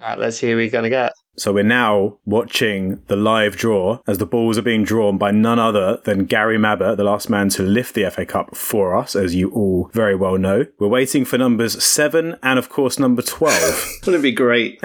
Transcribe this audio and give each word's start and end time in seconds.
All 0.00 0.08
right, 0.08 0.18
let's 0.18 0.38
see 0.38 0.50
who 0.50 0.56
we're 0.56 0.70
going 0.70 0.84
to 0.84 0.90
get. 0.90 1.12
So 1.36 1.52
we're 1.52 1.64
now 1.64 2.18
watching 2.24 3.02
the 3.08 3.16
live 3.16 3.56
draw 3.56 3.98
as 4.06 4.18
the 4.18 4.26
balls 4.26 4.56
are 4.56 4.62
being 4.62 4.84
drawn 4.84 5.18
by 5.18 5.32
none 5.32 5.58
other 5.58 5.98
than 6.04 6.26
Gary 6.26 6.58
Mabbutt, 6.58 6.96
the 6.96 7.04
last 7.04 7.28
man 7.28 7.48
to 7.50 7.62
lift 7.62 7.94
the 7.94 8.08
FA 8.10 8.24
Cup 8.24 8.56
for 8.56 8.94
us, 8.94 9.16
as 9.16 9.34
you 9.34 9.50
all 9.50 9.90
very 9.92 10.14
well 10.14 10.38
know. 10.38 10.66
We're 10.78 10.86
waiting 10.86 11.24
for 11.24 11.36
numbers 11.36 11.82
seven 11.82 12.36
and, 12.42 12.58
of 12.58 12.68
course, 12.68 13.00
number 13.00 13.22
12. 13.22 13.90
Wouldn't 14.06 14.20
it 14.20 14.22
be 14.22 14.32
great? 14.32 14.80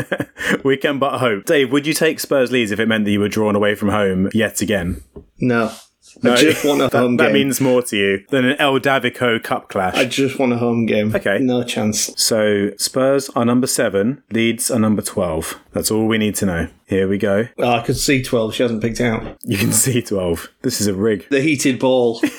we 0.64 0.78
can 0.78 0.98
but 0.98 1.18
hope. 1.18 1.44
Dave, 1.44 1.70
would 1.70 1.86
you 1.86 1.92
take 1.94 2.20
Spurs 2.20 2.50
Leeds 2.50 2.70
if 2.70 2.80
it 2.80 2.88
meant 2.88 3.04
that 3.04 3.10
you 3.10 3.20
were 3.20 3.28
drawn 3.28 3.54
away 3.54 3.74
from 3.74 3.90
home 3.90 4.30
yet 4.32 4.62
again? 4.62 5.02
No. 5.40 5.72
No, 6.22 6.32
I 6.32 6.36
just 6.36 6.64
want 6.64 6.80
a 6.80 6.88
that, 6.88 6.98
home 6.98 7.16
that 7.18 7.26
game. 7.26 7.34
means 7.34 7.60
more 7.60 7.82
to 7.82 7.96
you 7.96 8.24
than 8.30 8.44
an 8.44 8.56
El 8.58 8.78
Davico 8.80 9.42
Cup 9.42 9.68
clash. 9.68 9.94
I 9.94 10.04
just 10.04 10.38
want 10.38 10.52
a 10.52 10.56
home 10.58 10.86
game. 10.86 11.14
Okay. 11.14 11.38
No 11.38 11.62
chance. 11.64 12.10
so 12.20 12.70
Spurs 12.76 13.28
are 13.30 13.44
number 13.44 13.66
seven, 13.66 14.22
Leeds 14.30 14.70
are 14.70 14.78
number 14.78 15.02
12. 15.02 15.58
That's 15.72 15.90
all 15.90 16.06
we 16.06 16.18
need 16.18 16.34
to 16.36 16.46
know. 16.46 16.68
Here 16.86 17.08
we 17.08 17.18
go. 17.18 17.48
Oh, 17.58 17.70
I 17.70 17.80
could 17.82 17.96
see 17.96 18.22
12. 18.22 18.54
She 18.54 18.62
hasn't 18.62 18.82
picked 18.82 19.00
out. 19.00 19.36
You 19.42 19.56
can 19.56 19.72
see 19.72 20.02
12. 20.02 20.48
This 20.62 20.80
is 20.80 20.86
a 20.86 20.94
rig. 20.94 21.26
The 21.30 21.40
heated 21.40 21.78
ball. 21.78 22.20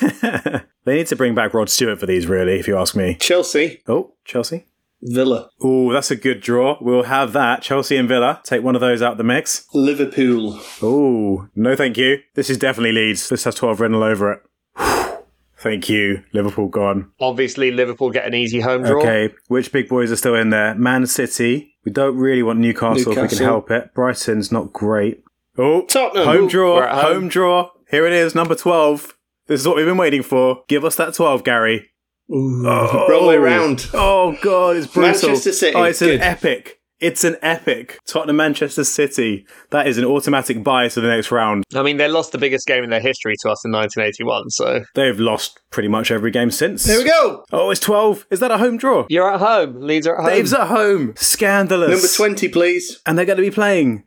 They 0.84 0.96
need 0.96 1.06
to 1.06 1.16
bring 1.16 1.34
back 1.34 1.54
Rod 1.54 1.70
Stewart 1.70 1.98
for 1.98 2.04
these, 2.04 2.26
really, 2.26 2.58
if 2.60 2.68
you 2.68 2.76
ask 2.76 2.94
me. 2.94 3.14
Chelsea. 3.14 3.80
Oh, 3.88 4.12
Chelsea. 4.26 4.66
Villa. 5.04 5.50
Oh, 5.62 5.92
that's 5.92 6.10
a 6.10 6.16
good 6.16 6.40
draw. 6.40 6.78
We'll 6.80 7.04
have 7.04 7.32
that. 7.34 7.62
Chelsea 7.62 7.96
and 7.96 8.08
Villa. 8.08 8.40
Take 8.44 8.62
one 8.62 8.74
of 8.74 8.80
those 8.80 9.02
out 9.02 9.18
the 9.18 9.24
mix. 9.24 9.66
Liverpool. 9.74 10.60
Oh, 10.82 11.48
no 11.54 11.76
thank 11.76 11.96
you. 11.96 12.18
This 12.34 12.48
is 12.50 12.58
definitely 12.58 12.92
Leeds. 12.92 13.28
This 13.28 13.44
has 13.44 13.54
12 13.54 13.80
written 13.80 13.94
all 13.96 14.02
over 14.02 14.32
it. 14.32 14.40
Thank 15.58 15.88
you. 15.88 16.22
Liverpool 16.34 16.68
gone. 16.68 17.10
Obviously, 17.20 17.70
Liverpool 17.70 18.10
get 18.10 18.26
an 18.26 18.34
easy 18.34 18.60
home 18.60 18.82
draw. 18.82 19.00
Okay, 19.00 19.32
which 19.48 19.72
big 19.72 19.88
boys 19.88 20.12
are 20.12 20.16
still 20.16 20.34
in 20.34 20.50
there? 20.50 20.74
Man 20.74 21.06
City. 21.06 21.74
We 21.84 21.92
don't 21.92 22.18
really 22.18 22.42
want 22.42 22.58
Newcastle, 22.58 23.12
if 23.12 23.22
we 23.22 23.28
can 23.28 23.38
help 23.38 23.70
it. 23.70 23.94
Brighton's 23.94 24.52
not 24.52 24.72
great. 24.74 25.22
Oh, 25.56 25.86
Tottenham. 25.86 26.26
home 26.26 26.48
draw. 26.48 26.86
home. 26.86 27.14
Home 27.14 27.28
draw. 27.28 27.70
Here 27.90 28.06
it 28.06 28.12
is, 28.12 28.34
number 28.34 28.54
12. 28.54 29.16
This 29.46 29.60
is 29.60 29.66
what 29.68 29.76
we've 29.76 29.86
been 29.86 29.96
waiting 29.96 30.22
for. 30.22 30.64
Give 30.68 30.84
us 30.84 30.96
that 30.96 31.14
12, 31.14 31.44
Gary. 31.44 31.90
Ooh, 32.32 32.66
Oh. 32.66 33.06
Wrong 33.08 33.26
way 33.26 33.36
round. 33.36 33.88
Oh 33.92 34.36
god, 34.42 34.76
it's 34.76 34.86
brutal. 34.86 35.10
Manchester 35.28 35.52
City, 35.52 35.74
Oh, 35.76 35.82
it's 35.84 36.00
an 36.02 36.08
good. 36.08 36.20
epic. 36.20 36.80
It's 37.00 37.22
an 37.24 37.36
epic. 37.42 37.98
Tottenham 38.06 38.36
Manchester 38.36 38.84
City. 38.84 39.44
That 39.70 39.86
is 39.86 39.98
an 39.98 40.06
automatic 40.06 40.64
buy 40.64 40.88
to 40.88 41.00
the 41.02 41.08
next 41.08 41.30
round. 41.30 41.64
I 41.74 41.82
mean, 41.82 41.98
they 41.98 42.08
lost 42.08 42.32
the 42.32 42.38
biggest 42.38 42.66
game 42.66 42.82
in 42.82 42.88
their 42.88 43.00
history 43.00 43.34
to 43.42 43.50
us 43.50 43.62
in 43.64 43.72
1981, 43.72 44.48
so 44.50 44.84
They've 44.94 45.18
lost 45.18 45.60
pretty 45.70 45.88
much 45.88 46.10
every 46.10 46.30
game 46.30 46.50
since. 46.50 46.84
There 46.84 46.98
we 46.98 47.04
go. 47.04 47.44
Oh, 47.52 47.68
it's 47.70 47.80
12. 47.80 48.26
Is 48.30 48.40
that 48.40 48.50
a 48.52 48.56
home 48.58 48.78
draw? 48.78 49.06
you're 49.10 49.30
at 49.30 49.40
home. 49.40 49.80
Leeds 49.82 50.06
are 50.06 50.16
at 50.16 50.22
home. 50.22 50.30
Dave's 50.32 50.54
at 50.54 50.68
home. 50.68 51.12
Scandalous. 51.16 51.90
Number 51.90 52.08
20, 52.32 52.48
please. 52.48 53.00
And 53.04 53.18
they're 53.18 53.26
going 53.26 53.36
to 53.38 53.42
be 53.42 53.50
playing. 53.50 54.04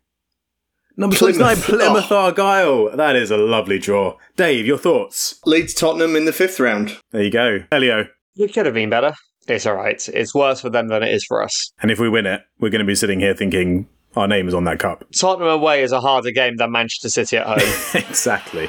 Number 0.98 1.16
Plymouth. 1.16 1.38
29, 1.38 1.80
Plymouth 1.80 2.12
Oh. 2.12 2.16
Argyle. 2.18 2.98
That 2.98 3.16
is 3.16 3.30
a 3.32 3.38
lovely 3.38 3.78
draw. 3.80 4.18
Dave, 4.36 4.66
your 4.66 4.78
thoughts? 4.80 5.40
Leeds 5.46 5.74
Tottenham 5.74 6.16
in 6.16 6.26
the 6.26 6.34
fifth 6.34 6.60
round. 6.60 6.98
There 7.12 7.22
you 7.24 7.32
go. 7.32 7.60
Elio. 7.72 8.08
It 8.36 8.54
could 8.54 8.66
have 8.66 8.74
been 8.76 8.90
better. 8.90 9.14
It's 9.48 9.66
all 9.66 9.76
right. 9.76 10.06
It's 10.10 10.34
worse 10.36 10.60
for 10.62 10.70
them 10.70 10.88
than 10.90 11.04
it 11.04 11.14
is 11.14 11.24
for 11.24 11.44
us. 11.44 11.72
And 11.82 11.92
if 11.92 12.00
we 12.00 12.10
win 12.10 12.26
it, 12.26 12.42
we're 12.60 12.70
going 12.70 12.80
to 12.80 12.86
be 12.86 12.96
sitting 12.96 13.20
here 13.20 13.34
thinking 13.36 13.88
our 14.16 14.28
name 14.28 14.48
is 14.48 14.54
on 14.54 14.64
that 14.66 14.80
cup. 14.80 15.06
Tottenham 15.18 15.48
away 15.50 15.84
is 15.84 15.92
a 15.92 16.02
harder 16.02 16.32
game 16.32 16.58
than 16.58 16.72
Manchester 16.72 17.10
City 17.10 17.38
at 17.38 17.46
home. 17.46 17.58
exactly. 18.10 18.68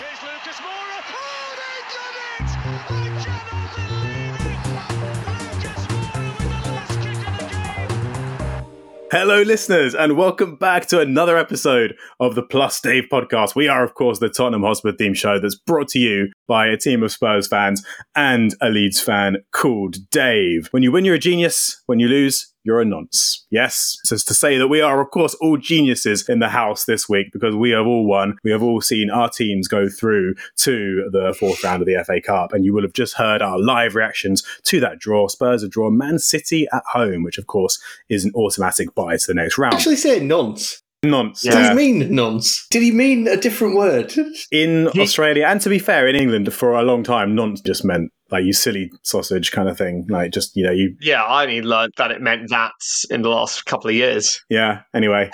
Hello, 9.11 9.41
listeners, 9.41 9.95
and 9.95 10.19
welcome 10.19 10.57
back 10.57 10.85
to 10.85 11.01
another 11.01 11.39
episode 11.39 11.97
of 12.21 12.35
the 12.35 12.43
Plus 12.43 12.79
Dave 12.79 13.05
podcast. 13.11 13.55
We 13.55 13.67
are, 13.67 13.83
of 13.83 13.95
course, 13.95 14.19
the 14.19 14.29
Tottenham 14.29 14.65
Hotspur 14.65 14.93
theme 14.93 15.15
show 15.15 15.41
that's 15.41 15.55
brought 15.55 15.89
to 15.89 15.99
you 15.99 16.31
by 16.47 16.67
a 16.67 16.77
team 16.77 17.03
of 17.03 17.11
Spurs 17.11 17.49
fans 17.49 17.83
and 18.15 18.55
a 18.61 18.69
Leeds 18.69 19.01
fan 19.01 19.39
called 19.51 19.97
Dave. 20.11 20.69
When 20.73 20.83
you 20.83 20.93
win, 20.93 21.07
you're 21.07 21.15
a 21.15 21.19
genius. 21.19 21.83
When 21.87 22.01
you 22.01 22.07
lose, 22.07 22.53
you're 22.69 22.83
a 22.83 22.85
nonce. 22.85 23.47
Yes, 23.51 23.97
so 24.05 24.15
it's 24.15 24.25
to 24.25 24.35
say 24.35 24.59
that 24.59 24.69
we 24.69 24.83
are, 24.83 25.01
of 25.01 25.11
course, 25.11 25.35
all 25.41 25.57
geniuses 25.57 26.29
in 26.29 26.39
the 26.39 26.51
house 26.51 26.85
this 26.85 27.09
week 27.09 27.33
because 27.33 27.57
we 27.57 27.71
have 27.71 27.87
all 27.87 28.07
won. 28.07 28.37
We 28.45 28.51
have 28.51 28.63
all 28.63 28.83
seen 28.83 29.09
our 29.11 29.31
teams 29.31 29.69
go 29.69 29.89
through 29.89 30.35
to 30.59 31.09
the 31.11 31.35
fourth 31.41 31.65
round 31.65 31.81
of 31.81 31.87
the 31.87 32.05
FA 32.05 32.21
Cup, 32.21 32.53
and 32.53 32.67
you 32.67 32.75
will 32.75 32.83
have 32.83 32.93
just 32.93 33.15
heard 33.15 33.41
our 33.41 33.59
live 33.59 33.95
reactions 33.95 34.43
to 34.65 34.81
that 34.81 34.99
draw. 34.99 35.29
Spurs 35.29 35.63
have 35.63 35.71
drawn 35.71 35.97
Man 35.97 36.19
City 36.19 36.69
at 36.71 36.83
home, 36.93 37.23
which, 37.23 37.39
of 37.39 37.47
course, 37.47 37.83
is 38.11 38.27
an 38.27 38.33
automatic 38.35 38.95
buy 38.95 39.17
to 39.17 39.27
the 39.27 39.35
next 39.35 39.57
round. 39.57 39.75
Actually, 39.75 39.97
say 39.97 40.21
nonce. 40.21 40.83
Nonce. 41.03 41.45
Yeah. 41.45 41.53
Did 41.53 41.71
he 41.71 41.75
mean 41.75 42.15
nonce? 42.15 42.67
Did 42.69 42.83
he 42.83 42.91
mean 42.91 43.29
a 43.29 43.37
different 43.37 43.77
word? 43.77 44.13
In 44.51 44.89
Australia, 44.89 45.47
and 45.47 45.61
to 45.63 45.71
be 45.71 45.79
fair, 45.79 46.07
in 46.07 46.17
England 46.17 46.53
for 46.53 46.75
a 46.75 46.83
long 46.83 47.03
time, 47.03 47.35
nonce 47.35 47.63
just 47.63 47.85
meant 47.85 48.13
like 48.31 48.45
you 48.45 48.53
silly 48.53 48.91
sausage 49.03 49.51
kind 49.53 49.69
of 49.69 49.79
thing. 49.79 50.07
Like 50.09 50.33
just 50.33 50.57
you 50.57 50.65
know 50.65 50.73
you 50.73 50.97
yeah, 51.01 51.23
I 51.23 51.43
only 51.43 51.63
learned 51.63 51.95
that 51.97 52.11
it 52.11 52.21
meant 52.21 52.51
that 52.51 52.73
in 53.11 53.23
the 53.23 53.29
last 53.29 53.67
couple 53.67 53.91
of 53.91 53.97
years. 53.97 54.45
Yeah. 54.49 54.83
Anyway, 54.95 55.31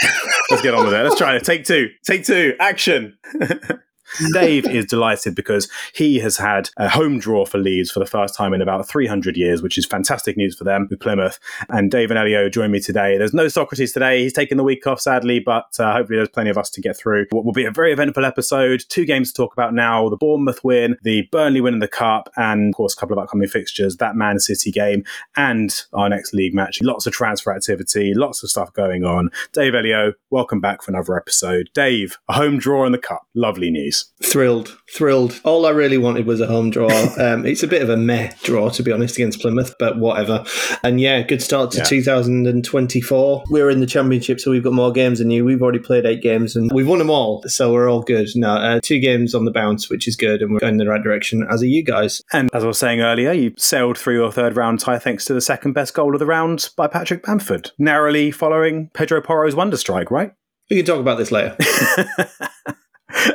let's 0.51 0.63
get 0.63 0.75
on 0.75 0.85
with 0.85 0.95
it. 0.95 1.03
Let's 1.03 1.19
try 1.19 1.37
it. 1.37 1.45
Take 1.45 1.65
two. 1.65 1.89
Take 2.05 2.25
two. 2.25 2.55
Action. 2.59 3.17
Dave 4.33 4.67
is 4.67 4.87
delighted 4.87 5.35
because 5.35 5.69
he 5.93 6.19
has 6.21 6.37
had 6.37 6.71
a 6.77 6.89
home 6.89 7.19
draw 7.19 7.45
for 7.45 7.59
Leeds 7.59 7.91
for 7.91 8.01
the 8.01 8.07
first 8.07 8.35
time 8.35 8.55
in 8.55 8.63
about 8.63 8.89
300 8.89 9.37
years, 9.37 9.63
which 9.63 9.79
is 9.79 9.87
fantastic 9.87 10.37
news 10.37 10.57
for 10.57 10.65
them 10.65 10.87
with 10.91 11.01
Plymouth. 11.01 11.39
And 11.69 11.91
Dave 11.91 12.11
and 12.11 12.19
Elio 12.19 12.49
join 12.49 12.71
me 12.71 12.81
today. 12.81 13.19
There's 13.19 13.35
no 13.35 13.49
Socrates 13.49 13.93
today. 13.93 14.23
He's 14.23 14.33
taken 14.33 14.57
the 14.57 14.65
week 14.65 14.87
off, 14.87 15.01
sadly, 15.01 15.41
but 15.41 15.79
uh, 15.79 15.93
hopefully 15.93 16.17
there's 16.17 16.29
plenty 16.29 16.51
of 16.51 16.59
us 16.59 16.71
to 16.71 16.81
get 16.81 16.97
through. 16.97 17.27
What 17.31 17.45
will 17.45 17.53
be 17.53 17.65
a 17.65 17.71
very 17.71 17.93
eventful 17.93 18.25
episode. 18.25 18.85
Two 18.89 19.05
games 19.05 19.33
to 19.33 19.37
talk 19.37 19.53
about 19.53 19.75
now 19.75 20.09
the 20.09 20.17
Bournemouth 20.17 20.63
win, 20.65 20.97
the 21.03 21.29
Burnley 21.33 21.61
win 21.61 21.75
in 21.75 21.81
the 21.81 21.89
Cup, 21.89 22.31
and 22.37 22.69
of 22.69 22.77
course, 22.77 22.95
a 22.95 22.97
couple 22.97 23.19
of 23.19 23.23
upcoming 23.23 23.49
fixtures, 23.49 23.97
that 23.97 24.17
Man 24.17 24.39
City 24.39 24.71
game, 24.71 25.05
and 25.37 25.85
our 25.93 26.09
next 26.09 26.33
league 26.33 26.55
match. 26.55 26.81
Lots 26.83 27.07
of 27.07 27.13
transfer 27.13 27.55
activity, 27.55 28.15
lots 28.15 28.43
of 28.43 28.51
stuff 28.51 28.73
going 28.73 29.05
on. 29.05 29.31
Dave 29.53 29.75
Elio, 29.75 30.15
welcome 30.31 30.61
back 30.61 30.83
for 30.83 30.91
another 30.91 31.17
episode. 31.17 31.71
Dave, 31.75 32.19
a 32.29 32.35
home 32.35 32.59
draw 32.59 32.87
in 32.87 32.93
the 32.93 32.99
Cup. 32.99 33.27
Lovely 33.35 33.71
news. 33.71 34.04
Thrilled, 34.23 34.79
thrilled. 34.93 35.41
All 35.45 35.67
I 35.67 35.71
really 35.71 35.99
wanted 35.99 36.27
was 36.27 36.41
a 36.41 36.47
home 36.47 36.71
draw. 36.71 36.89
Um, 37.25 37.47
it's 37.47 37.63
a 37.63 37.67
bit 37.69 37.81
of 37.83 37.89
a 37.89 37.97
meh 37.97 38.33
draw, 38.43 38.69
to 38.71 38.83
be 38.83 38.91
honest, 38.93 39.17
against 39.17 39.41
Plymouth, 39.41 39.75
but 39.79 39.99
whatever. 39.99 40.45
And 40.83 41.01
yeah, 41.01 41.23
good 41.23 41.43
start 41.43 41.71
to 41.73 41.79
Yeah. 41.79 41.85
2024. 41.85 43.45
We're 43.51 43.71
in 43.71 43.81
the 43.81 43.87
championship, 43.87 44.41
so 44.41 44.51
we've 44.51 44.63
got 44.65 44.73
more 44.73 44.93
games 44.93 45.19
than 45.19 45.31
you. 45.31 45.45
We've 45.45 45.63
already 45.63 45.79
played 45.79 46.05
eight 46.07 46.23
games 46.23 46.57
and 46.57 46.71
we've 46.73 46.89
won 46.89 46.99
them 46.99 47.11
all, 47.11 47.43
so 47.47 47.73
we're 47.73 47.89
all 47.89 48.03
good. 48.03 48.29
No, 48.35 48.51
uh, 48.55 48.81
two 48.83 48.99
games 48.99 49.35
on 49.35 49.45
the 49.45 49.51
bounce, 49.51 49.89
which 49.89 50.09
is 50.09 50.17
good, 50.17 50.43
and 50.43 50.53
we're 50.53 50.59
going 50.61 50.75
in 50.75 50.79
the 50.79 50.89
right 50.89 51.03
direction. 51.03 51.47
As 51.51 51.63
are 51.63 51.67
you 51.67 51.85
guys. 51.85 52.21
And 52.33 52.51
as 52.53 52.65
I 52.65 52.67
was 52.67 52.79
saying 52.79 53.01
earlier, 53.01 53.33
you 53.33 53.53
sailed 53.57 53.97
through 53.99 54.15
your 54.17 54.33
third 54.33 54.57
round 54.57 54.81
tie 54.81 54.99
thanks 54.99 55.25
to 55.27 55.35
the 55.35 55.41
second 55.41 55.73
best 55.73 55.95
goal 55.95 56.15
of 56.15 56.19
the 56.19 56.27
round 56.27 56.71
by 56.77 56.87
Patrick 56.89 57.25
Bamford, 57.25 57.71
narrowly 57.79 58.31
following 58.31 58.91
Pedro 58.95 59.21
Porro's 59.21 59.55
wonder 59.55 59.77
strike, 59.77 60.11
right? 60.11 60.33
We 60.71 60.77
can 60.77 60.87
talk 60.87 61.01
about 61.01 61.19
this 61.19 61.31
later. 61.31 61.57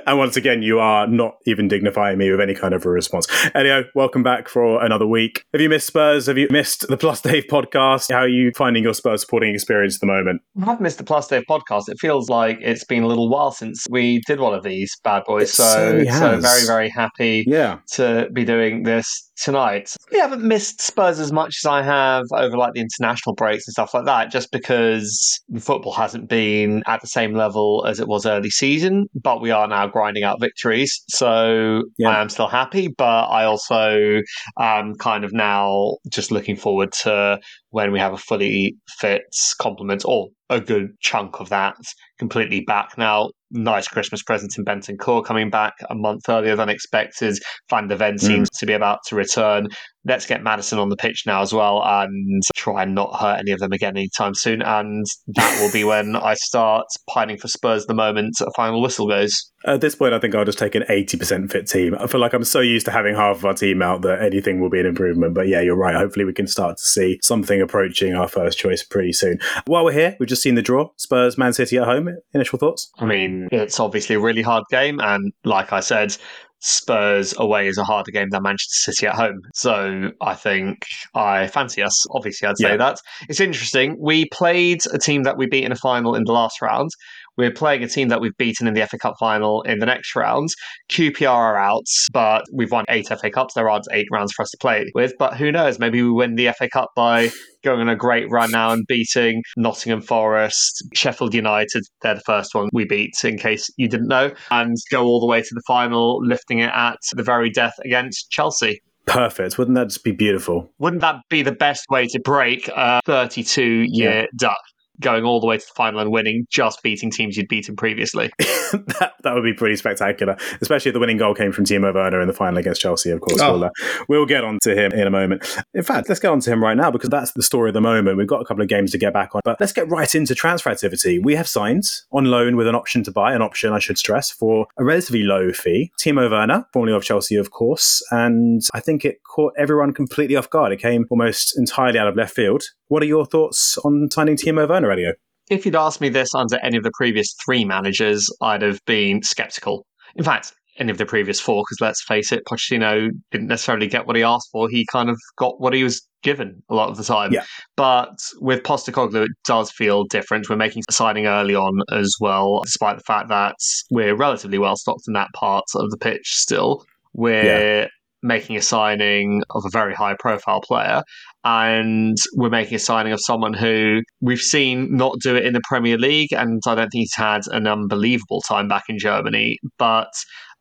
and 0.05 0.17
once 0.17 0.35
again, 0.37 0.61
you 0.61 0.79
are 0.79 1.07
not 1.07 1.35
even 1.45 1.67
dignifying 1.67 2.17
me 2.17 2.29
with 2.31 2.39
any 2.41 2.55
kind 2.55 2.73
of 2.73 2.85
a 2.85 2.89
response. 2.89 3.27
Elio, 3.55 3.83
welcome 3.95 4.23
back 4.23 4.47
for 4.49 4.83
another 4.83 5.07
week. 5.07 5.43
Have 5.53 5.61
you 5.61 5.69
missed 5.69 5.87
Spurs? 5.87 6.27
Have 6.27 6.37
you 6.37 6.47
missed 6.51 6.87
the 6.87 6.97
Plus 6.97 7.21
Dave 7.21 7.45
podcast? 7.49 8.11
How 8.11 8.19
are 8.19 8.27
you 8.27 8.51
finding 8.55 8.83
your 8.83 8.93
Spurs 8.93 9.21
supporting 9.21 9.53
experience 9.53 9.95
at 9.95 10.01
the 10.01 10.07
moment? 10.07 10.41
I've 10.65 10.81
missed 10.81 10.97
the 10.97 11.03
Plus 11.03 11.27
Dave 11.27 11.43
podcast. 11.49 11.89
It 11.89 11.97
feels 11.99 12.29
like 12.29 12.57
it's 12.61 12.83
been 12.85 13.03
a 13.03 13.07
little 13.07 13.29
while 13.29 13.51
since 13.51 13.85
we 13.89 14.21
did 14.27 14.39
one 14.39 14.53
of 14.53 14.63
these 14.63 14.91
bad 15.03 15.23
boys. 15.25 15.49
It 15.49 15.53
So, 15.53 16.03
so 16.05 16.39
very, 16.39 16.65
very 16.65 16.89
happy 16.89 17.43
Yeah. 17.47 17.79
to 17.93 18.29
be 18.33 18.43
doing 18.45 18.83
this 18.83 19.28
tonight. 19.43 19.95
We 20.11 20.19
haven't 20.19 20.43
missed 20.43 20.81
Spurs 20.81 21.19
as 21.19 21.31
much 21.31 21.57
as 21.63 21.65
I 21.65 21.81
have 21.81 22.25
over 22.33 22.57
like 22.57 22.73
the 22.73 22.81
international 22.81 23.35
breaks 23.35 23.67
and 23.67 23.73
stuff 23.73 23.93
like 23.93 24.05
that, 24.05 24.31
just 24.31 24.51
because 24.51 25.39
the 25.49 25.59
football 25.59 25.93
hasn't 25.93 26.29
been 26.29 26.83
at 26.87 27.01
the 27.01 27.07
same 27.07 27.33
level 27.33 27.85
as 27.87 27.99
it 27.99 28.07
was 28.07 28.25
early 28.25 28.49
season, 28.49 29.07
but 29.13 29.41
we 29.41 29.51
are 29.51 29.67
now 29.67 29.87
grinding 29.87 30.23
out 30.23 30.39
victories. 30.39 31.03
So 31.09 31.83
Yeah. 31.97 32.09
I 32.09 32.21
am 32.21 32.29
still 32.29 32.47
happy, 32.47 32.87
but 32.87 33.25
I 33.25 33.45
also 33.45 34.21
am 34.59 34.95
kind 34.95 35.23
of 35.23 35.31
now 35.33 35.97
just 36.11 36.31
looking 36.31 36.55
forward 36.55 36.91
to 37.03 37.39
when 37.69 37.91
we 37.91 37.99
have 37.99 38.13
a 38.13 38.17
fully 38.17 38.75
fit 38.99 39.21
complement 39.59 40.03
or 40.05 40.27
a 40.49 40.59
good 40.59 40.89
chunk 40.99 41.39
of 41.39 41.49
that 41.49 41.75
completely 42.19 42.61
back 42.61 42.97
now. 42.97 43.29
Nice 43.51 43.87
Christmas 43.87 44.21
present 44.21 44.55
in 44.59 44.65
Bentancur 44.65 45.25
coming 45.25 45.49
back 45.49 45.73
a 45.89 45.95
month 45.95 46.29
earlier 46.29 46.55
than 46.55 46.69
expected. 46.69 47.39
Van 47.69 47.87
de 47.87 47.95
Ven 47.95 48.19
seems 48.19 48.47
to 48.51 48.65
be 48.67 48.73
about 48.73 48.99
to 49.07 49.15
return. 49.15 49.69
Let's 50.05 50.27
get 50.27 50.43
Maddison 50.43 50.77
on 50.77 50.89
the 50.89 50.95
pitch 50.95 51.23
now 51.25 51.41
as 51.41 51.51
well 51.51 51.81
and 51.83 52.43
try 52.55 52.83
and 52.83 52.93
not 52.93 53.19
hurt 53.19 53.39
any 53.39 53.51
of 53.51 53.59
them 53.59 53.71
again 53.71 53.97
anytime 53.97 54.35
soon. 54.35 54.61
And 54.61 55.03
that 55.27 55.59
will 55.61 55.71
be 55.71 55.83
when 55.83 56.15
I 56.15 56.35
start 56.35 56.85
pining 57.09 57.37
for 57.39 57.47
Spurs 57.47 57.87
the 57.87 57.95
moment 57.95 58.35
a 58.39 58.51
final 58.55 58.81
whistle 58.81 59.07
goes. 59.07 59.51
At 59.65 59.81
this 59.81 59.95
point, 59.95 60.13
I 60.13 60.19
think 60.19 60.35
I'll 60.35 60.45
just 60.45 60.59
take 60.59 60.75
an 60.75 60.83
80% 60.83 61.51
fit 61.51 61.67
team. 61.67 61.95
I 61.99 62.07
feel 62.07 62.21
like 62.21 62.33
I'm 62.33 62.45
so 62.45 62.61
used 62.61 62.85
to 62.85 62.91
having 62.91 63.15
half 63.15 63.37
of 63.37 63.45
our 63.45 63.53
team 63.53 63.81
out 63.81 64.03
that 64.03 64.21
anything 64.21 64.61
will 64.61 64.69
be 64.69 64.79
an 64.79 64.85
improvement. 64.85 65.33
But 65.33 65.47
yeah, 65.47 65.59
you're 65.59 65.75
right. 65.75 65.95
Hopefully, 65.95 66.23
we 66.23 66.33
can 66.33 66.47
start 66.47 66.77
to 66.77 66.83
see 66.83 67.19
something 67.21 67.59
approaching 67.61 68.13
our 68.13 68.27
first 68.27 68.57
choice 68.57 68.83
pretty 68.83 69.11
soon. 69.11 69.39
While 69.65 69.83
we're 69.83 69.91
here, 69.91 70.15
we've 70.19 70.29
just 70.29 70.43
seen 70.43 70.55
the 70.55 70.61
draw 70.61 70.91
Spurs, 70.95 71.37
Man 71.37 71.51
City 71.51 71.77
at 71.77 71.83
home. 71.83 72.08
Initial 72.33 72.59
thoughts? 72.59 72.91
I 72.99 73.05
mean, 73.05 73.47
it's 73.51 73.79
obviously 73.79 74.15
a 74.15 74.19
really 74.19 74.41
hard 74.41 74.63
game. 74.71 74.99
And 75.01 75.31
like 75.43 75.71
I 75.73 75.79
said, 75.79 76.15
Spurs 76.61 77.33
away 77.37 77.67
is 77.69 77.77
a 77.77 77.85
harder 77.85 78.11
game 78.11 78.29
than 78.31 78.43
Manchester 78.43 78.91
City 78.91 79.07
at 79.07 79.15
home. 79.15 79.39
So 79.53 80.11
I 80.21 80.35
think 80.35 80.83
I 81.15 81.47
fancy 81.47 81.81
us. 81.81 82.05
Obviously, 82.11 82.47
I'd 82.49 82.57
say 82.57 82.71
Yeah. 82.71 82.77
that. 82.77 82.97
It's 83.29 83.39
interesting. 83.39 83.95
We 83.97 84.25
played 84.25 84.81
a 84.93 84.97
team 84.97 85.23
that 85.23 85.37
we 85.37 85.47
beat 85.47 85.63
in 85.63 85.71
a 85.71 85.75
final 85.77 86.15
in 86.15 86.23
the 86.25 86.33
last 86.33 86.61
round. 86.61 86.89
We're 87.37 87.51
playing 87.51 87.83
a 87.83 87.87
team 87.87 88.09
that 88.09 88.21
we've 88.21 88.35
beaten 88.37 88.67
in 88.67 88.73
the 88.73 88.85
FA 88.85 88.97
Cup 88.97 89.15
final 89.19 89.61
in 89.63 89.79
the 89.79 89.85
next 89.85 90.15
round. 90.15 90.49
QPR 90.89 91.29
are 91.29 91.57
out, 91.57 91.87
but 92.11 92.43
we've 92.53 92.71
won 92.71 92.85
eight 92.89 93.07
FA 93.07 93.29
Cups. 93.29 93.53
There 93.53 93.69
aren't 93.69 93.87
eight 93.91 94.07
rounds 94.11 94.33
for 94.33 94.43
us 94.43 94.51
to 94.51 94.57
play 94.57 94.85
with. 94.93 95.13
But 95.17 95.37
who 95.37 95.51
knows? 95.51 95.79
Maybe 95.79 96.01
we 96.01 96.11
win 96.11 96.35
the 96.35 96.51
FA 96.57 96.69
Cup 96.69 96.89
by 96.95 97.29
going 97.63 97.81
on 97.81 97.89
a 97.89 97.95
great 97.95 98.29
run 98.29 98.51
now 98.51 98.71
and 98.71 98.85
beating 98.87 99.43
Nottingham 99.57 100.01
Forest, 100.01 100.83
Sheffield 100.93 101.33
United. 101.33 101.83
They're 102.01 102.15
the 102.15 102.21
first 102.21 102.55
one 102.55 102.69
we 102.73 102.85
beat, 102.85 103.13
in 103.23 103.37
case 103.37 103.69
you 103.77 103.87
didn't 103.87 104.07
know, 104.07 104.31
and 104.51 104.75
go 104.91 105.03
all 105.05 105.19
the 105.19 105.25
way 105.25 105.41
to 105.41 105.49
the 105.51 105.63
final, 105.67 106.19
lifting 106.25 106.59
it 106.59 106.71
at 106.73 106.97
the 107.13 107.23
very 107.23 107.49
death 107.49 107.73
against 107.83 108.31
Chelsea. 108.31 108.81
Perfect. 109.05 109.57
Wouldn't 109.57 109.75
that 109.75 109.87
just 109.87 110.03
be 110.03 110.11
beautiful? 110.11 110.71
Wouldn't 110.77 111.01
that 111.01 111.15
be 111.29 111.41
the 111.41 111.51
best 111.51 111.85
way 111.89 112.05
to 112.07 112.19
break 112.19 112.69
a 112.75 113.01
32 113.05 113.85
year 113.87 114.27
duck? 114.37 114.59
Going 115.01 115.23
all 115.23 115.39
the 115.39 115.47
way 115.47 115.57
to 115.57 115.65
the 115.65 115.73
final 115.75 115.99
and 115.99 116.11
winning, 116.11 116.45
just 116.49 116.83
beating 116.83 117.11
teams 117.11 117.37
you'd 117.37 117.47
beaten 117.47 117.75
previously. 117.75 118.31
that, 118.39 119.13
that 119.23 119.33
would 119.33 119.43
be 119.43 119.53
pretty 119.53 119.75
spectacular, 119.75 120.37
especially 120.61 120.89
if 120.89 120.93
the 120.93 120.99
winning 120.99 121.17
goal 121.17 121.33
came 121.33 121.51
from 121.51 121.65
Timo 121.65 121.93
Werner 121.93 122.21
in 122.21 122.27
the 122.27 122.33
final 122.33 122.57
against 122.57 122.81
Chelsea, 122.81 123.11
of 123.11 123.21
course. 123.21 123.41
Oh. 123.41 123.53
We'll, 123.53 123.63
uh, 123.65 123.69
we'll 124.07 124.25
get 124.25 124.43
on 124.43 124.59
to 124.63 124.75
him 124.75 124.91
in 124.91 125.07
a 125.07 125.09
moment. 125.09 125.47
In 125.73 125.83
fact, 125.83 126.09
let's 126.09 126.19
get 126.19 126.31
on 126.31 126.39
to 126.41 126.51
him 126.51 126.63
right 126.63 126.77
now 126.77 126.91
because 126.91 127.09
that's 127.09 127.31
the 127.33 127.43
story 127.43 127.69
of 127.69 127.73
the 127.73 127.81
moment. 127.81 128.17
We've 128.17 128.27
got 128.27 128.41
a 128.41 128.45
couple 128.45 128.61
of 128.61 128.69
games 128.69 128.91
to 128.91 128.97
get 128.97 129.13
back 129.13 129.35
on, 129.35 129.41
but 129.43 129.59
let's 129.59 129.73
get 129.73 129.89
right 129.89 130.13
into 130.13 130.35
transfer 130.35 130.69
activity. 130.69 131.19
We 131.19 131.35
have 131.35 131.47
signed 131.47 131.85
on 132.11 132.25
loan 132.25 132.55
with 132.55 132.67
an 132.67 132.75
option 132.75 133.03
to 133.03 133.11
buy, 133.11 133.33
an 133.33 133.41
option, 133.41 133.73
I 133.73 133.79
should 133.79 133.97
stress, 133.97 134.29
for 134.29 134.67
a 134.77 134.83
relatively 134.83 135.23
low 135.23 135.51
fee. 135.51 135.91
Timo 135.99 136.29
Werner, 136.29 136.65
formerly 136.73 136.95
of 136.95 137.03
Chelsea, 137.03 137.35
of 137.35 137.51
course, 137.51 138.03
and 138.11 138.61
I 138.73 138.79
think 138.79 139.05
it 139.05 139.23
caught 139.23 139.53
everyone 139.57 139.93
completely 139.93 140.35
off 140.35 140.49
guard. 140.49 140.71
It 140.71 140.81
came 140.81 141.05
almost 141.09 141.57
entirely 141.57 141.99
out 141.99 142.07
of 142.07 142.15
left 142.15 142.35
field. 142.35 142.63
What 142.87 143.03
are 143.03 143.07
your 143.07 143.25
thoughts 143.25 143.77
on 143.85 144.09
signing 144.11 144.35
Timo 144.35 144.67
Werner, 144.67 144.88
Radio? 144.89 145.13
if 145.49 145.65
you'd 145.65 145.75
asked 145.75 145.99
me 145.99 146.09
this 146.09 146.33
under 146.35 146.57
any 146.59 146.77
of 146.77 146.83
the 146.83 146.91
previous 146.93 147.35
three 147.43 147.65
managers, 147.65 148.29
I'd 148.41 148.61
have 148.61 148.79
been 148.85 149.21
skeptical. 149.23 149.85
In 150.15 150.23
fact, 150.23 150.53
any 150.77 150.91
of 150.91 150.97
the 150.97 151.05
previous 151.05 151.39
four, 151.39 151.63
because 151.63 151.81
let's 151.81 152.03
face 152.03 152.31
it, 152.31 152.43
Pochettino 152.45 153.09
didn't 153.31 153.47
necessarily 153.47 153.87
get 153.87 154.07
what 154.07 154.15
he 154.15 154.23
asked 154.23 154.49
for. 154.51 154.69
He 154.69 154.85
kind 154.91 155.09
of 155.09 155.17
got 155.37 155.59
what 155.59 155.73
he 155.73 155.83
was 155.83 156.07
given 156.23 156.61
a 156.69 156.75
lot 156.75 156.89
of 156.89 156.97
the 156.97 157.03
time. 157.03 157.33
Yeah. 157.33 157.43
But 157.75 158.15
with 158.39 158.63
Postecoglou, 158.63 159.25
it 159.25 159.31
does 159.45 159.71
feel 159.71 160.05
different. 160.05 160.49
We're 160.49 160.55
making 160.55 160.83
a 160.87 160.93
signing 160.93 161.25
early 161.25 161.55
on 161.55 161.79
as 161.91 162.15
well, 162.21 162.61
despite 162.63 162.97
the 162.97 163.03
fact 163.03 163.27
that 163.29 163.55
we're 163.91 164.15
relatively 164.15 164.57
well 164.57 164.77
stocked 164.77 165.03
in 165.07 165.13
that 165.13 165.29
part 165.33 165.65
of 165.75 165.89
the 165.89 165.97
pitch 165.97 166.27
still. 166.27 166.85
We're 167.13 167.89
making 168.21 168.57
a 168.57 168.61
signing 168.61 169.43
of 169.51 169.63
a 169.65 169.69
very 169.69 169.93
high 169.93 170.15
profile 170.19 170.61
player 170.61 171.01
and 171.43 172.17
we're 172.33 172.49
making 172.49 172.75
a 172.75 172.79
signing 172.79 173.13
of 173.13 173.21
someone 173.21 173.53
who 173.53 174.01
we've 174.21 174.41
seen 174.41 174.95
not 174.95 175.19
do 175.19 175.35
it 175.35 175.45
in 175.45 175.53
the 175.53 175.61
Premier 175.67 175.97
League, 175.97 176.33
and 176.33 176.61
I 176.67 176.75
don't 176.75 176.89
think 176.89 177.01
he's 177.01 177.15
had 177.15 177.41
an 177.47 177.67
unbelievable 177.67 178.41
time 178.41 178.67
back 178.67 178.83
in 178.89 178.99
Germany, 178.99 179.57
but 179.77 180.11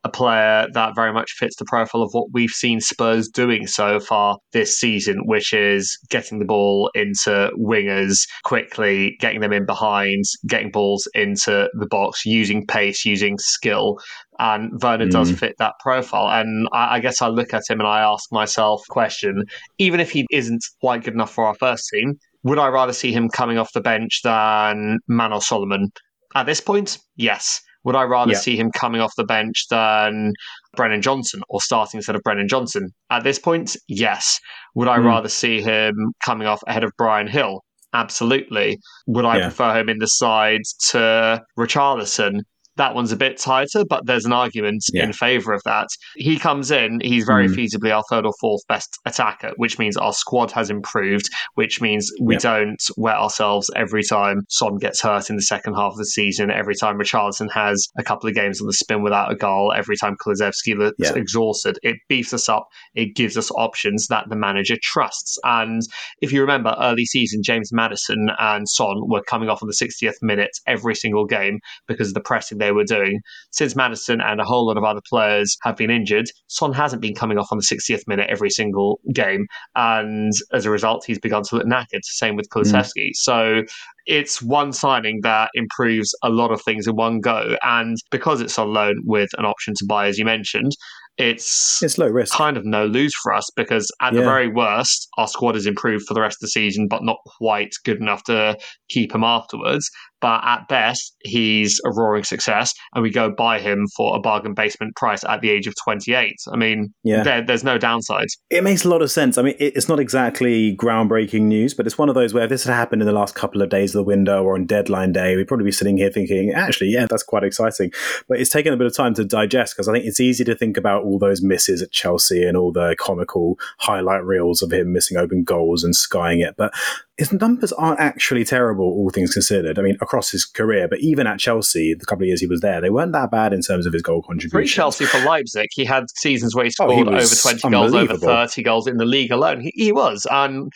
a 0.05 0.09
player 0.09 0.65
that 0.73 0.95
very 0.95 1.11
much 1.11 1.33
fits 1.33 1.57
the 1.57 1.65
profile 1.65 2.01
of 2.01 2.13
what 2.13 2.27
we've 2.31 2.49
seen 2.49 2.79
Spurs 2.79 3.27
doing 3.27 3.67
so 3.67 3.99
far 3.99 4.37
this 4.53 4.79
season, 4.79 5.23
which 5.25 5.51
is 5.51 5.97
getting 6.09 6.39
the 6.39 6.45
ball 6.45 6.89
into 6.95 7.51
wingers 7.57 8.25
quickly, 8.45 9.17
getting 9.19 9.41
them 9.41 9.51
in 9.51 9.65
behind, 9.65 10.23
getting 10.47 10.71
balls 10.71 11.07
into 11.13 11.69
the 11.73 11.87
box, 11.87 12.25
using 12.25 12.65
pace, 12.65 13.03
using 13.03 13.37
skill. 13.37 13.99
And 14.39 14.71
Werner 14.81 15.07
does 15.09 15.33
Mm. 15.33 15.37
fit 15.37 15.55
that 15.59 15.73
profile. 15.81 16.29
And 16.29 16.69
I, 16.71 16.95
I 16.95 16.99
guess 16.99 17.21
I 17.21 17.27
look 17.27 17.53
at 17.53 17.63
him 17.69 17.79
and 17.79 17.87
I 17.87 17.99
ask 17.99 18.31
myself 18.31 18.81
a 18.89 18.93
question 18.93 19.43
even 19.79 19.99
if 19.99 20.11
he 20.11 20.25
isn't 20.31 20.63
quite 20.79 21.03
good 21.03 21.13
enough 21.13 21.33
for 21.33 21.43
our 21.43 21.55
first 21.55 21.89
team, 21.89 22.17
would 22.43 22.57
I 22.57 22.69
rather 22.69 22.93
see 22.93 23.11
him 23.11 23.27
coming 23.27 23.57
off 23.57 23.73
the 23.73 23.81
bench 23.81 24.21
than 24.23 24.99
Manor 25.09 25.41
Solomon? 25.41 25.91
At 26.35 26.45
this 26.45 26.61
point, 26.61 26.99
yes. 27.17 27.59
Would 27.85 27.95
I 27.95 28.03
rather 28.03 28.33
Yeah. 28.33 28.37
see 28.39 28.57
him 28.57 28.71
coming 28.71 29.01
off 29.01 29.13
the 29.17 29.23
bench 29.23 29.65
than 29.69 30.33
Brennan 30.75 31.01
Johnson 31.01 31.41
or 31.49 31.61
starting 31.61 31.97
instead 31.99 32.15
of 32.15 32.21
Brennan 32.23 32.47
Johnson? 32.47 32.89
At 33.09 33.23
this 33.23 33.39
point, 33.39 33.75
yes. 33.87 34.39
Would 34.75 34.87
I 34.87 34.97
Hmm. 34.97 35.05
rather 35.07 35.29
see 35.29 35.61
him 35.61 35.95
coming 36.23 36.47
off 36.47 36.61
ahead 36.67 36.83
of 36.83 36.91
Bryan 36.97 37.27
Gil? 37.31 37.63
Absolutely. 37.93 38.77
Would 39.07 39.25
I 39.25 39.37
Yeah. 39.37 39.43
prefer 39.43 39.79
him 39.79 39.89
in 39.89 39.97
the 39.99 40.07
side 40.07 40.61
to 40.89 41.41
Richarlison? 41.57 42.41
That 42.77 42.95
one's 42.95 43.11
a 43.11 43.17
bit 43.17 43.37
tighter, 43.37 43.83
but 43.83 44.05
there's 44.05 44.25
an 44.25 44.31
argument 44.33 44.83
Yeah. 44.93 45.03
in 45.03 45.13
favour 45.13 45.53
of 45.53 45.61
that. 45.65 45.87
He 46.15 46.37
comes 46.39 46.71
in, 46.71 46.99
he's 47.01 47.25
very 47.25 47.47
Mm. 47.47 47.55
feasibly 47.55 47.93
our 47.93 48.03
third 48.09 48.25
or 48.25 48.33
fourth 48.39 48.61
best 48.67 48.97
attacker, 49.05 49.51
which 49.57 49.77
means 49.77 49.97
our 49.97 50.13
squad 50.13 50.51
has 50.51 50.69
improved, 50.69 51.29
which 51.55 51.81
means 51.81 52.09
we 52.21 52.35
Yeah. 52.35 52.39
don't 52.39 52.81
wet 52.95 53.17
ourselves 53.17 53.69
every 53.75 54.03
time 54.03 54.43
Son 54.49 54.77
gets 54.77 55.01
hurt 55.01 55.29
in 55.29 55.35
the 55.35 55.41
second 55.41 55.73
half 55.73 55.91
of 55.91 55.97
the 55.97 56.05
season, 56.05 56.51
every 56.51 56.75
time 56.75 56.97
Richarlison 56.97 57.51
has 57.51 57.85
a 57.97 58.03
couple 58.03 58.29
of 58.29 58.35
games 58.35 58.61
on 58.61 58.67
the 58.67 58.73
spin 58.73 59.01
without 59.03 59.31
a 59.31 59.35
goal, 59.35 59.73
every 59.75 59.97
time 59.97 60.15
Kulusevski 60.15 60.77
looks 60.77 60.95
Yeah. 60.99 61.13
exhausted. 61.15 61.77
It 61.83 61.97
beefs 62.07 62.33
us 62.33 62.47
up, 62.47 62.67
it 62.95 63.15
gives 63.15 63.35
us 63.37 63.51
options 63.51 64.07
that 64.07 64.29
the 64.29 64.35
manager 64.37 64.77
trusts. 64.81 65.37
And 65.43 65.81
if 66.21 66.31
you 66.31 66.39
remember 66.41 66.75
early 66.79 67.05
season, 67.05 67.41
James 67.43 67.73
Maddison 67.73 68.29
and 68.39 68.69
Son 68.69 68.95
were 69.09 69.21
coming 69.23 69.49
off 69.49 69.61
on 69.61 69.67
the 69.67 69.73
60th 69.73 70.17
minute 70.21 70.51
every 70.65 70.95
single 70.95 71.25
game 71.25 71.59
because 71.87 72.09
of 72.09 72.13
the 72.13 72.21
pressing 72.21 72.57
they 72.57 72.68
were 72.71 72.83
doing. 72.83 73.19
Since 73.51 73.75
Maddison 73.75 74.21
and 74.21 74.39
a 74.39 74.43
whole 74.43 74.67
lot 74.67 74.77
of 74.77 74.83
other 74.83 75.01
players 75.09 75.57
have 75.63 75.77
been 75.77 75.89
injured, 75.89 76.29
Son 76.47 76.73
hasn't 76.73 77.01
been 77.01 77.15
coming 77.15 77.37
off 77.37 77.47
on 77.51 77.57
the 77.57 77.63
60th 77.63 78.03
minute 78.07 78.29
every 78.29 78.49
single 78.49 78.99
game. 79.13 79.45
And 79.75 80.31
as 80.53 80.65
a 80.65 80.71
result, 80.71 81.03
he's 81.05 81.19
begun 81.19 81.43
to 81.43 81.57
look 81.57 81.65
knackered. 81.65 82.03
Same 82.03 82.35
with 82.35 82.47
hmm. 82.51 82.59
Kulusevski. 82.59 83.11
So 83.13 83.63
it's 84.05 84.41
one 84.41 84.73
signing 84.73 85.19
that 85.23 85.51
improves 85.53 86.13
a 86.23 86.29
lot 86.29 86.51
of 86.51 86.61
things 86.63 86.87
in 86.87 86.95
one 86.95 87.19
go. 87.19 87.55
And 87.63 87.97
because 88.11 88.41
it's 88.41 88.57
on 88.57 88.73
loan 88.73 89.01
with 89.05 89.29
an 89.37 89.45
option 89.45 89.73
to 89.77 89.85
buy, 89.85 90.07
as 90.07 90.17
you 90.17 90.25
mentioned, 90.25 90.71
it's 91.19 91.83
It's 91.83 91.97
low 91.97 92.07
risk. 92.07 92.33
kind 92.33 92.55
of 92.55 92.65
no 92.65 92.85
lose 92.85 93.13
for 93.21 93.33
us 93.33 93.49
because 93.57 93.91
at 94.01 94.13
the 94.13 94.21
very 94.21 94.47
worst, 94.47 95.09
our 95.17 95.27
squad 95.27 95.55
has 95.55 95.65
improved 95.65 96.05
for 96.07 96.13
the 96.13 96.21
rest 96.21 96.37
of 96.37 96.39
the 96.41 96.47
season, 96.47 96.87
but 96.87 97.03
not 97.03 97.17
quite 97.37 97.73
good 97.83 97.97
enough 97.97 98.23
to 98.23 98.57
keep 98.87 99.13
him 99.13 99.25
afterwards. 99.25 99.91
But 100.21 100.41
at 100.43 100.67
best, 100.67 101.15
he's 101.23 101.79
a 101.85 101.91
roaring 101.91 102.23
success, 102.23 102.73
and 102.93 103.03
we 103.03 103.09
go 103.09 103.29
buy 103.29 103.59
him 103.59 103.85
for 103.95 104.15
a 104.15 104.19
bargain 104.19 104.53
basement 104.53 104.95
price 104.95 105.23
at 105.23 105.41
the 105.41 105.49
age 105.49 105.67
of 105.67 105.73
28. 105.83 106.33
I 106.51 106.57
mean, 106.57 106.93
Yeah. 107.03 107.23
there, 107.23 107.41
there's 107.41 107.63
no 107.63 107.77
downside. 107.77 108.27
It 108.49 108.63
makes 108.63 108.83
a 108.83 108.89
lot 108.89 109.01
of 109.01 109.11
sense. 109.11 109.37
I 109.37 109.41
mean, 109.41 109.55
it's 109.59 109.87
not 109.87 109.99
exactly 109.99 110.75
groundbreaking 110.75 111.41
news, 111.43 111.73
but 111.73 111.85
it's 111.85 111.97
one 111.97 112.09
of 112.09 112.15
those 112.15 112.33
where 112.33 112.43
if 112.43 112.49
this 112.49 112.63
had 112.65 112.73
happened 112.73 113.01
in 113.01 113.05
the 113.05 113.13
last 113.13 113.35
couple 113.35 113.61
of 113.61 113.69
days 113.69 113.95
of 113.95 113.99
the 113.99 114.03
window 114.03 114.43
or 114.43 114.55
on 114.55 114.65
deadline 114.65 115.11
day, 115.13 115.35
we'd 115.35 115.47
probably 115.47 115.65
be 115.65 115.71
sitting 115.71 115.97
here 115.97 116.09
thinking, 116.09 116.51
actually, 116.51 116.89
yeah, 116.89 117.05
that's 117.09 117.23
quite 117.23 117.43
exciting. 117.43 117.91
But 118.27 118.39
it's 118.39 118.49
taken 118.49 118.73
a 118.73 118.77
bit 118.77 118.87
of 118.87 118.95
time 118.95 119.13
to 119.15 119.23
digest 119.25 119.75
because 119.75 119.87
I 119.87 119.93
think 119.93 120.05
it's 120.05 120.19
easy 120.19 120.43
to 120.43 120.55
think 120.55 120.77
about 120.77 121.03
all 121.03 121.19
those 121.19 121.41
misses 121.41 121.81
at 121.81 121.91
Chelsea 121.91 122.43
and 122.45 122.57
all 122.57 122.71
the 122.71 122.95
comical 122.99 123.57
highlight 123.77 124.23
reels 124.23 124.61
of 124.61 124.71
him 124.73 124.91
missing 124.91 125.17
open 125.17 125.43
goals 125.43 125.83
and 125.83 125.95
skying 125.95 126.39
it. 126.39 126.55
But 126.57 126.73
his 127.19 127.33
numbers 127.33 127.73
aren't 127.73 127.99
actually 127.99 128.45
terrible, 128.45 128.85
all 128.85 129.09
things 129.09 129.33
considered. 129.33 129.77
I 129.77 129.81
mean, 129.81 129.97
across 130.01 130.31
his 130.31 130.45
career, 130.45 130.87
but 130.87 130.99
even 131.01 131.27
at 131.27 131.37
Chelsea, 131.37 131.93
the 131.93 132.05
couple 132.05 132.23
of 132.23 132.27
years 132.27 132.39
he 132.39 132.47
was 132.47 132.61
there, 132.61 132.79
they 132.79 132.89
weren't 132.89 133.11
that 133.11 133.29
bad 133.29 133.51
in 133.51 133.61
terms 133.61 133.85
of 133.85 133.91
his 133.91 134.01
goal 134.01 134.21
For 134.21 134.27
contribution. 134.27 134.73
Chelsea 134.73 135.05
for 135.05 135.19
Leipzig, 135.19 135.67
he 135.71 135.83
had 135.83 136.05
seasons 136.15 136.55
where 136.55 136.63
he 136.63 136.69
Oh, 136.79 136.87
scored 136.87 137.07
he 137.09 137.13
over 137.13 137.35
20 137.35 137.69
goals, 137.69 137.93
over 137.93 138.15
30 138.17 138.63
goals 138.63 138.87
in 138.87 138.95
the 138.95 139.05
league 139.05 139.31
alone. 139.31 139.59
He, 139.59 139.71
he 139.75 139.91
was. 139.91 140.25
And 140.31 140.71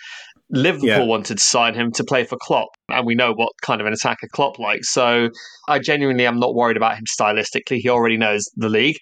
Liverpool 0.49 0.87
Yeah. 0.89 0.99
wanted 1.05 1.37
to 1.37 1.43
sign 1.43 1.75
him 1.75 1.91
to 1.93 2.03
play 2.03 2.25
for 2.25 2.37
Klopp, 2.41 2.67
and 2.89 3.07
we 3.07 3.15
know 3.15 3.31
what 3.33 3.49
kind 3.61 3.79
of 3.79 3.87
an 3.87 3.93
attacker 3.93 4.27
Klopp 4.33 4.59
likes. 4.59 4.91
So 4.91 5.29
I 5.69 5.79
genuinely 5.79 6.25
am 6.25 6.39
not 6.39 6.55
worried 6.55 6.75
about 6.75 6.97
him 6.97 7.05
stylistically. 7.05 7.77
He 7.77 7.87
already 7.87 8.17
knows 8.17 8.43
the 8.57 8.67
league. 8.69 8.97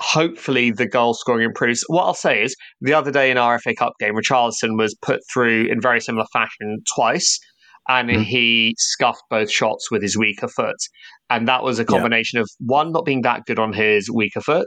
Hopefully, 0.00 0.70
the 0.70 0.88
goal 0.88 1.12
scoring 1.14 1.44
improves. 1.44 1.84
What 1.88 2.04
I'll 2.04 2.14
say 2.14 2.42
is, 2.42 2.56
the 2.80 2.94
other 2.94 3.10
day 3.10 3.30
in 3.30 3.36
our 3.36 3.58
FA 3.58 3.74
Cup 3.74 3.92
game, 4.00 4.14
Richarlison 4.14 4.78
was 4.78 4.94
put 4.94 5.20
through 5.32 5.66
in 5.66 5.80
very 5.80 6.00
similar 6.00 6.26
fashion 6.32 6.82
twice. 6.94 7.38
And 7.88 8.08
Mhm. 8.10 8.24
he 8.24 8.74
scuffed 8.78 9.22
both 9.30 9.50
shots 9.50 9.90
with 9.90 10.02
his 10.02 10.16
weaker 10.16 10.48
foot. 10.48 10.76
And 11.28 11.46
that 11.46 11.62
was 11.62 11.78
a 11.78 11.84
combination 11.84 12.40
of 12.40 12.48
one, 12.58 12.90
not 12.92 13.04
being 13.04 13.22
that 13.22 13.42
good 13.46 13.58
on 13.60 13.72
his 13.72 14.10
weaker 14.10 14.40
foot, 14.40 14.66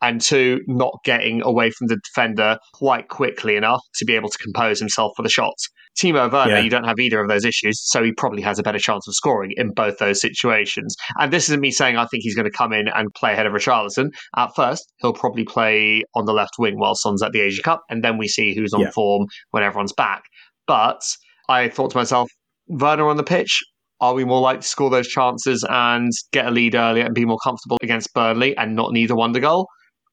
and 0.00 0.20
two, 0.20 0.60
not 0.68 0.92
getting 1.04 1.42
away 1.42 1.70
from 1.70 1.88
the 1.88 1.96
defender 2.04 2.56
quite 2.72 3.08
quickly 3.08 3.56
enough 3.56 3.80
to 3.96 4.04
be 4.04 4.14
able 4.14 4.28
to 4.28 4.38
compose 4.38 4.78
himself 4.78 5.12
for 5.16 5.22
the 5.22 5.28
shots. 5.28 5.68
Timo 5.98 6.30
Werner, 6.30 6.52
Yeah. 6.56 6.60
you 6.60 6.70
don't 6.70 6.84
have 6.84 6.98
either 6.98 7.20
of 7.20 7.28
those 7.28 7.44
issues, 7.44 7.80
so 7.88 8.02
he 8.02 8.12
probably 8.12 8.42
has 8.42 8.58
a 8.58 8.62
better 8.64 8.78
chance 8.78 9.06
of 9.06 9.14
scoring 9.14 9.52
in 9.56 9.72
both 9.72 9.98
those 9.98 10.20
situations. 10.20 10.96
And 11.20 11.32
this 11.32 11.44
isn't 11.48 11.60
me 11.60 11.70
saying 11.70 11.96
I 11.96 12.06
think 12.06 12.22
he's 12.24 12.34
going 12.34 12.50
to 12.50 12.56
come 12.56 12.72
in 12.72 12.88
and 12.88 13.12
play 13.14 13.32
ahead 13.32 13.46
of 13.46 13.52
Richarlison. 13.52 14.08
At 14.36 14.54
first, 14.56 14.92
he'll 14.98 15.12
probably 15.12 15.44
play 15.44 16.02
on 16.16 16.24
the 16.26 16.32
left 16.32 16.54
wing 16.58 16.78
while 16.78 16.94
Son's 16.96 17.22
at 17.22 17.32
the 17.32 17.40
Asia 17.40 17.62
Cup, 17.62 17.82
and 17.90 18.02
then 18.02 18.18
we 18.18 18.26
see 18.28 18.54
who's 18.54 18.72
on 18.72 18.80
Yeah. 18.82 18.90
form 18.90 19.26
when 19.50 19.62
everyone's 19.62 19.92
back. 19.92 20.22
But 20.66 21.00
I 21.48 21.68
thought 21.68 21.90
to 21.92 21.96
myself, 21.96 22.28
Werner 22.68 23.08
on 23.08 23.16
the 23.16 23.24
pitch, 23.24 23.62
are 24.00 24.14
we 24.14 24.24
more 24.24 24.40
likely 24.40 24.62
to 24.62 24.68
score 24.68 24.90
those 24.90 25.08
chances 25.08 25.64
and 25.68 26.10
get 26.32 26.46
a 26.46 26.50
lead 26.50 26.74
earlier 26.74 27.04
and 27.04 27.14
be 27.14 27.24
more 27.24 27.38
comfortable 27.42 27.78
against 27.82 28.12
Burnley 28.14 28.56
and 28.56 28.74
not 28.74 28.92
need 28.92 29.10
a 29.10 29.14
wonder 29.14 29.40
goal? 29.40 29.68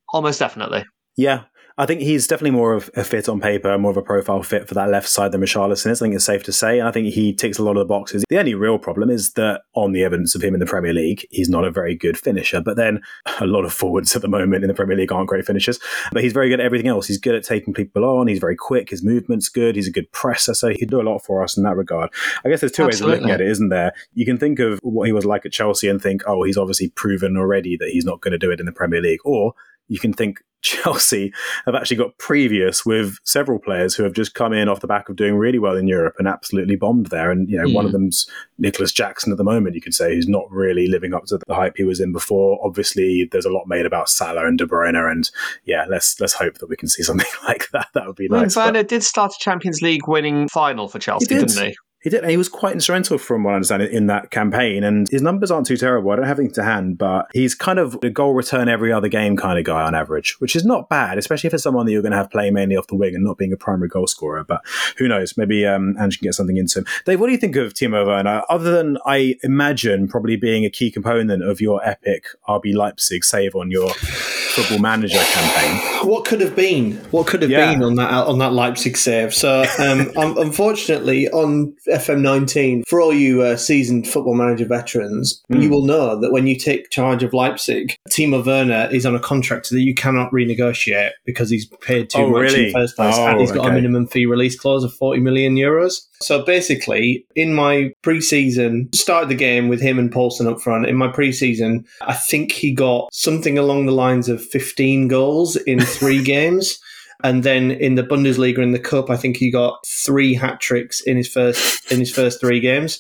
Almost 0.10 0.40
definitely. 0.40 0.84
Yeah. 1.18 1.44
I 1.78 1.86
think 1.86 2.02
he's 2.02 2.28
definitely 2.28 2.52
more 2.52 2.74
of 2.74 2.90
a 2.96 3.04
fit 3.04 3.30
on 3.30 3.40
paper, 3.40 3.78
more 3.78 3.92
of 3.92 3.98
a 3.98 4.02
profile 4.02 4.44
fit 4.44 4.68
for 4.68 4.74
that 4.74 4.90
left 4.90 5.08
side 5.08 5.32
than 5.32 5.42
Richarlison 5.42 5.92
is. 5.92 6.02
I 6.02 6.06
think 6.06 6.16
it's 6.16 6.26
safe 6.26 6.44
to 6.44 6.52
say. 6.52 6.80
And 6.80 6.88
I 6.88 6.92
think 6.92 7.14
he 7.14 7.34
ticks 7.34 7.58
a 7.58 7.64
lot 7.64 7.78
of 7.78 7.80
the 7.80 7.86
boxes. 7.86 8.24
The 8.30 8.40
only 8.40 8.56
real 8.56 8.78
problem 8.78 9.10
is 9.10 9.34
that 9.34 9.62
on 9.74 9.92
the 9.92 10.04
evidence 10.04 10.36
of 10.36 10.44
him 10.44 10.54
in 10.54 10.60
the 10.60 10.66
Premier 10.66 10.94
League, 10.94 11.26
he's 11.32 11.50
not 11.50 11.64
a 11.64 11.72
very 11.72 11.96
good 11.96 12.18
finisher. 12.18 12.62
But 12.62 12.78
then 12.78 13.02
a 13.40 13.48
lot 13.48 13.66
of 13.66 13.74
forwards 13.74 14.16
at 14.16 14.22
the 14.22 14.28
moment 14.28 14.64
in 14.64 14.68
the 14.68 14.74
Premier 14.74 14.98
League 14.98 15.12
aren't 15.12 15.30
great 15.30 15.46
finishers. 15.46 15.80
But 16.12 16.24
he's 16.24 16.34
very 16.34 16.50
good 16.50 16.60
at 16.60 16.66
everything 16.66 16.88
else. 16.88 17.08
He's 17.08 17.20
good 17.20 17.36
at 17.36 17.44
taking 17.44 17.74
people 17.74 18.04
on. 18.06 18.28
He's 18.28 18.40
very 18.40 18.56
quick. 18.56 18.90
His 18.90 19.04
movement's 19.04 19.50
good. 19.50 19.76
He's 19.76 19.88
a 19.88 19.92
good 19.92 20.12
presser. 20.12 20.54
So 20.54 20.70
he'd 20.70 20.90
do 20.90 21.02
a 21.02 21.04
lot 21.04 21.20
for 21.20 21.44
us 21.44 21.58
in 21.58 21.64
that 21.64 21.76
regard. 21.78 22.10
I 22.44 22.50
guess 22.50 22.60
there's 22.60 22.72
two 22.72 22.86
ways 22.86 23.02
of 23.02 23.08
looking 23.08 23.30
at 23.30 23.42
it, 23.42 23.48
isn't 23.48 23.70
there? 23.70 23.94
You 24.14 24.26
can 24.26 24.38
think 24.38 24.60
of 24.60 24.80
what 24.84 25.06
he 25.06 25.14
was 25.14 25.26
like 25.26 25.46
at 25.46 25.52
Chelsea 25.52 25.88
and 25.88 26.02
think, 26.02 26.22
oh, 26.28 26.44
he's 26.44 26.58
obviously 26.58 26.90
proven 26.90 27.38
already 27.38 27.78
that 27.78 27.90
he's 27.90 28.06
not 28.06 28.22
going 28.22 28.34
to 28.34 28.38
do 28.38 28.52
it 28.52 28.60
in 28.60 28.66
the 28.66 28.72
Premier 28.72 29.02
League. 29.02 29.20
Or 29.24 29.54
you 29.88 30.00
can 30.00 30.14
think 30.14 30.42
Chelsea 30.62 31.34
have 31.66 31.76
actually 31.76 31.98
got 31.98 32.18
previous 32.18 32.86
with 32.86 33.18
several 33.24 33.60
players 33.60 33.96
who 33.96 34.04
have 34.04 34.14
just 34.14 34.34
come 34.34 34.54
in 34.54 34.70
off 34.70 34.80
the 34.80 34.88
back 34.88 35.10
of 35.10 35.16
doing 35.16 35.36
really 35.36 35.60
well 35.60 35.76
in 35.76 35.88
Europe 35.88 36.16
and 36.20 36.28
absolutely 36.28 36.76
bombed 36.76 37.08
there. 37.08 37.32
And, 37.32 37.50
you 37.50 37.58
know, 37.58 37.70
one 37.74 37.86
of 37.86 37.92
hmm. 37.92 37.98
them's 37.98 38.28
Nicolas 38.58 38.92
Jackson 38.92 39.32
at 39.32 39.38
the 39.38 39.44
moment, 39.44 39.76
you 39.76 39.82
could 39.82 39.94
say, 39.94 40.14
who's 40.14 40.28
not 40.28 40.50
really 40.52 40.88
living 40.88 41.14
up 41.14 41.26
to 41.26 41.40
the 41.46 41.56
hype 41.56 41.78
he 41.78 41.84
was 41.84 42.00
in 42.00 42.12
before. 42.12 42.60
Obviously, 42.64 43.28
there's 43.32 43.46
a 43.46 43.52
lot 43.52 43.68
made 43.68 43.86
about 43.86 44.10
Salah 44.10 44.48
and 44.48 44.58
De 44.58 44.66
Bruyne. 44.66 44.92
And 45.12 45.30
yeah, 45.66 45.86
let's 45.90 46.20
let's 46.20 46.34
hope 46.34 46.60
that 46.60 46.70
we 46.70 46.76
can 46.76 46.88
see 46.88 47.04
something 47.04 47.28
like 47.48 47.70
that. 47.72 47.88
That 47.94 48.08
would 48.08 48.16
be 48.16 48.28
nice. 48.28 48.56
Werner 48.56 48.84
did 48.84 49.04
start 49.04 49.32
a 49.32 49.40
Champions 49.40 49.82
League 49.82 50.08
winning 50.08 50.48
final 50.48 50.88
for 50.88 51.00
Chelsea, 51.00 51.34
He 51.34 51.40
did. 51.40 51.48
didn't 51.48 51.70
he? 51.70 51.76
He 52.02 52.10
did. 52.10 52.26
He 52.26 52.38
was 52.38 52.50
quite 52.50 52.74
instrumental, 52.74 53.18
from 53.18 53.44
what 53.44 53.52
I 53.52 53.56
understand, 53.56 53.84
in 53.84 54.08
that 54.08 54.32
campaign. 54.32 54.84
And 54.84 55.08
his 55.10 55.22
numbers 55.22 55.52
aren't 55.52 55.68
too 55.68 55.78
terrible. 55.78 56.12
I 56.12 56.16
don't 56.16 56.26
have 56.26 56.40
anything 56.40 56.56
to 56.56 56.64
hand, 56.64 56.98
but 56.98 57.28
he's 57.34 57.54
kind 57.54 57.78
of 57.80 57.98
a 58.04 58.10
goal 58.10 58.34
return 58.34 58.70
every 58.70 58.92
other 58.92 59.08
game 59.08 59.38
kind 59.38 59.60
of 59.60 59.66
guy 59.66 59.84
on 59.84 59.94
average, 59.94 60.36
which 60.40 60.56
is 60.56 60.66
not 60.66 60.90
bad, 60.90 61.18
especially 61.18 61.50
for 61.52 61.58
someone 61.60 61.86
that 61.86 61.92
you're 61.92 62.02
going 62.02 62.12
to 62.12 62.18
have 62.18 62.32
playing 62.32 62.54
mainly 62.54 62.76
off 62.76 62.88
the 62.88 62.96
wing 62.96 63.14
and 63.14 63.24
not 63.24 63.38
being 63.38 63.54
a 63.54 63.58
primary 63.58 63.88
goal 63.90 64.08
scorer. 64.08 64.44
But 64.44 64.62
who 64.98 65.08
knows? 65.08 65.38
Maybe 65.38 65.66
um, 65.66 65.96
Ange 66.00 66.18
can 66.20 66.26
get 66.26 66.34
something 66.34 66.58
into 66.58 66.80
him. 66.80 66.86
Dave, 67.06 67.20
what 67.20 67.28
do 67.28 67.34
you 67.34 67.38
think 67.38 67.56
of 67.56 67.74
Timo 67.74 68.06
Werner? 68.06 68.42
Other 68.50 68.72
than 68.72 68.98
I 69.06 69.36
imagine 69.44 70.08
probably 70.08 70.36
being 70.38 70.66
a 70.66 70.70
key 70.70 70.90
component 70.92 71.44
of 71.44 71.62
your 71.62 71.86
epic 71.88 72.26
RB 72.50 72.74
Leipzig 72.74 73.24
save 73.24 73.56
on 73.56 73.70
your 73.70 73.90
football 73.94 74.80
manager 74.80 75.18
campaign. 75.20 76.08
What 76.10 76.26
could 76.26 76.42
have 76.42 76.56
been? 76.56 76.94
What 77.12 77.28
could 77.28 77.42
have 77.44 77.52
Yeah. 77.52 77.72
been 77.72 77.84
on 77.84 77.96
that 77.96 78.12
on 78.12 78.40
that 78.40 78.54
Leipzig 78.54 78.98
save? 78.98 79.34
So, 79.34 79.64
um, 79.80 80.12
unfortunately, 80.16 81.30
on 81.30 81.74
FM19, 81.92 82.84
for 82.88 83.02
all 83.02 83.14
you 83.14 83.42
uh, 83.42 83.56
seasoned 83.58 84.08
football 84.08 84.36
manager 84.36 84.66
veterans, 84.66 85.42
Mm. 85.52 85.64
you 85.64 85.70
will 85.70 85.86
know 85.86 86.20
that 86.20 86.32
when 86.32 86.48
you 86.48 86.56
take 86.58 86.90
charge 86.92 87.24
of 87.24 87.34
Leipzig, 87.34 87.96
Timo 88.10 88.46
Werner 88.46 88.88
is 88.92 89.06
on 89.06 89.16
a 89.16 89.20
contract 89.20 89.70
that 89.70 89.82
you 89.82 89.94
cannot 89.94 90.32
renegotiate 90.32 91.12
because 91.26 91.50
he's 91.50 91.66
paid 91.82 92.10
too 92.10 92.20
Oh, 92.20 92.30
much 92.30 92.54
in 92.54 92.66
the 92.68 92.72
first 92.72 92.96
place, 92.96 93.16
Oh, 93.18 93.26
and 93.28 93.40
he's 93.42 93.52
got 93.52 93.68
a 93.70 93.74
minimum 93.74 94.08
fee 94.08 94.26
release 94.26 94.58
clause 94.60 94.84
of 94.84 94.94
40 94.94 95.20
million 95.22 95.56
euros. 95.56 95.96
So 96.22 96.44
basically, 96.46 97.26
in 97.36 97.54
my 97.54 97.92
pre-season, 98.04 98.90
started 98.94 99.30
the 99.30 99.36
game 99.36 99.68
with 99.68 99.82
him 99.82 99.98
and 100.00 100.12
Poulsen 100.12 100.48
up 100.50 100.62
front. 100.62 100.86
In 100.86 100.96
my 100.96 101.08
pre-season, 101.10 101.86
I 102.02 102.14
think 102.14 102.52
he 102.52 102.72
got 102.74 103.10
something 103.14 103.58
along 103.58 103.86
the 103.88 103.92
lines 103.92 104.30
of 104.30 104.44
15 104.46 105.08
goals 105.08 105.56
in 105.56 105.80
three 105.80 106.24
games. 106.36 106.80
And 107.24 107.44
then 107.44 107.72
in 107.72 107.96
the 107.96 108.04
Bundesliga 108.04 108.60
in 108.60 108.72
the 108.72 108.80
cup, 108.80 109.10
I 109.10 109.18
think 109.18 109.38
he 109.38 109.52
got 109.52 109.86
three 109.88 110.34
hat 110.34 110.60
tricks 110.60 111.02
in 111.02 111.18
his 111.18 111.28
first 111.28 111.92
in 111.92 112.00
his 112.00 112.12
first 112.14 112.40
three 112.40 112.60
games. 112.60 113.00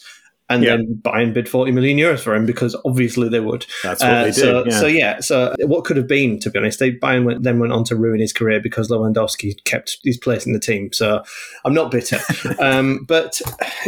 And 0.49 0.63
Yeah. 0.65 0.75
then 0.75 0.99
Bayern 1.01 1.33
bid 1.33 1.47
40 1.47 1.71
million 1.71 1.97
euros 1.97 2.19
for 2.19 2.35
him 2.35 2.45
because 2.45 2.75
obviously 2.83 3.29
they 3.29 3.39
would. 3.39 3.65
That's 3.83 4.03
what 4.03 4.11
Uh, 4.11 4.23
they 4.25 4.31
do. 4.31 4.41
so, 4.41 4.63
yeah. 4.67 4.79
so 4.81 4.85
yeah, 4.87 5.19
so 5.21 5.55
what 5.61 5.85
could 5.85 5.95
have 5.95 6.07
been, 6.09 6.39
to 6.39 6.49
be 6.49 6.59
honest, 6.59 6.77
they 6.79 6.91
Bayern 6.91 7.23
went, 7.23 7.43
then 7.43 7.57
went 7.57 7.71
on 7.71 7.85
to 7.85 7.95
ruin 7.95 8.19
his 8.19 8.33
career 8.33 8.59
because 8.59 8.89
Lewandowski 8.89 9.53
kept 9.63 9.99
his 10.03 10.17
place 10.17 10.45
in 10.45 10.51
the 10.51 10.59
team. 10.59 10.91
So 10.91 11.23
I'm 11.63 11.73
not 11.73 11.89
bitter, 11.89 12.19
um, 12.59 13.05
but 13.07 13.39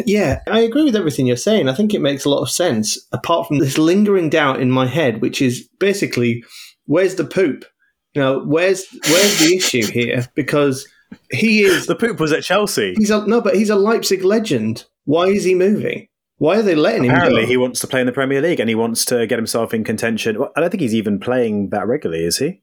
yeah, 0.05 0.39
I 0.47 0.61
agree 0.61 0.85
with 0.85 0.95
everything 0.95 1.27
you're 1.27 1.35
saying. 1.35 1.67
I 1.67 1.73
think 1.73 1.93
it 1.93 1.99
makes 1.99 2.23
a 2.23 2.29
lot 2.29 2.41
of 2.41 2.49
sense. 2.49 2.97
Apart 3.11 3.49
from 3.49 3.59
this 3.59 3.77
lingering 3.77 4.29
doubt 4.29 4.61
in 4.61 4.71
my 4.71 4.87
head, 4.87 5.21
which 5.21 5.41
is 5.41 5.67
basically, 5.81 6.45
where's 6.85 7.15
the 7.15 7.25
poop? 7.25 7.65
Know, 8.15 8.39
where's 8.43 8.85
where's 9.09 9.39
the 9.39 9.55
issue 9.55 9.85
here? 9.85 10.27
Because 10.35 10.87
he 11.31 11.63
is 11.63 11.87
the 11.87 11.95
poop 11.95 12.19
was 12.19 12.31
at 12.31 12.43
Chelsea. 12.43 12.93
he's 12.97 13.09
a, 13.09 13.25
no, 13.27 13.41
but 13.41 13.55
he's 13.55 13.69
a 13.69 13.75
Leipzig 13.75 14.23
legend. 14.23 14.85
Why 15.05 15.27
is 15.27 15.43
he 15.43 15.55
moving? 15.55 16.07
Why 16.37 16.57
are 16.57 16.61
they 16.61 16.75
letting 16.75 17.05
him 17.05 17.11
Apparently, 17.11 17.45
he 17.45 17.57
wants 17.57 17.79
to 17.81 17.87
play 17.87 18.01
in 18.01 18.05
the 18.05 18.11
Premier 18.11 18.41
League 18.41 18.59
and 18.59 18.67
he 18.69 18.75
wants 18.75 19.05
to 19.05 19.25
get 19.27 19.37
himself 19.39 19.73
in 19.73 19.83
contention. 19.83 20.39
Well, 20.39 20.51
I 20.55 20.61
don't 20.61 20.69
think 20.69 20.81
he's 20.81 20.95
even 20.95 21.19
playing 21.19 21.69
that 21.69 21.87
regularly, 21.87 22.25
is 22.25 22.37
he? 22.37 22.61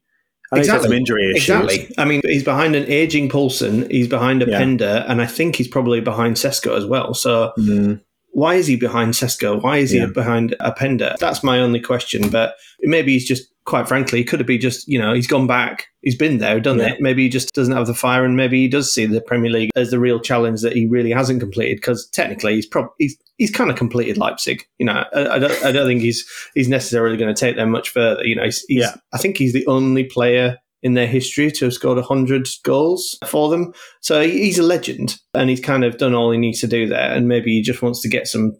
I 0.53 0.57
he's 0.57 0.67
some 0.67 0.91
injury 0.91 1.31
issues. 1.31 1.49
Exactly. 1.49 1.95
I 1.97 2.05
mean, 2.05 2.21
he's 2.25 2.43
behind 2.43 2.75
an 2.75 2.83
aging 2.87 3.29
Poulsen. 3.29 3.89
He's 3.89 4.07
behind 4.09 4.43
a 4.43 4.49
Yeah. 4.49 4.57
Pender, 4.59 5.05
and 5.07 5.21
I 5.21 5.25
think 5.25 5.55
he's 5.55 5.67
probably 5.69 6.01
behind 6.01 6.35
Sesko 6.35 6.75
as 6.77 6.85
well. 6.85 7.13
So 7.13 7.53
Mm, 7.57 8.01
why 8.33 8.55
is 8.55 8.67
he 8.67 8.75
behind 8.75 9.13
Sesko? 9.13 9.61
Why 9.61 9.77
is 9.77 9.93
Yeah. 9.93 10.07
he 10.07 10.11
behind 10.11 10.55
Openda? 10.59 11.17
That's 11.17 11.43
my 11.43 11.59
only 11.59 11.79
question. 11.79 12.29
But 12.29 12.55
maybe 12.81 13.13
he's 13.13 13.25
just, 13.25 13.47
quite 13.65 13.87
frankly, 13.87 14.23
could 14.23 14.39
have 14.39 14.47
been 14.47 14.59
just, 14.61 14.87
you 14.87 14.97
know, 14.99 15.13
he's 15.13 15.27
gone 15.27 15.47
back. 15.47 15.87
He's 16.01 16.15
been 16.17 16.39
there, 16.39 16.59
done 16.59 16.79
Yeah. 16.79 16.93
it. 16.93 17.01
Maybe 17.01 17.23
he 17.23 17.29
just 17.29 17.53
doesn't 17.53 17.75
have 17.75 17.87
the 17.87 17.93
fire, 17.93 18.25
and 18.25 18.35
maybe 18.35 18.59
he 18.61 18.67
does 18.67 18.91
see 18.93 19.05
the 19.05 19.21
Premier 19.21 19.51
League 19.51 19.69
as 19.75 19.91
the 19.91 19.99
real 19.99 20.19
challenge 20.19 20.61
that 20.61 20.73
he 20.73 20.87
really 20.87 21.11
hasn't 21.11 21.39
completed. 21.39 21.77
Because 21.77 22.07
technically, 22.09 22.55
he's 22.55 22.65
probably 22.65 22.91
he's, 22.97 23.17
he's 23.37 23.51
kind 23.51 23.69
of 23.69 23.75
completed 23.77 24.17
Leipzig. 24.17 24.63
You 24.79 24.87
know, 24.87 25.03
I, 25.13 25.35
I 25.35 25.39
don't 25.39 25.65
I 25.65 25.71
don't 25.71 25.87
think 25.87 26.01
he's 26.01 26.27
he's 26.55 26.67
necessarily 26.69 27.17
going 27.17 27.33
to 27.33 27.39
take 27.39 27.55
them 27.55 27.69
much 27.71 27.89
further. 27.89 28.25
You 28.25 28.35
know, 28.35 28.45
he's, 28.45 28.65
he's, 28.67 28.81
Yeah. 28.81 28.95
I 29.13 29.17
think 29.19 29.37
he's 29.37 29.53
the 29.53 29.67
only 29.67 30.05
player 30.05 30.57
in 30.83 30.95
their 30.95 31.05
history 31.05 31.51
to 31.51 31.65
have 31.65 31.73
scored 31.75 31.97
100 31.99 32.47
goals 32.63 33.15
for 33.27 33.49
them. 33.51 33.71
So 34.01 34.23
he- 34.23 34.45
he's 34.45 34.57
a 34.57 34.63
legend 34.63 35.15
and 35.35 35.47
he's 35.47 35.59
kind 35.59 35.83
of 35.83 35.99
done 35.99 36.15
all 36.15 36.31
he 36.31 36.39
needs 36.39 36.59
to 36.61 36.67
do 36.67 36.87
there. 36.87 37.11
And 37.13 37.27
maybe 37.27 37.51
he 37.51 37.61
just 37.61 37.83
wants 37.83 38.01
to 38.01 38.09
get 38.09 38.27
some, 38.27 38.53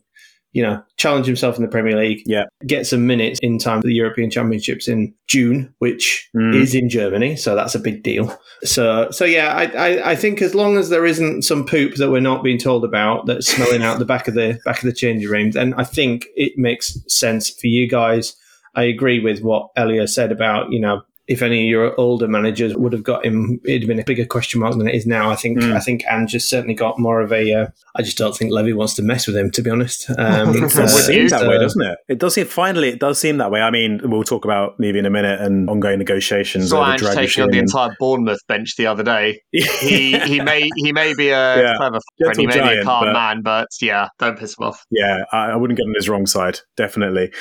you 0.54 0.62
know, 0.62 0.82
challenge 0.98 1.26
himself 1.26 1.56
in 1.56 1.62
the 1.62 1.68
Premier 1.68 1.98
League, 1.98 2.24
Yeah. 2.26 2.44
get 2.68 2.86
some 2.86 3.08
minutes 3.08 3.40
in 3.42 3.58
time 3.58 3.82
for 3.82 3.88
the 3.88 3.94
European 3.94 4.30
Championships 4.30 4.88
in 4.88 5.14
June, 5.28 5.74
which 5.80 6.30
Mm. 6.36 6.56
is 6.56 6.76
in 6.76 6.90
Germany. 6.90 7.36
So 7.36 7.56
that's 7.56 7.76
a 7.76 7.80
big 7.80 8.04
deal. 8.04 8.38
So, 8.64 9.10
so 9.12 9.26
yeah, 9.26 9.54
I, 9.56 9.64
I, 9.66 10.12
I 10.12 10.16
think 10.16 10.42
as 10.42 10.54
long 10.54 10.78
as 10.78 10.90
there 10.90 11.06
isn't 11.06 11.42
some 11.44 11.66
poop 11.66 11.96
that 11.96 12.12
we're 12.12 12.20
not 12.20 12.44
being 12.44 12.58
told 12.60 12.84
about 12.86 13.26
that's 13.26 13.48
smelling 13.48 13.82
out 13.82 13.98
the 14.00 14.06
back 14.06 14.28
of 14.28 14.34
the 14.36 14.60
back 14.66 14.78
of 14.78 14.84
the 14.84 14.94
changing 14.94 15.30
room, 15.30 15.52
then 15.52 15.74
I 15.76 15.84
think 15.84 16.28
it 16.36 16.54
makes 16.58 16.98
sense 17.08 17.50
for 17.50 17.68
you 17.68 17.88
guys. 17.90 18.36
I 18.76 18.84
agree 18.84 19.20
with 19.20 19.42
what 19.42 19.70
Elia 19.76 20.08
said 20.08 20.32
about, 20.32 20.72
you 20.72 20.80
know, 20.80 21.02
if 21.32 21.42
any 21.42 21.62
of 21.66 21.70
your 21.70 22.00
older 22.00 22.28
managers 22.28 22.76
would 22.76 22.94
have 22.94 23.04
got 23.04 23.26
him, 23.26 23.60
it'd 23.66 23.84
have 23.84 23.88
been 23.88 24.00
a 24.00 24.04
bigger 24.04 24.26
question 24.26 24.60
mark 24.60 24.78
than 24.78 24.88
it 24.88 24.96
is 24.96 25.06
now. 25.06 25.30
I 25.32 25.36
think 25.36 25.58
Mm. 25.60 25.74
I 25.76 25.80
think 25.80 26.04
Ange 26.10 26.34
has 26.34 26.48
certainly 26.48 26.74
got 26.76 26.98
more 27.00 27.20
of 27.22 27.32
a. 27.34 27.54
Uh, 27.54 27.68
I 27.96 28.02
just 28.04 28.18
don't 28.18 28.36
think 28.36 28.52
Levy 28.52 28.74
wants 28.74 28.94
to 28.96 29.02
mess 29.04 29.28
with 29.28 29.36
him, 29.36 29.52
to 29.52 29.62
be 29.62 29.70
honest. 29.70 30.10
Um, 30.18 30.56
It 30.56 30.62
Would 30.62 30.90
seems 30.90 31.10
you? 31.10 31.30
that 31.30 31.48
way, 31.48 31.56
uh, 31.58 31.60
doesn't 31.60 31.82
it? 31.82 31.98
It 32.08 32.20
does 32.20 32.34
seem. 32.36 32.46
Finally, 32.48 32.90
it 32.90 33.00
does 33.00 33.20
seem 33.20 33.38
that 33.38 33.52
way. 33.52 33.62
I 33.62 33.70
mean, 33.72 34.00
we'll 34.04 34.24
talk 34.24 34.46
about 34.46 34.80
maybe 34.80 35.00
in 35.00 35.06
a 35.06 35.10
minute 35.10 35.42
and 35.42 35.70
ongoing 35.70 36.00
negotiations. 36.00 36.70
Saw 36.70 36.82
over 36.84 36.92
Ange 36.94 37.02
Dragic 37.02 37.16
taking 37.16 37.44
on 37.44 37.50
the 37.52 37.60
entire 37.60 37.96
Bournemouth 38.00 38.40
bench 38.48 38.76
the 38.78 38.88
other 38.88 39.04
day. 39.04 39.42
He 39.82 40.18
he 40.20 40.40
may 40.42 40.70
he 40.76 40.92
may 40.92 41.14
be 41.16 41.30
a 41.30 41.62
Yeah. 41.62 41.74
clever 41.78 42.00
friend, 42.20 42.38
he 42.38 42.48
may 42.48 42.54
Gentle 42.54 42.70
be 42.76 42.78
a 42.80 42.84
calm 42.84 43.06
but- 43.06 43.14
man, 43.14 43.42
but 43.42 43.68
yeah, 43.82 44.08
don't 44.20 44.38
piss 44.38 44.56
him 44.58 44.68
off. 44.68 44.86
Yeah, 44.92 45.24
I, 45.32 45.52
I 45.52 45.56
wouldn't 45.56 45.78
get 45.78 45.84
on 45.84 45.94
his 45.96 46.08
wrong 46.10 46.26
side, 46.26 46.60
definitely. 46.78 47.32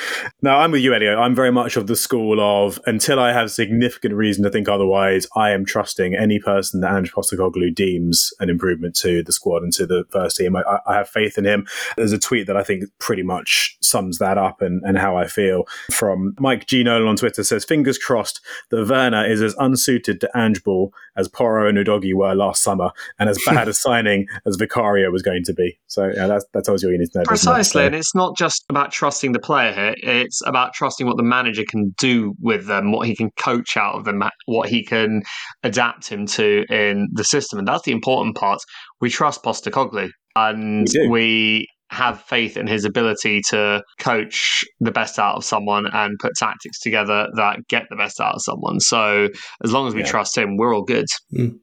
Now, 0.41 0.59
I'm 0.59 0.71
with 0.71 0.81
you, 0.81 0.93
Elio. 0.93 1.19
I'm 1.19 1.35
very 1.35 1.51
much 1.51 1.77
of 1.77 1.87
the 1.87 1.95
school 1.95 2.39
of 2.41 2.79
until 2.85 3.19
I 3.19 3.31
have 3.33 3.51
significant 3.51 3.80
reason 4.13 4.43
to 4.43 4.49
think 4.49 4.69
otherwise, 4.69 5.27
I 5.35 5.51
am 5.51 5.65
trusting 5.65 6.15
any 6.15 6.39
person 6.39 6.81
that 6.81 6.95
Ange 6.95 7.11
Postecoglou 7.11 7.73
deems 7.73 8.33
an 8.39 8.49
improvement 8.49 8.95
to 8.97 9.23
the 9.23 9.31
squad 9.31 9.63
and 9.63 9.73
to 9.73 9.85
the 9.85 10.05
first 10.09 10.37
team. 10.37 10.55
I, 10.55 10.63
I- 10.87 11.01
have 11.01 11.09
faith 11.09 11.37
in 11.37 11.45
him. 11.45 11.65
There's 11.95 12.11
a 12.11 12.19
tweet 12.19 12.47
that 12.47 12.57
I 12.57 12.63
think 12.63 12.83
pretty 12.99 13.23
much 13.23 13.77
sums 13.81 14.17
that 14.19 14.37
up 14.37 14.61
and, 14.61 14.81
and 14.83 14.97
how 14.97 15.15
I 15.15 15.25
feel. 15.25 15.63
From 15.91 16.35
Mike 16.39 16.67
G. 16.67 16.83
Nolan 16.83 17.07
on 17.07 17.15
Twitter 17.15 17.43
says, 17.43 17.65
fingers 17.65 17.97
crossed 17.97 18.41
that 18.69 18.87
Werner 18.87 19.25
is 19.25 19.41
as 19.41 19.55
unsuited 19.55 20.19
to 20.21 20.29
Ange 20.35 20.63
Ball 20.63 20.93
as 21.15 21.27
Porro 21.27 21.67
and 21.67 21.77
Udogie 21.77 22.13
were 22.13 22.35
last 22.35 22.61
summer 22.61 22.91
and 23.19 23.29
as 23.29 23.39
bad 23.45 23.67
a 23.67 23.73
signing 23.81 24.27
as 24.45 24.57
Vicario 24.57 25.09
was 25.11 25.21
going 25.21 25.43
to 25.45 25.53
be. 25.53 25.79
So 25.87 26.11
yeah, 26.15 26.27
that, 26.27 26.43
that 26.53 26.65
tells 26.65 26.83
you 26.83 26.89
what 26.89 26.93
you 26.93 26.99
need 26.99 27.11
to 27.11 27.19
know. 27.19 27.25
Precisely, 27.25 27.81
so, 27.81 27.85
and 27.85 27.95
it's 27.95 28.15
not 28.15 28.37
just 28.37 28.65
about 28.69 28.91
trusting 28.91 29.31
the 29.31 29.39
player 29.39 29.73
here. 29.73 29.95
It's 29.97 30.41
about 30.45 30.73
trusting 30.73 31.07
what 31.07 31.17
the 31.17 31.23
manager 31.23 31.63
can 31.67 31.95
do 31.97 32.35
with 32.39 32.67
them, 32.67 32.91
what 32.91 33.07
he 33.07 33.15
can 33.15 33.31
coach 33.31 33.60
out 33.77 33.95
of 33.95 34.05
them, 34.05 34.23
what 34.45 34.69
he 34.69 34.83
can 34.83 35.23
adapt 35.63 36.07
him 36.07 36.25
to 36.27 36.65
in 36.69 37.07
the 37.13 37.23
system, 37.23 37.59
and 37.59 37.67
that's 37.67 37.83
the 37.83 37.91
important 37.91 38.35
part. 38.35 38.59
We 38.99 39.09
trust 39.09 39.43
Postecoglou, 39.43 40.09
and 40.35 40.87
We 40.87 41.09
we. 41.09 41.67
Have 41.91 42.21
faith 42.21 42.55
in 42.57 42.67
his 42.67 42.85
ability 42.85 43.41
to 43.49 43.83
coach 43.99 44.63
the 44.79 44.91
best 44.91 45.19
out 45.19 45.35
of 45.35 45.43
someone 45.43 45.85
and 45.91 46.17
put 46.19 46.33
tactics 46.35 46.79
together 46.79 47.27
that 47.35 47.59
get 47.67 47.83
the 47.89 47.97
best 47.97 48.19
out 48.21 48.35
of 48.35 48.41
someone. 48.41 48.79
So 48.79 49.27
as 49.63 49.73
long 49.73 49.87
as 49.87 49.93
we 49.93 50.01
Yeah. 50.01 50.07
trust 50.07 50.37
him, 50.37 50.55
we're 50.57 50.73
all 50.73 50.83
good. 50.83 51.05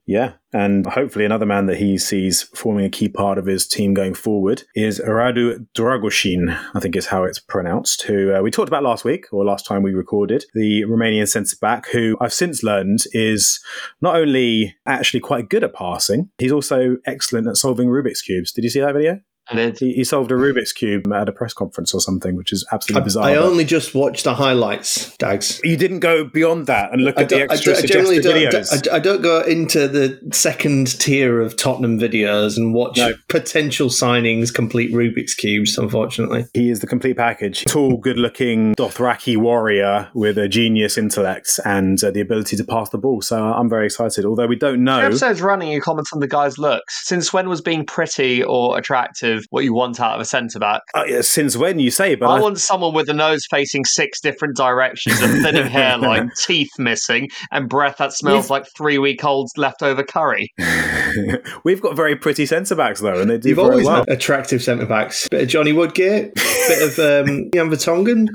Yeah, 0.06 0.32
and 0.52 0.86
hopefully 0.86 1.24
another 1.24 1.46
man 1.46 1.66
that 1.66 1.78
he 1.78 1.96
sees 1.96 2.42
forming 2.54 2.84
a 2.84 2.90
key 2.90 3.08
part 3.08 3.38
of 3.38 3.46
his 3.46 3.66
team 3.66 3.94
going 3.94 4.14
forward 4.14 4.64
is 4.74 5.00
Radu 5.00 5.66
Dragusin, 5.74 6.58
I 6.74 6.80
think 6.80 6.94
is 6.94 7.06
how 7.06 7.24
it's 7.24 7.38
pronounced, 7.40 8.02
who 8.02 8.34
uh, 8.34 8.42
we 8.42 8.50
talked 8.50 8.68
about 8.68 8.82
last 8.82 9.04
week 9.04 9.26
or 9.32 9.44
last 9.44 9.66
time 9.66 9.82
we 9.82 9.92
recorded, 9.92 10.44
the 10.54 10.82
Romanian 10.84 11.26
centre 11.28 11.56
back, 11.60 11.88
who 11.88 12.16
I've 12.20 12.32
since 12.34 12.62
learned 12.62 13.04
is 13.12 13.60
not 14.02 14.16
only 14.16 14.76
actually 14.86 15.20
quite 15.20 15.48
good 15.48 15.64
at 15.64 15.74
passing, 15.74 16.28
he's 16.38 16.52
also 16.52 16.96
excellent 17.06 17.46
at 17.46 17.56
solving 17.56 17.88
Rubik's 17.88 18.22
cubes. 18.22 18.52
Did 18.52 18.64
you 18.64 18.70
see 18.70 18.80
that 18.80 18.92
video? 18.94 19.20
And 19.50 19.58
it, 19.58 19.78
He, 19.78 19.92
he 19.94 20.04
solved 20.04 20.30
a 20.30 20.34
Rubik's 20.34 20.72
cube 20.72 21.10
at 21.12 21.28
a 21.28 21.32
press 21.32 21.52
conference 21.54 21.94
or 21.94 22.00
something, 22.00 22.36
which 22.36 22.52
is 22.52 22.66
absolutely 22.72 23.00
I, 23.00 23.04
bizarre. 23.04 23.24
I 23.24 23.34
but- 23.36 23.44
only 23.44 23.64
just 23.64 23.94
watched 23.94 24.24
the 24.24 24.34
highlights, 24.34 25.16
Dags. 25.16 25.60
you 25.64 25.76
didn't 25.76 26.00
go 26.00 26.24
beyond 26.24 26.66
that 26.66 26.92
and 26.92 27.02
look 27.04 27.18
I 27.18 27.22
at 27.22 27.28
the 27.28 27.38
don't, 27.38 27.50
I 27.50 27.54
extra 27.54 27.72
don't- 27.72 27.78
I 27.78 27.80
suggested 27.80 27.92
generally 27.92 28.20
don't, 28.20 28.52
videos. 28.52 28.88
I, 28.92 28.96
I 28.96 28.98
don't 28.98 29.22
go 29.22 29.40
into 29.42 29.88
the 29.88 30.18
second 30.32 30.98
tier 30.98 31.40
of 31.40 31.56
Tottenham 31.56 31.98
videos 31.98 32.56
and 32.56 32.74
watch 32.74 32.98
No. 32.98 33.14
potential 33.28 33.88
signings 33.88 34.52
complete 34.52 34.92
Rubik's 34.92 35.34
cubes. 35.34 35.78
Unfortunately, 35.78 36.44
He 36.54 36.70
is 36.70 36.80
the 36.80 36.86
complete 36.86 37.16
package. 37.16 37.64
Tall, 37.64 37.96
good-looking 37.96 38.74
Dothraki 38.74 39.36
warrior 39.36 40.08
with 40.14 40.38
a 40.38 40.48
genius 40.48 40.98
intellect 40.98 41.58
and 41.64 42.02
uh, 42.04 42.10
the 42.10 42.20
ability 42.20 42.56
to 42.56 42.64
pass 42.64 42.90
the 42.90 42.98
ball. 42.98 43.22
So 43.22 43.42
I'm 43.42 43.68
very 43.68 43.86
excited. 43.86 44.24
Although 44.24 44.46
we 44.46 44.56
don't 44.56 44.84
know. 44.84 45.00
episode's 45.00 45.40
running, 45.40 45.70
you 45.70 45.80
comment 45.80 46.08
on 46.12 46.20
the 46.20 46.28
guy's 46.28 46.58
looks. 46.58 47.06
Since 47.06 47.32
when 47.32 47.48
was 47.48 47.60
being 47.60 47.84
pretty 47.86 48.42
or 48.42 48.78
attractive 48.78 49.37
what 49.50 49.64
you 49.64 49.74
want 49.74 50.00
out 50.00 50.14
of 50.14 50.20
a 50.20 50.24
centre 50.24 50.58
back? 50.58 50.82
Uh, 50.94 51.04
yeah, 51.06 51.20
since 51.20 51.56
when 51.56 51.78
you 51.78 51.90
say, 51.90 52.14
but 52.14 52.28
I 52.28 52.36
I- 52.36 52.40
want 52.40 52.58
someone 52.58 52.94
with 52.94 53.08
a 53.08 53.14
nose 53.14 53.42
facing 53.50 53.84
six 53.84 54.20
different 54.20 54.56
directions, 54.56 55.20
a 55.20 55.28
thinning 55.28 55.66
hairline, 55.66 56.30
teeth 56.46 56.70
missing, 56.78 57.28
and 57.50 57.68
breath 57.68 57.96
that 57.98 58.12
smells 58.12 58.44
You've- 58.44 58.52
like 58.52 58.66
three 58.76 58.98
week 58.98 59.24
old 59.24 59.48
leftover 59.56 60.02
curry. 60.02 60.52
we've 61.64 61.80
got 61.80 61.96
very 61.96 62.16
pretty 62.16 62.46
centre 62.46 62.74
backs 62.74 63.00
though, 63.00 63.20
and 63.20 63.30
they 63.30 63.38
do 63.38 63.50
you've 63.50 63.56
very 63.56 63.70
always 63.70 63.86
well. 63.86 63.96
had 63.98 64.08
attractive 64.08 64.62
centre 64.62 64.86
backs. 64.86 65.28
Bit 65.28 65.42
of 65.42 65.48
Johnny 65.48 65.72
Woodgate, 65.72 66.34
bit 66.34 66.82
of 66.82 66.98
um, 67.28 67.50
Jan 67.54 67.70
Vertonghen, 67.70 68.28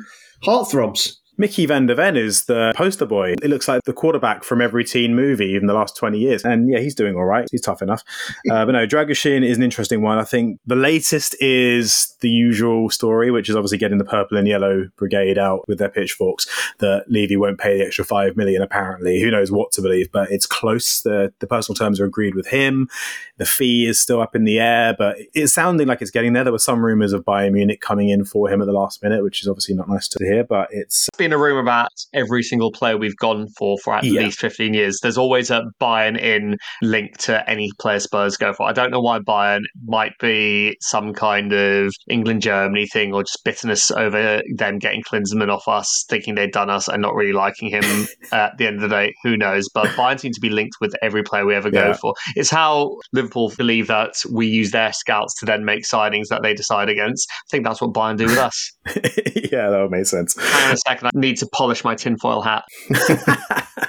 heartthrobs. 0.45 1.13
Mickey 1.35 1.65
Van 1.65 1.87
de 1.87 1.95
Ven 1.95 2.15
is 2.15 2.45
the 2.45 2.73
poster 2.75 3.07
boy. 3.07 3.33
It 3.41 3.49
looks 3.49 3.67
like 3.67 3.83
the 3.83 3.93
quarterback 3.93 4.43
from 4.43 4.61
every 4.61 4.83
teen 4.83 5.15
movie 5.15 5.55
in 5.55 5.65
the 5.65 5.73
last 5.73 5.97
20 5.97 6.19
years. 6.19 6.45
And 6.45 6.69
yeah, 6.69 6.79
he's 6.79 6.93
doing 6.93 7.15
all 7.15 7.25
right. 7.25 7.47
He's 7.49 7.61
tough 7.61 7.81
enough. 7.81 8.03
Uh, 8.51 8.65
but 8.65 8.73
no, 8.73 8.85
Dragusin 8.85 9.43
is 9.43 9.57
an 9.57 9.63
interesting 9.63 10.01
one. 10.01 10.19
I 10.19 10.23
think 10.23 10.59
the 10.65 10.75
latest 10.75 11.35
is 11.41 12.15
the 12.19 12.29
usual 12.29 12.89
story, 12.89 13.31
which 13.31 13.49
is 13.49 13.55
obviously 13.55 13.77
getting 13.77 13.97
the 13.97 14.05
purple 14.05 14.37
and 14.37 14.47
yellow 14.47 14.89
brigade 14.97 15.37
out 15.37 15.61
with 15.67 15.79
their 15.79 15.89
pitchforks, 15.89 16.47
that 16.79 17.05
Levy 17.07 17.37
won't 17.37 17.59
pay 17.59 17.77
the 17.77 17.85
extra 17.85 18.03
5 18.03 18.35
million 18.35 18.61
apparently. 18.61 19.21
Who 19.21 19.31
knows 19.31 19.51
what 19.51 19.71
to 19.71 19.81
believe, 19.81 20.11
but 20.11 20.29
it's 20.29 20.45
close. 20.45 21.01
The, 21.01 21.33
the 21.39 21.47
personal 21.47 21.75
terms 21.75 21.99
are 21.99 22.05
agreed 22.05 22.35
with 22.35 22.47
him. 22.47 22.89
The 23.37 23.45
fee 23.45 23.87
is 23.87 23.99
still 23.99 24.21
up 24.21 24.35
in 24.35 24.43
the 24.43 24.59
air, 24.59 24.93
but 24.95 25.17
it's 25.33 25.53
sounding 25.53 25.87
like 25.87 26.01
it's 26.01 26.11
getting 26.11 26.33
there. 26.33 26.43
There 26.43 26.53
were 26.53 26.59
some 26.59 26.83
rumours 26.83 27.13
of 27.13 27.23
Bayern 27.23 27.53
Munich 27.53 27.81
coming 27.81 28.09
in 28.09 28.25
for 28.25 28.49
him 28.49 28.61
at 28.61 28.65
the 28.65 28.73
last 28.73 29.01
minute, 29.01 29.23
which 29.23 29.41
is 29.41 29.47
obviously 29.47 29.73
not 29.73 29.89
nice 29.89 30.07
to 30.09 30.23
hear, 30.23 30.43
but 30.43 30.67
it's 30.71 31.09
been 31.23 31.31
a 31.31 31.37
rumor 31.37 31.61
about 31.61 31.87
every 32.13 32.43
single 32.43 32.69
player 32.69 32.97
we've 32.97 33.15
gone 33.15 33.47
for 33.57 33.77
for 33.81 33.95
at 33.95 34.03
Yeah. 34.03 34.23
least 34.23 34.39
15 34.39 34.73
years. 34.73 34.99
There's 35.01 35.17
always 35.17 35.49
a 35.49 35.61
Bayern 35.81 36.19
in 36.19 36.57
link 36.81 37.17
to 37.19 37.49
any 37.49 37.69
player 37.79 37.99
Spurs 37.99 38.35
go 38.35 38.51
for. 38.51 38.67
I 38.67 38.73
don't 38.73 38.91
know 38.91 38.99
why 38.99 39.19
Bayern 39.19 39.61
might 39.85 40.11
be 40.19 40.75
some 40.81 41.13
kind 41.13 41.53
of 41.53 41.93
England 42.09 42.41
Germany 42.41 42.87
thing 42.91 43.13
or 43.13 43.23
just 43.23 43.39
bitterness 43.45 43.89
over 43.89 44.41
them 44.57 44.79
getting 44.79 45.01
Klinsmann 45.01 45.49
off 45.49 45.65
us, 45.69 46.03
thinking 46.09 46.35
they'd 46.35 46.51
done 46.51 46.69
us 46.69 46.89
and 46.89 47.01
not 47.01 47.15
really 47.15 47.31
liking 47.31 47.69
him 47.69 47.83
at 48.33 48.57
the 48.57 48.67
end 48.67 48.75
of 48.75 48.81
the 48.81 48.89
day. 48.89 49.13
Who 49.23 49.37
knows? 49.37 49.69
But 49.73 49.87
Bayern 49.95 50.19
seem 50.19 50.33
to 50.33 50.41
be 50.41 50.49
linked 50.49 50.75
with 50.81 50.93
every 51.01 51.23
player 51.23 51.45
we 51.45 51.55
ever 51.55 51.71
go 51.71 51.93
for. 51.93 52.13
It's 52.35 52.49
how 52.49 52.97
Liverpool 53.13 53.53
believe 53.57 53.87
that 53.87 54.15
we 54.29 54.47
use 54.47 54.71
their 54.71 54.91
scouts 54.91 55.39
to 55.39 55.45
then 55.45 55.63
make 55.63 55.85
signings 55.85 56.27
that 56.31 56.41
they 56.43 56.53
decide 56.53 56.89
against. 56.89 57.29
I 57.31 57.47
think 57.49 57.63
that's 57.65 57.79
what 57.79 57.93
Bayern 57.93 58.17
do 58.17 58.25
with 58.25 58.37
us. 58.37 58.71
yeah, 59.51 59.69
that 59.69 59.79
would 59.81 59.91
make 59.91 60.05
sense. 60.05 60.35
Hang 60.37 60.67
on 60.67 60.73
a 60.73 60.77
second, 60.77 61.11
need 61.13 61.37
to 61.37 61.47
polish 61.47 61.83
my 61.83 61.95
tinfoil 61.95 62.41
hat. 62.41 62.63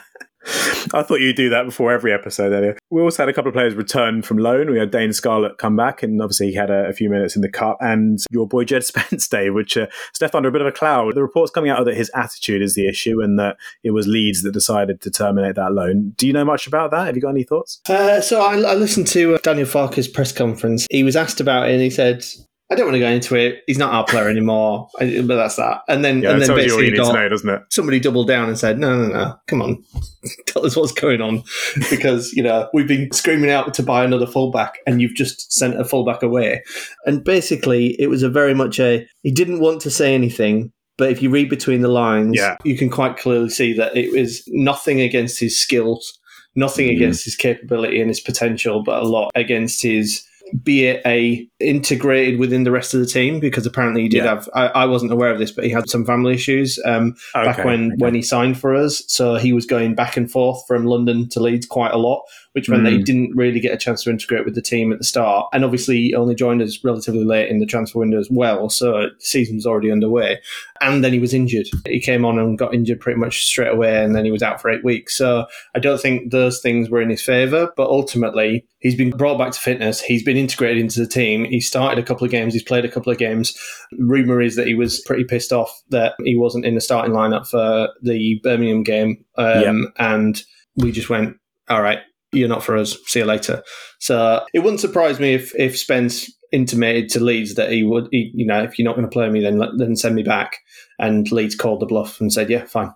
I 0.93 1.03
thought 1.03 1.21
you'd 1.21 1.37
do 1.37 1.49
that 1.49 1.65
before 1.65 1.93
every 1.93 2.13
episode. 2.13 2.53
Earlier. 2.53 2.77
We 2.91 3.01
also 3.01 3.23
had 3.23 3.29
a 3.29 3.33
couple 3.33 3.49
of 3.49 3.55
players 3.55 3.75
return 3.75 4.23
from 4.23 4.39
loan. 4.39 4.71
We 4.71 4.79
had 4.79 4.91
Dane 4.91 5.13
Scarlett 5.13 5.59
come 5.59 5.77
back, 5.77 6.03
and 6.03 6.21
obviously 6.21 6.49
he 6.49 6.55
had 6.55 6.71
a, 6.71 6.87
a 6.87 6.93
few 6.93 7.09
minutes 7.09 7.35
in 7.35 7.43
the 7.43 7.49
cup. 7.49 7.79
And 7.81 8.19
your 8.31 8.47
boy 8.47 8.65
Jed 8.65 8.85
Spence, 8.85 9.27
Day, 9.29 9.51
which 9.51 9.77
uh, 9.77 9.87
is 10.15 10.21
left 10.21 10.35
under 10.35 10.49
a 10.49 10.53
bit 10.53 10.61
of 10.61 10.67
a 10.67 10.73
cloud. 10.73 11.15
The 11.15 11.23
reports 11.23 11.51
coming 11.51 11.71
out 11.71 11.81
are 11.81 11.85
that 11.85 11.97
his 11.97 12.11
attitude 12.15 12.63
is 12.63 12.75
the 12.75 12.87
issue, 12.87 13.23
and 13.23 13.39
that 13.39 13.57
it 13.83 13.93
was 13.93 14.07
Leeds 14.07 14.43
that 14.43 14.53
decided 14.53 15.01
to 15.03 15.11
terminate 15.11 15.57
that 15.57 15.73
loan. 15.73 16.13
Do 16.17 16.27
you 16.27 16.33
know 16.33 16.45
much 16.45 16.67
about 16.67 16.91
that? 16.91 17.07
Have 17.07 17.17
you 17.17 17.23
got 17.23 17.31
any 17.31 17.45
thoughts? 17.45 17.81
Uh, 17.89 18.21
so 18.21 18.43
I, 18.43 18.55
I 18.57 18.75
listened 18.75 19.07
to 19.09 19.35
uh, 19.35 19.39
Daniel 19.43 19.67
Farke's 19.67 20.09
press 20.09 20.33
conference. 20.33 20.87
He 20.91 21.03
was 21.03 21.17
asked 21.17 21.41
about 21.41 21.69
it, 21.69 21.73
and 21.73 21.83
he 21.83 21.91
said, 21.91 22.25
"I 22.71 22.75
don't 22.75 22.87
want 22.87 22.95
to 22.95 23.01
go 23.01 23.09
into 23.09 23.35
it. 23.37 23.63
He's 23.67 23.79
not 23.79 23.93
our 23.93 24.05
player 24.05 24.29
anymore." 24.29 24.89
I- 24.99 25.21
But 25.23 25.37
that's 25.37 25.57
that. 25.57 25.83
And 25.89 26.05
then, 26.05 26.23
Yeah, 26.23 26.31
and 26.33 26.43
then 26.43 26.49
basically 26.55 26.87
you 26.87 26.91
need 26.93 26.97
to 26.97 27.03
got, 27.03 27.15
know, 27.15 27.29
doesn't 27.29 27.49
it? 27.49 27.63
somebody 27.71 28.01
doubled 28.01 28.29
down 28.29 28.49
and 28.49 28.59
said, 28.59 28.79
"No, 28.79 28.97
no, 28.97 29.09
no, 29.09 29.35
come 29.47 29.63
on, 29.63 29.83
tell 30.47 30.65
us 30.67 30.77
what's 30.77 30.93
going 30.93 31.21
on," 31.21 31.43
because 31.91 32.33
you 32.33 32.43
know 32.43 32.69
we've 32.73 32.89
been 32.89 33.11
screaming 33.13 33.51
out 33.51 33.75
to 33.75 33.83
buy 33.83 34.05
another 34.05 34.27
fullback, 34.27 34.79
and 34.87 35.01
you've 35.01 35.15
just 35.15 35.53
sent 35.53 35.81
a 35.81 35.85
fullback 35.85 36.23
away. 36.23 36.63
And 37.07 37.23
basically, 37.25 37.97
it 38.01 38.09
was 38.09 38.23
a 38.23 38.29
very 38.29 38.55
much 38.55 38.79
a 38.81 39.07
he 39.23 39.31
didn't 39.31 39.61
want 39.61 39.81
to 39.83 39.91
say 39.91 40.15
anything. 40.15 40.73
But 40.97 41.11
if 41.11 41.21
you 41.21 41.29
read 41.29 41.51
between 41.51 41.81
the 41.81 41.89
lines, 41.89 42.37
Yeah. 42.37 42.57
you 42.65 42.77
can 42.79 42.89
quite 42.89 43.17
clearly 43.17 43.51
see 43.51 43.73
that 43.73 43.97
it 43.97 44.13
was 44.13 44.45
nothing 44.47 45.01
against 45.01 45.41
his 45.41 45.61
skills, 45.61 46.17
nothing 46.55 46.87
Mhm. 46.89 46.95
against 46.97 47.25
his 47.25 47.35
capability 47.35 48.01
and 48.01 48.09
his 48.09 48.21
potential, 48.21 48.81
but 48.85 49.03
a 49.03 49.05
lot 49.07 49.33
against 49.35 49.83
his 49.83 50.23
be 50.63 50.87
it 50.87 51.03
a 51.07 51.49
integrated 51.61 52.39
within 52.39 52.65
the 52.65 52.71
rest 52.71 52.95
of 52.95 53.01
the 53.01 53.07
team 53.07 53.41
because 53.41 53.67
apparently 53.67 54.03
he 54.03 54.09
did 54.09 54.19
Yeah. 54.19 54.35
have 54.35 54.49
I, 54.55 54.67
I 54.69 54.85
wasn't 54.87 55.13
aware 55.13 55.31
of 55.31 55.39
this 55.39 55.51
but 55.51 55.65
he 55.65 55.71
had 55.71 55.89
some 55.89 56.05
family 56.05 56.35
issues 56.35 56.79
um, 56.85 57.17
back 57.33 57.65
when 57.65 57.93
okay. 57.93 57.97
when 57.99 58.15
he 58.15 58.23
signed 58.23 58.59
for 58.59 58.75
us. 58.75 59.03
So 59.09 59.37
he 59.37 59.53
was 59.53 59.67
going 59.67 59.95
back 59.95 60.17
and 60.17 60.31
forth 60.31 60.65
from 60.67 60.85
London 60.85 61.29
to 61.31 61.41
Leeds 61.41 61.67
quite 61.67 61.93
a 61.93 61.99
lot, 61.99 62.23
which 62.55 62.69
meant 62.69 62.85
that 62.85 62.93
he 62.93 62.99
Mm. 62.99 63.05
didn't 63.05 63.37
really 63.37 63.61
get 63.61 63.75
a 63.75 63.77
chance 63.77 64.03
to 64.03 64.11
integrate 64.11 64.45
with 64.45 64.55
the 64.55 64.63
team 64.63 64.93
at 64.93 64.99
the 64.99 65.05
start. 65.05 65.49
And 65.53 65.65
obviously, 65.65 65.97
he 66.01 66.15
only 66.15 66.35
joined 66.35 66.63
us 66.63 66.79
relatively 66.83 67.25
late 67.25 67.49
in 67.49 67.59
the 67.59 67.67
transfer 67.67 67.99
window 67.99 68.19
as 68.19 68.29
well. 68.31 68.69
So 68.71 68.93
the 68.93 69.11
season 69.19 69.57
was 69.57 69.67
already 69.67 69.91
underway. 69.91 70.41
And 70.81 71.05
then 71.05 71.13
he 71.13 71.19
was 71.19 71.35
injured. 71.35 71.67
He 71.87 72.01
came 72.01 72.25
on 72.25 72.39
and 72.39 72.57
got 72.59 72.75
injured 72.75 73.01
pretty 73.01 73.19
much 73.19 73.45
straight 73.45 73.73
away, 73.73 74.03
and 74.03 74.15
then 74.15 74.25
he 74.25 74.31
was 74.31 74.43
out 74.43 74.61
for 74.61 74.71
eight 74.71 74.85
weeks. 74.85 75.17
So 75.17 75.47
I 75.75 75.79
don't 75.79 76.01
think 76.01 76.31
those 76.31 76.61
things 76.61 76.89
were 76.91 77.03
in 77.03 77.11
his 77.11 77.23
favour. 77.23 77.71
But 77.77 77.89
ultimately, 77.89 78.65
he's 78.79 78.95
been 78.95 79.11
brought 79.11 79.39
back 79.39 79.53
to 79.53 79.61
fitness. 79.61 80.01
He's 80.01 80.23
been 80.23 80.37
integrated 80.37 80.79
into 80.79 81.01
the 81.01 81.07
team. 81.09 81.45
He 81.45 81.61
started 81.61 81.99
a 81.99 82.07
couple 82.07 82.25
of 82.25 82.31
games. 82.31 82.55
He's 82.55 82.63
played 82.63 82.85
a 82.85 82.91
couple 82.91 83.11
of 83.13 83.19
games. 83.19 83.55
Rumor 83.99 84.41
is 84.41 84.57
that 84.57 84.67
he 84.67 84.75
was 84.75 85.01
pretty 85.01 85.25
pissed 85.25 85.53
off 85.53 85.83
that 85.91 86.15
he 86.25 86.37
wasn't 86.37 86.67
in 86.67 86.75
the 86.75 86.81
starting 86.81 87.15
lineup 87.15 87.49
for 87.49 87.89
the 88.03 88.41
Birmingham 88.43 88.83
game. 88.85 89.25
Um, 89.37 89.93
And 89.99 90.43
we 90.77 90.93
just 90.93 91.11
went, 91.11 91.37
all 91.69 91.83
right, 91.83 91.99
you're 92.35 92.49
not 92.49 92.65
for 92.65 92.77
us. 92.77 92.97
See 93.07 93.21
you 93.21 93.25
later. 93.25 93.63
So 94.01 94.45
it 94.53 94.61
wouldn't 94.61 94.81
surprise 94.81 95.21
me 95.21 95.35
if 95.35 95.55
if 95.55 95.79
Spence 95.79 96.31
intimated 96.53 97.09
to 97.11 97.21
Leeds 97.21 97.55
that 97.57 97.73
he 97.73 97.83
would, 97.83 98.09
he, 98.13 98.31
you 98.35 98.47
know, 98.47 98.63
if 98.63 98.79
you're 98.79 98.85
not 98.85 98.95
going 98.95 99.07
to 99.09 99.13
play 99.13 99.29
me, 99.29 99.41
then 99.41 99.61
then 99.77 99.97
send 99.97 100.15
me 100.15 100.23
back. 100.23 100.59
And 100.99 101.31
Leeds 101.33 101.57
called 101.57 101.81
the 101.81 101.87
bluff 101.87 102.21
and 102.21 102.33
said, 102.33 102.51
yeah, 102.51 102.65
fine. 102.65 102.93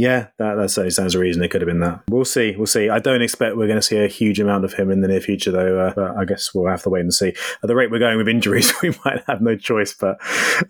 Yeah, 0.00 0.28
that, 0.38 0.54
that 0.54 0.70
certainly 0.70 0.92
sounds 0.92 1.14
a 1.14 1.18
reason 1.18 1.42
it 1.42 1.50
could 1.50 1.60
have 1.60 1.68
been 1.68 1.80
that. 1.80 2.00
We'll 2.08 2.24
see. 2.24 2.56
We'll 2.56 2.66
see. 2.66 2.88
I 2.88 3.00
don't 3.00 3.20
expect 3.20 3.56
we're 3.56 3.66
going 3.66 3.78
to 3.78 3.82
see 3.82 3.98
a 3.98 4.08
huge 4.08 4.40
amount 4.40 4.64
of 4.64 4.72
him 4.72 4.90
in 4.90 5.02
the 5.02 5.08
near 5.08 5.20
future, 5.20 5.50
though. 5.50 5.78
Uh, 5.78 5.92
but 5.94 6.16
I 6.16 6.24
guess 6.24 6.54
we'll 6.54 6.68
have 6.70 6.82
to 6.84 6.88
wait 6.88 7.00
and 7.00 7.12
see. 7.12 7.28
At 7.62 7.66
the 7.66 7.74
rate 7.76 7.90
we're 7.90 7.98
going 7.98 8.16
with 8.16 8.26
injuries, 8.28 8.72
we 8.82 8.94
might 9.04 9.22
have 9.26 9.42
no 9.42 9.56
choice. 9.56 9.92
But 9.92 10.16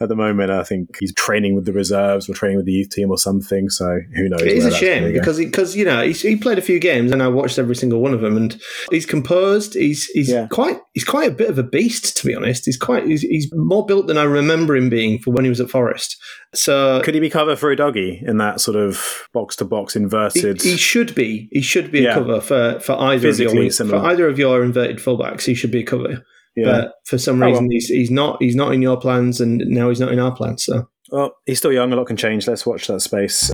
at 0.00 0.08
the 0.08 0.16
moment, 0.16 0.50
I 0.50 0.64
think 0.64 0.96
he's 0.98 1.14
training 1.14 1.54
with 1.54 1.64
the 1.64 1.72
reserves 1.72 2.28
or 2.28 2.34
training 2.34 2.56
with 2.56 2.66
the 2.66 2.72
youth 2.72 2.90
team 2.90 3.08
or 3.10 3.18
something. 3.18 3.70
So 3.70 4.00
who 4.16 4.28
knows? 4.28 4.42
It 4.42 4.48
is 4.48 4.66
a 4.66 4.74
shame 4.74 5.12
because 5.12 5.38
because 5.38 5.76
you 5.76 5.84
know 5.84 6.02
he's, 6.02 6.22
he 6.22 6.34
played 6.34 6.58
a 6.58 6.62
few 6.62 6.80
games 6.80 7.12
and 7.12 7.22
I 7.22 7.28
watched 7.28 7.58
every 7.58 7.76
single 7.76 8.00
one 8.00 8.12
of 8.14 8.22
them 8.22 8.36
and 8.36 8.60
he's 8.90 9.06
composed. 9.06 9.74
He's 9.74 10.06
he's 10.06 10.28
Yeah. 10.28 10.48
quite 10.50 10.80
he's 10.92 11.04
quite 11.04 11.28
a 11.28 11.34
bit 11.34 11.50
of 11.50 11.56
a 11.58 11.62
beast 11.62 12.16
to 12.16 12.26
be 12.26 12.34
honest. 12.34 12.64
He's 12.66 12.76
quite 12.76 13.06
he's, 13.06 13.22
he's 13.22 13.48
more 13.54 13.86
built 13.86 14.08
than 14.08 14.18
I 14.18 14.24
remember 14.24 14.74
him 14.74 14.88
being 14.88 15.20
for 15.20 15.30
when 15.30 15.44
he 15.44 15.50
was 15.50 15.60
at 15.60 15.70
Forest. 15.70 16.16
So 16.52 17.00
could 17.04 17.14
he 17.14 17.20
be 17.20 17.30
cover 17.30 17.54
for 17.54 17.74
Udogie 17.74 18.26
in 18.26 18.38
that 18.38 18.60
sort 18.60 18.76
of 18.76 19.19
box 19.32 19.56
to 19.56 19.64
box 19.64 19.96
inverted? 19.96 20.62
he 20.62 20.76
should 20.76 21.14
be 21.14 21.48
he 21.52 21.60
should 21.60 21.90
be 21.92 22.00
a 22.00 22.02
Yeah. 22.02 22.14
cover 22.14 22.40
for 22.40 22.78
for 22.80 22.92
either 23.00 23.28
of 23.28 23.36
Physically 23.36 23.64
your 23.64 23.72
for 23.72 23.96
either 23.96 24.28
of 24.28 24.38
your 24.38 24.62
inverted 24.62 24.98
fullbacks. 24.98 25.42
He 25.46 25.54
should 25.54 25.70
be 25.70 25.80
a 25.80 25.84
cover. 25.84 26.24
yeah. 26.56 26.64
But 26.64 26.92
for 27.06 27.18
some 27.18 27.42
Oh, 27.42 27.46
reason 27.46 27.64
well. 27.64 27.70
he's 27.72 27.86
he's 27.88 28.10
not 28.10 28.42
he's 28.42 28.56
not 28.56 28.72
in 28.74 28.82
your 28.82 28.96
plans 28.98 29.40
and 29.40 29.58
now 29.68 29.88
he's 29.88 30.00
not 30.00 30.12
in 30.12 30.18
our 30.18 30.34
plans. 30.34 30.64
So 30.64 30.88
Well, 31.10 31.34
he's 31.46 31.58
still 31.58 31.72
young. 31.72 31.92
A 31.92 31.96
lot 31.96 32.06
can 32.06 32.16
change. 32.16 32.46
Let's 32.46 32.64
watch 32.66 32.86
that 32.88 33.00
space. 33.00 33.50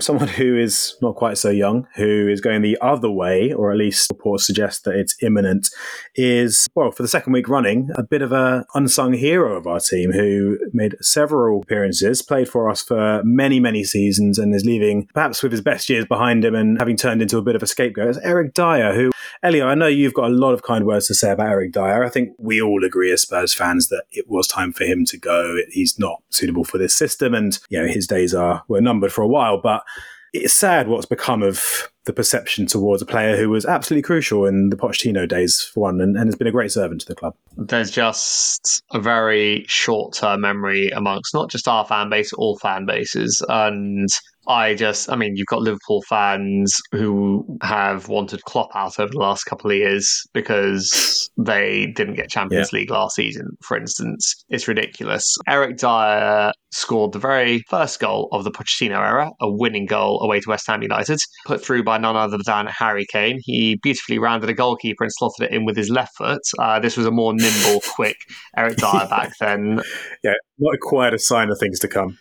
Someone 0.00 0.28
who 0.28 0.56
is 0.56 0.96
not 1.02 1.16
quite 1.16 1.38
so 1.38 1.50
young, 1.50 1.88
who 1.96 2.28
is 2.28 2.40
going 2.40 2.62
the 2.62 2.78
other 2.80 3.10
way, 3.10 3.52
or 3.52 3.72
at 3.72 3.78
least 3.78 4.10
reports 4.10 4.46
suggest 4.46 4.84
that 4.84 4.94
it's 4.94 5.16
imminent, 5.22 5.68
is, 6.14 6.68
well, 6.76 6.92
for 6.92 7.02
the 7.02 7.08
second 7.08 7.32
week 7.32 7.48
running, 7.48 7.90
a 7.96 8.02
bit 8.04 8.22
of 8.22 8.32
an 8.32 8.64
unsung 8.74 9.12
hero 9.12 9.56
of 9.56 9.66
our 9.66 9.80
team 9.80 10.12
who 10.12 10.56
made 10.72 10.94
several 11.00 11.62
appearances, 11.62 12.22
played 12.22 12.48
for 12.48 12.70
us 12.70 12.80
for 12.80 13.22
many, 13.24 13.58
many 13.58 13.82
seasons, 13.82 14.38
and 14.38 14.54
is 14.54 14.64
leaving 14.64 15.08
perhaps 15.14 15.42
with 15.42 15.50
his 15.50 15.62
best 15.62 15.88
years 15.88 16.06
behind 16.06 16.44
him 16.44 16.54
and 16.54 16.78
having 16.78 16.96
turned 16.96 17.20
into 17.20 17.38
a 17.38 17.42
bit 17.42 17.56
of 17.56 17.62
a 17.62 17.66
scapegoat. 17.66 18.08
It's 18.08 18.18
Eric 18.18 18.54
Dier, 18.54 18.94
who 18.94 19.10
Elio, 19.42 19.66
I 19.66 19.74
know 19.74 19.86
you've 19.86 20.14
got 20.14 20.30
a 20.30 20.34
lot 20.34 20.52
of 20.52 20.62
kind 20.62 20.84
words 20.84 21.06
to 21.06 21.14
say 21.14 21.30
about 21.30 21.48
Eric 21.48 21.72
Dier. 21.72 22.02
I 22.02 22.08
think 22.08 22.30
we 22.38 22.60
all 22.60 22.84
agree 22.84 23.12
as 23.12 23.22
Spurs 23.22 23.54
fans 23.54 23.88
that 23.88 24.04
it 24.10 24.28
was 24.28 24.48
time 24.48 24.72
for 24.72 24.84
him 24.84 25.04
to 25.06 25.16
go. 25.16 25.58
He's 25.70 25.98
not 25.98 26.22
suitable 26.28 26.64
for 26.64 26.78
this 26.78 26.94
system, 26.94 27.34
and 27.34 27.58
you 27.68 27.80
know 27.80 27.86
his 27.86 28.06
days 28.06 28.34
are 28.34 28.64
were 28.68 28.80
numbered 28.80 29.12
for 29.12 29.22
a 29.22 29.28
while. 29.28 29.60
But 29.60 29.84
it's 30.32 30.54
sad 30.54 30.88
what's 30.88 31.06
become 31.06 31.42
of 31.42 31.90
the 32.04 32.12
perception 32.12 32.66
towards 32.66 33.02
a 33.02 33.06
player 33.06 33.36
who 33.36 33.50
was 33.50 33.64
absolutely 33.66 34.02
crucial 34.02 34.46
in 34.46 34.70
the 34.70 34.76
Pochettino 34.76 35.28
days, 35.28 35.60
for 35.62 35.80
one, 35.80 36.00
and, 36.00 36.16
and 36.16 36.26
has 36.26 36.36
been 36.36 36.46
a 36.46 36.52
great 36.52 36.72
servant 36.72 37.00
to 37.02 37.06
the 37.06 37.14
club. 37.14 37.34
There's 37.56 37.90
just 37.90 38.82
a 38.92 39.00
very 39.00 39.64
short 39.68 40.14
term 40.14 40.40
memory 40.40 40.88
amongst 40.90 41.34
not 41.34 41.50
just 41.50 41.68
our 41.68 41.84
fan 41.84 42.08
base, 42.08 42.32
all 42.32 42.58
fan 42.58 42.86
bases. 42.86 43.44
And 43.48 44.08
I 44.48 44.74
just, 44.74 45.10
I 45.12 45.16
mean, 45.16 45.36
you've 45.36 45.46
got 45.46 45.60
Liverpool 45.60 46.02
fans 46.08 46.74
who 46.92 47.44
have 47.62 48.08
wanted 48.08 48.42
Klopp 48.44 48.70
out 48.74 48.98
over 48.98 49.12
the 49.12 49.18
last 49.18 49.44
couple 49.44 49.70
of 49.70 49.76
years 49.76 50.26
because 50.32 51.30
they 51.36 51.92
didn't 51.94 52.14
get 52.14 52.30
Champions 52.30 52.72
League 52.72 52.90
last 52.90 53.14
season, 53.14 53.50
for 53.62 53.76
instance. 53.76 54.42
It's 54.48 54.66
ridiculous. 54.66 55.36
Eric 55.46 55.76
Dier 55.76 56.52
scored 56.72 57.12
the 57.12 57.18
very 57.18 57.62
first 57.68 58.00
goal 58.00 58.28
of 58.32 58.44
the 58.44 58.50
Pochettino 58.50 58.98
era, 58.98 59.30
a 59.40 59.50
winning 59.50 59.84
goal 59.84 60.22
away 60.22 60.40
to 60.40 60.48
West 60.48 60.66
Ham 60.66 60.82
United, 60.82 61.18
put 61.46 61.62
through 61.62 61.84
by 61.84 61.98
none 61.98 62.16
other 62.16 62.38
than 62.46 62.66
Harry 62.68 63.06
Kane. 63.12 63.40
He 63.42 63.76
beautifully 63.82 64.18
rounded 64.18 64.48
a 64.48 64.54
goalkeeper 64.54 65.04
and 65.04 65.12
slotted 65.12 65.50
it 65.50 65.54
in 65.54 65.66
with 65.66 65.76
his 65.76 65.90
left 65.90 66.16
foot. 66.16 66.42
Uh, 66.58 66.80
this 66.80 66.96
was 66.96 67.04
a 67.04 67.10
more 67.10 67.34
nimble, 67.34 67.82
quick 67.94 68.16
Eric 68.56 68.76
Dier 68.78 69.06
back 69.10 69.32
then. 69.40 69.82
Yeah, 70.24 70.32
not 70.58 70.80
quite 70.80 71.12
a 71.12 71.18
sign 71.18 71.50
of 71.50 71.58
things 71.58 71.78
to 71.80 71.88
come. 71.88 72.16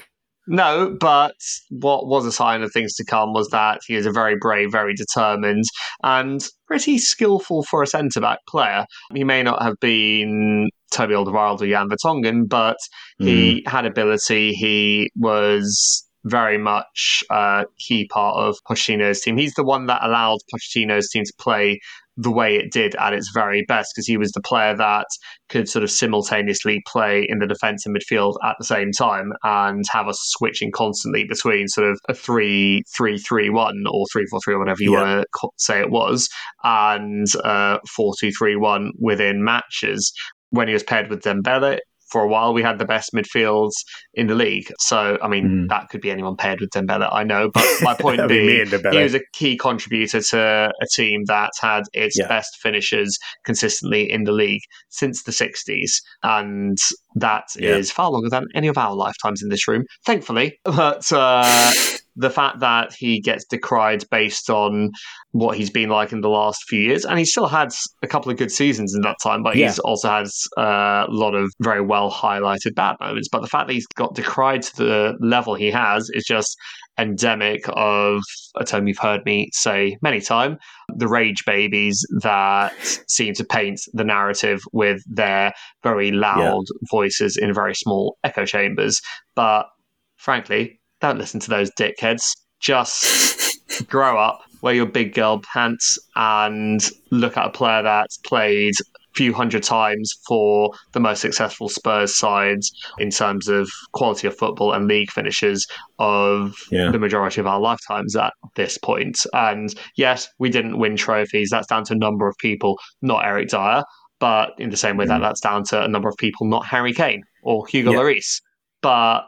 No, 0.48 0.96
but 1.00 1.36
what 1.70 2.08
was 2.08 2.26
a 2.26 2.32
sign 2.32 2.62
of 2.64 2.72
things 2.72 2.96
to 2.96 3.06
come 3.06 3.34
was 3.34 3.50
that 3.50 3.82
he 3.86 3.96
is 3.96 4.06
a 4.06 4.12
very 4.12 4.38
brave, 4.40 4.72
very 4.72 4.94
determined, 4.96 5.66
and 6.04 6.42
pretty 6.68 6.98
skillful 6.98 7.64
for 7.64 7.84
a 7.84 7.88
centre 7.88 8.22
back 8.22 8.40
player. 8.48 8.86
He 9.14 9.26
may 9.26 9.44
not 9.44 9.62
have 9.62 9.76
been 9.82 10.70
Toby 10.92 11.14
Alderweireld 11.14 11.62
or 11.62 11.68
Jan 11.68 11.90
Vertonghen, 11.90 12.48
but 12.48 12.78
he 13.20 13.62
hmm. 13.62 13.70
had 13.70 13.86
ability. 13.86 14.54
He 14.54 15.12
was 15.16 16.08
very 16.24 16.58
much 16.58 17.24
a 17.30 17.66
key 17.78 18.08
part 18.08 18.38
of 18.38 18.58
Pochettino's 18.70 19.22
team. 19.22 19.38
He's 19.38 19.54
the 19.54 19.64
one 19.64 19.88
that 19.88 20.04
allowed 20.04 20.40
Pochettino's 20.54 21.10
team 21.10 21.24
to 21.26 21.34
play 21.38 21.80
the 22.18 22.32
way 22.32 22.56
it 22.56 22.72
did 22.72 22.96
at 22.96 23.14
its 23.14 23.30
very 23.34 23.64
best 23.68 23.94
because 23.96 24.08
he 24.08 24.18
was 24.18 24.32
the 24.32 24.42
player 24.42 24.76
that 24.76 25.06
could 25.50 25.70
sort 25.70 25.84
of 25.84 25.92
simultaneously 25.92 26.82
play 26.88 27.26
in 27.30 27.40
the 27.40 27.48
defence 27.48 27.86
and 27.86 27.96
midfield 27.96 28.36
at 28.44 28.56
the 28.58 28.66
same 28.66 28.92
time 28.92 29.32
and 29.44 29.86
have 29.92 30.08
us 30.08 30.20
switching 30.24 30.72
constantly 30.72 31.24
between 31.26 31.68
sort 31.68 31.88
of 31.90 32.00
a 32.10 32.14
3 32.14 32.82
3 32.96 33.18
3 33.20 33.50
1 33.52 33.84
or 33.92 34.06
3 34.12 34.26
4 34.32 34.40
3 34.44 34.54
or 34.56 34.60
whatever 34.60 34.82
you 34.82 34.94
Yeah. 34.94 35.02
want 35.16 35.26
to 35.42 35.50
say 35.58 35.80
it 35.80 35.92
was 35.92 36.28
and 36.64 37.28
uh, 37.44 37.78
4 37.96 38.14
2 38.20 38.32
3 38.32 38.56
1 38.56 38.92
within 39.00 39.44
matches. 39.44 40.12
When 40.50 40.68
he 40.70 40.74
was 40.74 40.84
paired 40.84 41.10
with 41.10 41.24
Dembele, 41.24 41.78
for 42.12 42.22
a 42.22 42.28
while 42.28 42.54
we 42.54 42.62
had 42.62 42.80
the 42.80 42.86
best 42.86 43.12
midfields 43.14 43.74
in 44.14 44.28
the 44.28 44.36
league. 44.36 44.72
So, 44.80 45.18
I 45.22 45.28
mean, 45.28 45.48
Mm. 45.48 45.70
that 45.70 45.90
could 45.90 46.02
be 46.02 46.12
anyone 46.12 46.36
paired 46.36 46.60
with 46.62 46.70
Dembele, 46.72 47.08
I 47.12 47.24
know. 47.24 47.50
But 47.54 47.66
my 47.82 47.94
point 47.94 48.22
be 48.28 48.40
being, 48.48 48.72
he 48.92 48.98
was 49.04 49.14
a 49.14 49.22
key 49.34 49.58
contributor 49.58 50.22
to 50.22 50.40
a 50.82 50.86
team 50.94 51.24
that 51.26 51.52
had 51.62 51.84
its 51.94 52.18
Yeah. 52.18 52.28
best 52.28 52.58
finishers 52.62 53.18
consistently 53.46 54.10
in 54.12 54.24
the 54.24 54.32
league 54.32 54.62
since 54.90 55.24
the 55.24 55.32
60s. 55.32 56.02
And 56.24 56.78
that 57.16 57.46
is 57.56 57.90
Yeah. 57.90 57.94
far 57.94 58.10
longer 58.12 58.30
than 58.30 58.46
any 58.56 58.68
of 58.68 58.78
our 58.78 58.94
lifetimes 58.96 59.42
in 59.44 59.50
this 59.50 59.68
room, 59.68 59.84
thankfully. 60.06 60.60
But 60.66 61.12
uh, 61.12 61.72
the 62.18 62.30
fact 62.30 62.60
that 62.60 62.94
he 62.98 63.22
gets 63.22 63.46
decried 63.46 64.04
based 64.10 64.50
on 64.50 64.90
what 65.32 65.56
he's 65.56 65.70
been 65.70 65.90
like 65.90 66.12
in 66.12 66.22
the 66.22 66.30
last 66.30 66.64
few 66.68 66.82
years, 66.82 67.06
and 67.06 67.20
he's 67.20 67.32
still 67.32 67.48
had 67.48 67.70
a 68.02 68.08
couple 68.08 68.32
of 68.32 68.38
good 68.38 68.52
seasons 68.52 68.94
in 68.96 69.02
that 69.02 69.18
time, 69.22 69.44
but 69.44 69.56
he's 69.56 69.80
also 69.80 70.10
had 70.10 70.28
a 70.58 71.06
lot 71.10 71.36
of 71.36 71.52
very 71.62 71.82
well 71.82 72.12
highlighted 72.12 72.76
bad 72.76 72.96
moments. 73.00 73.30
But 73.32 73.42
the 73.42 73.48
fact 73.48 73.68
that 73.68 73.74
he's 73.74 73.88
got 73.96 74.16
decried 74.16 74.64
to 74.64 74.76
the 74.76 75.14
level 75.22 75.56
he 75.56 75.72
has 75.72 76.10
is 76.14 76.26
just 76.26 76.58
endemic 77.00 77.64
of 77.74 78.24
a 78.56 78.66
term 78.66 78.88
you've 78.88 78.98
heard 78.98 79.24
me 79.24 79.48
say 79.54 79.96
many 80.02 80.20
times 80.20 80.58
the 80.96 81.08
rage 81.08 81.44
babies 81.46 82.04
that 82.22 82.74
seem 83.08 83.36
to 83.36 83.44
paint 83.44 83.80
the 83.94 84.04
narrative 84.04 84.60
with 84.74 85.00
their 85.08 85.54
very 85.84 86.12
loud 86.12 86.64
voices 86.90 87.38
in 87.38 87.54
very 87.54 87.76
small 87.76 88.18
echo 88.24 88.46
chambers. 88.46 89.00
But 89.36 89.68
frankly, 90.16 90.80
don't 91.02 91.18
listen 91.18 91.40
to 91.42 91.50
those 91.50 91.72
dickheads. 91.80 92.24
Just 92.60 93.60
grow 93.88 94.18
up, 94.18 94.40
wear 94.62 94.74
your 94.74 94.86
big 94.88 95.14
girl 95.14 95.42
pants, 95.54 96.00
and 96.16 96.82
look 97.12 97.38
at 97.38 97.46
a 97.46 97.52
player 97.52 97.84
that's 97.84 98.18
played 98.18 98.74
a 98.80 99.14
few 99.16 99.34
hundred 99.34 99.64
times 99.64 100.12
for 100.28 100.72
the 100.94 101.00
most 101.00 101.22
successful 101.22 101.70
Spurs 101.70 102.16
sides 102.18 102.72
in 103.00 103.10
terms 103.12 103.48
of 103.48 103.70
quality 103.94 104.28
of 104.28 104.36
football 104.38 104.74
and 104.74 104.88
league 104.88 105.10
finishes 105.12 105.68
of 106.00 106.56
Yeah. 106.72 106.92
the 106.92 107.00
majority 107.00 107.42
of 107.42 107.48
our 107.48 107.60
lifetimes 107.60 108.16
at 108.16 108.34
this 108.56 108.78
point. 108.78 109.18
And 109.34 109.74
yes, 109.98 110.28
we 110.40 110.50
didn't 110.50 110.80
win 110.80 110.96
trophies. 110.96 111.50
That's 111.52 111.68
down 111.68 111.84
to 111.86 111.94
a 111.94 111.98
number 111.98 112.28
of 112.28 112.36
people, 112.40 112.78
not 113.02 113.26
Eric 113.26 113.50
Dier. 113.50 113.84
But 114.20 114.54
in 114.58 114.72
the 114.72 114.78
same 114.78 114.98
way 114.98 115.06
that 115.06 115.20
Mm. 115.20 115.22
that's 115.22 115.42
down 115.42 115.64
to 115.66 115.84
a 115.84 115.88
number 115.88 116.10
of 116.10 116.16
people, 116.18 116.48
not 116.48 116.66
Harry 116.66 116.92
Kane 116.92 117.22
or 117.44 117.68
Hugo 117.68 117.92
Yeah. 117.92 118.00
Lloris. 118.00 118.42
But 118.82 119.24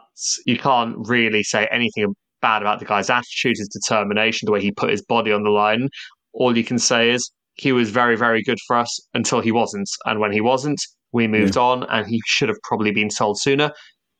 you 0.46 0.58
can't 0.58 0.96
really 1.08 1.42
say 1.42 1.66
anything 1.70 2.14
bad 2.40 2.62
about 2.62 2.78
the 2.78 2.84
guy's 2.84 3.10
attitude, 3.10 3.56
his 3.58 3.68
determination, 3.68 4.46
the 4.46 4.52
way 4.52 4.60
he 4.60 4.72
put 4.72 4.90
his 4.90 5.02
body 5.02 5.32
on 5.32 5.42
the 5.42 5.50
line. 5.50 5.88
All 6.32 6.56
you 6.56 6.64
can 6.64 6.78
say 6.78 7.10
is 7.10 7.30
he 7.54 7.72
was 7.72 7.90
very, 7.90 8.16
very 8.16 8.42
good 8.42 8.58
for 8.66 8.76
us 8.76 8.98
until 9.14 9.40
he 9.40 9.52
wasn't. 9.52 9.88
And 10.06 10.20
when 10.20 10.32
he 10.32 10.40
wasn't, 10.40 10.80
we 11.12 11.26
moved 11.26 11.56
on 11.56 11.82
and 11.90 12.06
he 12.06 12.20
should 12.24 12.48
have 12.48 12.58
probably 12.62 12.92
been 12.92 13.10
sold 13.10 13.40
sooner. 13.40 13.72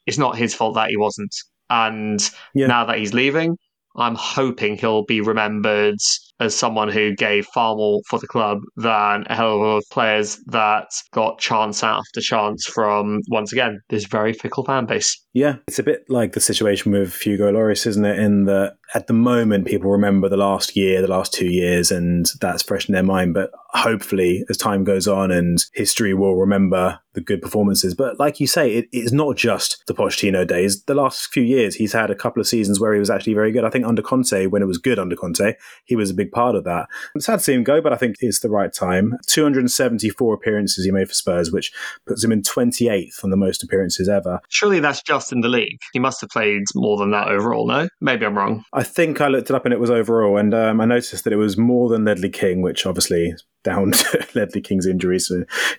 It's 0.06 0.18
not 0.18 0.36
his 0.36 0.54
fault 0.54 0.74
that 0.74 0.90
he 0.90 0.96
wasn't. 0.96 1.34
And 1.70 2.20
Yeah. 2.54 2.66
now 2.66 2.84
that 2.86 2.98
he's 2.98 3.14
leaving, 3.14 3.56
I'm 3.96 4.16
hoping 4.16 4.76
he'll 4.76 5.04
be 5.04 5.20
remembered 5.20 5.98
as 6.40 6.56
someone 6.56 6.88
who 6.88 7.14
gave 7.14 7.46
far 7.54 7.76
more 7.76 8.00
for 8.08 8.18
the 8.18 8.26
club 8.26 8.58
than 8.76 9.24
a 9.28 9.36
hell 9.36 9.54
of 9.54 9.60
a 9.60 9.64
lot 9.64 9.76
of 9.76 9.84
players 9.92 10.38
that 10.46 10.88
got 11.12 11.38
chance 11.38 11.82
after 11.84 12.20
chance 12.20 12.64
from, 12.66 13.20
once 13.28 13.52
again, 13.52 13.78
this 13.90 14.06
very 14.06 14.32
fickle 14.32 14.64
fan 14.64 14.86
base. 14.86 15.24
Yeah, 15.32 15.56
it's 15.68 15.78
a 15.78 15.84
bit 15.84 16.04
like 16.08 16.32
the 16.32 16.40
situation 16.40 16.90
with 16.90 17.20
Hugo 17.20 17.52
Lloris, 17.52 17.86
isn't 17.86 18.04
it? 18.04 18.18
In 18.18 18.46
that 18.46 18.78
at 18.94 19.06
the 19.06 19.12
moment, 19.12 19.66
people 19.66 19.90
remember 19.90 20.28
the 20.28 20.36
last 20.36 20.76
year, 20.76 21.00
the 21.00 21.08
last 21.08 21.32
two 21.32 21.46
years, 21.46 21.92
and 21.92 22.26
that's 22.40 22.62
fresh 22.62 22.88
in 22.88 22.94
their 22.94 23.04
mind. 23.04 23.34
But 23.34 23.52
hopefully, 23.68 24.44
as 24.50 24.56
time 24.56 24.82
goes 24.82 25.06
on 25.06 25.30
and 25.30 25.64
history 25.72 26.14
will 26.14 26.34
remember 26.34 26.98
the 27.12 27.20
good 27.20 27.42
performances. 27.42 27.94
But 27.94 28.18
like 28.18 28.40
you 28.40 28.46
say, 28.46 28.74
it, 28.74 28.88
it's 28.92 29.12
not 29.12 29.36
just 29.36 29.82
the 29.86 29.94
Pochettino 29.94 30.46
days. 30.46 30.82
The 30.84 30.94
last 30.94 31.32
few 31.32 31.42
years, 31.42 31.74
he's 31.74 31.92
had 31.92 32.10
a 32.10 32.14
couple 32.14 32.40
of 32.40 32.46
seasons 32.46 32.80
where 32.80 32.92
he 32.92 33.00
was 33.00 33.10
actually 33.10 33.34
very 33.34 33.52
good. 33.52 33.64
I 33.64 33.70
think 33.70 33.86
under 33.86 34.02
Conte, 34.02 34.46
when 34.46 34.62
it 34.62 34.66
was 34.66 34.78
good 34.78 34.98
under 34.98 35.16
Conte, 35.16 35.54
he 35.84 35.96
was 35.96 36.10
a 36.10 36.14
big 36.14 36.32
part 36.32 36.54
of 36.54 36.64
that. 36.64 36.86
It's 37.14 37.26
sad 37.26 37.38
to 37.38 37.44
see 37.44 37.54
him 37.54 37.64
go, 37.64 37.80
but 37.80 37.92
I 37.92 37.96
think 37.96 38.16
it's 38.20 38.40
the 38.40 38.50
right 38.50 38.72
time. 38.72 39.14
274 39.26 40.34
appearances 40.34 40.84
he 40.84 40.90
made 40.90 41.08
for 41.08 41.14
Spurs, 41.14 41.52
which 41.52 41.72
puts 42.06 42.24
him 42.24 42.32
in 42.32 42.42
28th 42.42 43.24
on 43.24 43.30
the 43.30 43.36
most 43.36 43.62
appearances 43.62 44.08
ever. 44.08 44.40
Surely 44.48 44.80
that's 44.80 45.02
just 45.02 45.19
in 45.32 45.40
the 45.40 45.48
league. 45.48 45.78
He 45.92 45.98
must 45.98 46.20
have 46.20 46.30
played 46.30 46.62
more 46.74 46.96
than 46.96 47.10
that 47.10 47.28
overall, 47.28 47.66
no? 47.66 47.88
Maybe 48.00 48.24
I'm 48.24 48.36
wrong. 48.36 48.64
I 48.72 48.82
think 48.82 49.20
I 49.20 49.28
looked 49.28 49.50
it 49.50 49.56
up 49.56 49.64
and 49.64 49.74
it 49.74 49.80
was 49.80 49.90
overall, 49.90 50.36
and 50.36 50.54
um, 50.54 50.80
I 50.80 50.84
noticed 50.84 51.24
that 51.24 51.32
it 51.32 51.36
was 51.36 51.56
more 51.56 51.88
than 51.88 52.04
Ledley 52.04 52.30
King, 52.30 52.62
which 52.62 52.86
obviously 52.86 53.34
down 53.62 53.92
to 53.92 54.26
Ledley 54.34 54.60
King's 54.60 54.86
injuries 54.86 55.32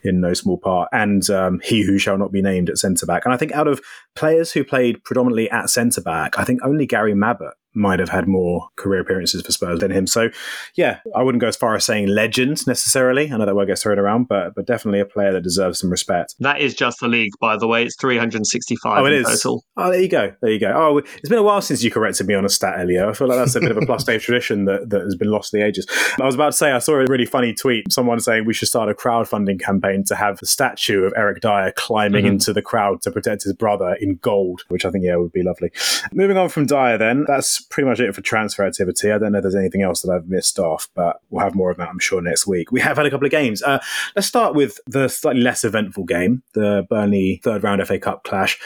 in 0.04 0.21
no 0.21 0.34
small 0.34 0.58
part, 0.58 0.89
and 0.91 1.30
um, 1.30 1.60
he 1.63 1.84
who 1.84 1.97
shall 1.97 2.17
not 2.17 2.32
be 2.32 2.41
named 2.41 2.69
at 2.69 2.77
centre 2.77 3.06
back. 3.06 3.25
And 3.25 3.34
I 3.34 3.38
think 3.38 3.51
out 3.54 3.67
of 3.67 3.82
players 4.15 4.51
who 4.51 4.63
played 4.63 5.04
predominantly 5.04 5.49
at 5.49 5.69
centre 5.69 6.01
back, 6.01 6.38
I 6.38 6.43
think 6.43 6.62
only 6.63 6.86
Gary 6.86 7.13
Mabbutt 7.13 7.54
might 7.73 7.99
have 7.99 8.10
had 8.10 8.27
more 8.27 8.67
career 8.75 9.01
appearances 9.01 9.41
for 9.41 9.51
Spurs 9.51 9.79
than 9.79 9.91
him. 9.91 10.07
So, 10.07 10.29
yeah, 10.75 10.99
I 11.15 11.23
wouldn't 11.23 11.41
go 11.41 11.47
as 11.47 11.55
far 11.55 11.75
as 11.75 11.86
saying 11.86 12.07
legend 12.07 12.65
necessarily. 12.67 13.31
I 13.31 13.38
know 13.38 13.45
that 13.45 13.55
word 13.55 13.67
gets 13.67 13.84
thrown 13.84 13.99
around, 13.99 14.27
but 14.27 14.55
but 14.55 14.65
definitely 14.65 14.99
a 14.99 15.05
player 15.05 15.31
that 15.34 15.41
deserves 15.41 15.79
some 15.79 15.89
respect. 15.89 16.36
That 16.39 16.62
is 16.62 16.73
just 16.73 16.99
the 16.99 17.07
league, 17.07 17.31
by 17.39 17.57
the 17.57 17.67
way. 17.67 17.84
It's 17.84 17.95
365 17.97 19.01
oh, 19.01 19.05
it 19.05 19.13
in 19.13 19.21
is. 19.21 19.27
total. 19.27 19.63
Oh, 19.77 19.91
there 19.91 20.01
you 20.01 20.10
go. 20.10 20.34
There 20.41 20.51
you 20.51 20.60
go. 20.60 20.73
Oh, 20.75 20.97
it's 20.97 21.29
been 21.29 21.38
a 21.38 21.43
while 21.43 21.62
since 21.62 21.84
you 21.84 21.91
corrected 21.91 22.27
me 22.27 22.34
on 22.34 22.45
a 22.45 22.49
stat, 22.49 22.79
Elio. 22.79 23.10
I 23.10 23.13
feel 23.13 23.27
like 23.27 23.38
that's 23.38 23.55
a 23.55 23.60
bit 23.60 23.71
of 23.71 23.77
a 23.77 23.86
plus 23.86 24.03
Dave 24.03 24.21
tradition 24.23 24.65
that, 24.65 24.89
that 24.89 25.01
has 25.01 25.15
been 25.15 25.29
lost 25.29 25.53
in 25.53 25.60
the 25.60 25.65
ages. 25.65 25.88
I 26.19 26.25
was 26.25 26.36
about 26.36 26.51
to 26.51 26.57
say, 26.57 26.71
I 26.71 26.79
saw 26.79 26.93
a 26.93 27.05
really 27.05 27.25
funny 27.25 27.53
tweet. 27.53 27.91
Someone 27.91 28.19
saying 28.19 28.45
we 28.45 28.53
should 28.53 28.67
start 28.67 28.89
a 28.89 28.93
crowdfunding 28.93 29.60
campaign 29.60 30.03
to 30.07 30.15
have 30.15 30.39
the 30.39 30.47
statue 30.47 31.03
of 31.03 31.13
Eric 31.15 31.41
Dier 31.41 31.73
climbing 31.75 32.25
mm-hmm. 32.25 32.34
into 32.34 32.53
the 32.53 32.62
crowd 32.62 33.01
to 33.03 33.12
protect 33.12 33.43
his 33.43 33.53
brother 33.53 33.95
in 33.99 34.15
gold, 34.15 34.63
which 34.67 34.86
I 34.86 34.91
think, 34.91 35.05
yeah, 35.05 35.15
would 35.15 35.31
be 35.31 35.43
lovely. 35.43 35.71
Moving 36.13 36.38
on 36.38 36.49
from 36.49 36.65
Dier, 36.65 36.97
then, 36.97 37.25
that's 37.27 37.61
pretty 37.69 37.88
much 37.88 38.00
it 38.00 38.13
for 38.13 38.21
transfer 38.21 38.65
activity. 38.65 39.12
I 39.12 39.17
don't 39.17 39.32
know 39.32 39.39
if 39.39 39.43
there's 39.43 39.56
anything 39.56 39.82
else 39.82 40.02
that 40.02 40.12
I've 40.12 40.28
missed 40.28 40.60
off, 40.60 40.89
but 40.95 41.21
we'll 41.30 41.43
have 41.43 41.56
more 41.56 41.71
of 41.71 41.78
that, 41.78 41.89
I'm 41.89 42.00
sure, 42.00 42.21
next 42.21 42.47
week. 42.47 42.71
We 42.71 42.82
have 42.82 42.97
had 42.97 43.06
a 43.06 43.10
couple 43.10 43.26
of 43.26 43.32
games. 43.32 43.62
Uh, 43.62 43.80
let's 44.15 44.28
start 44.28 44.56
with 44.56 44.80
the 44.88 45.08
slightly 45.08 45.41
less 45.41 45.63
eventful 45.63 46.06
game, 46.06 46.43
the 46.54 46.86
Burnley 46.89 47.41
third 47.43 47.63
round 47.63 47.86
FA 47.88 48.00
Cup 48.00 48.24
clash. 48.24 48.60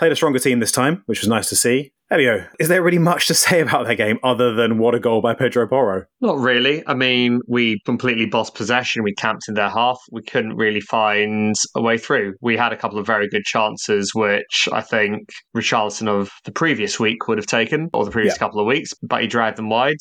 Played 0.00 0.12
a 0.12 0.16
stronger 0.16 0.38
team 0.38 0.60
this 0.60 0.72
time, 0.72 1.02
which 1.04 1.20
was 1.20 1.28
nice 1.28 1.50
to 1.50 1.56
see. 1.56 1.92
Elio, 2.10 2.46
is 2.58 2.68
there 2.68 2.82
really 2.82 2.96
much 2.96 3.26
to 3.26 3.34
say 3.34 3.60
about 3.60 3.86
that 3.86 3.96
game 3.96 4.18
other 4.24 4.54
than 4.54 4.78
what 4.78 4.94
a 4.94 4.98
goal 4.98 5.20
by 5.20 5.34
Pedro 5.34 5.68
Porro? 5.68 6.06
Not 6.22 6.38
really. 6.38 6.82
I 6.86 6.94
mean, 6.94 7.40
we 7.46 7.80
completely 7.84 8.24
lost 8.24 8.54
possession. 8.54 9.02
We 9.02 9.12
camped 9.12 9.46
in 9.46 9.56
their 9.56 9.68
half. 9.68 10.00
We 10.10 10.22
couldn't 10.22 10.56
really 10.56 10.80
find 10.80 11.54
a 11.76 11.82
way 11.82 11.98
through. 11.98 12.32
We 12.40 12.56
had 12.56 12.72
a 12.72 12.78
couple 12.78 12.98
of 12.98 13.06
very 13.06 13.28
good 13.28 13.44
chances, 13.44 14.14
which 14.14 14.70
I 14.72 14.80
think 14.80 15.28
Richarlison 15.54 16.08
of 16.08 16.30
the 16.46 16.52
previous 16.52 16.98
week 16.98 17.28
would 17.28 17.36
have 17.36 17.46
taken, 17.46 17.90
or 17.92 18.06
the 18.06 18.10
previous 18.10 18.36
yeah. 18.36 18.38
couple 18.38 18.58
of 18.58 18.66
weeks, 18.66 18.94
but 19.02 19.20
he 19.20 19.26
dragged 19.26 19.58
them 19.58 19.68
wide 19.68 19.98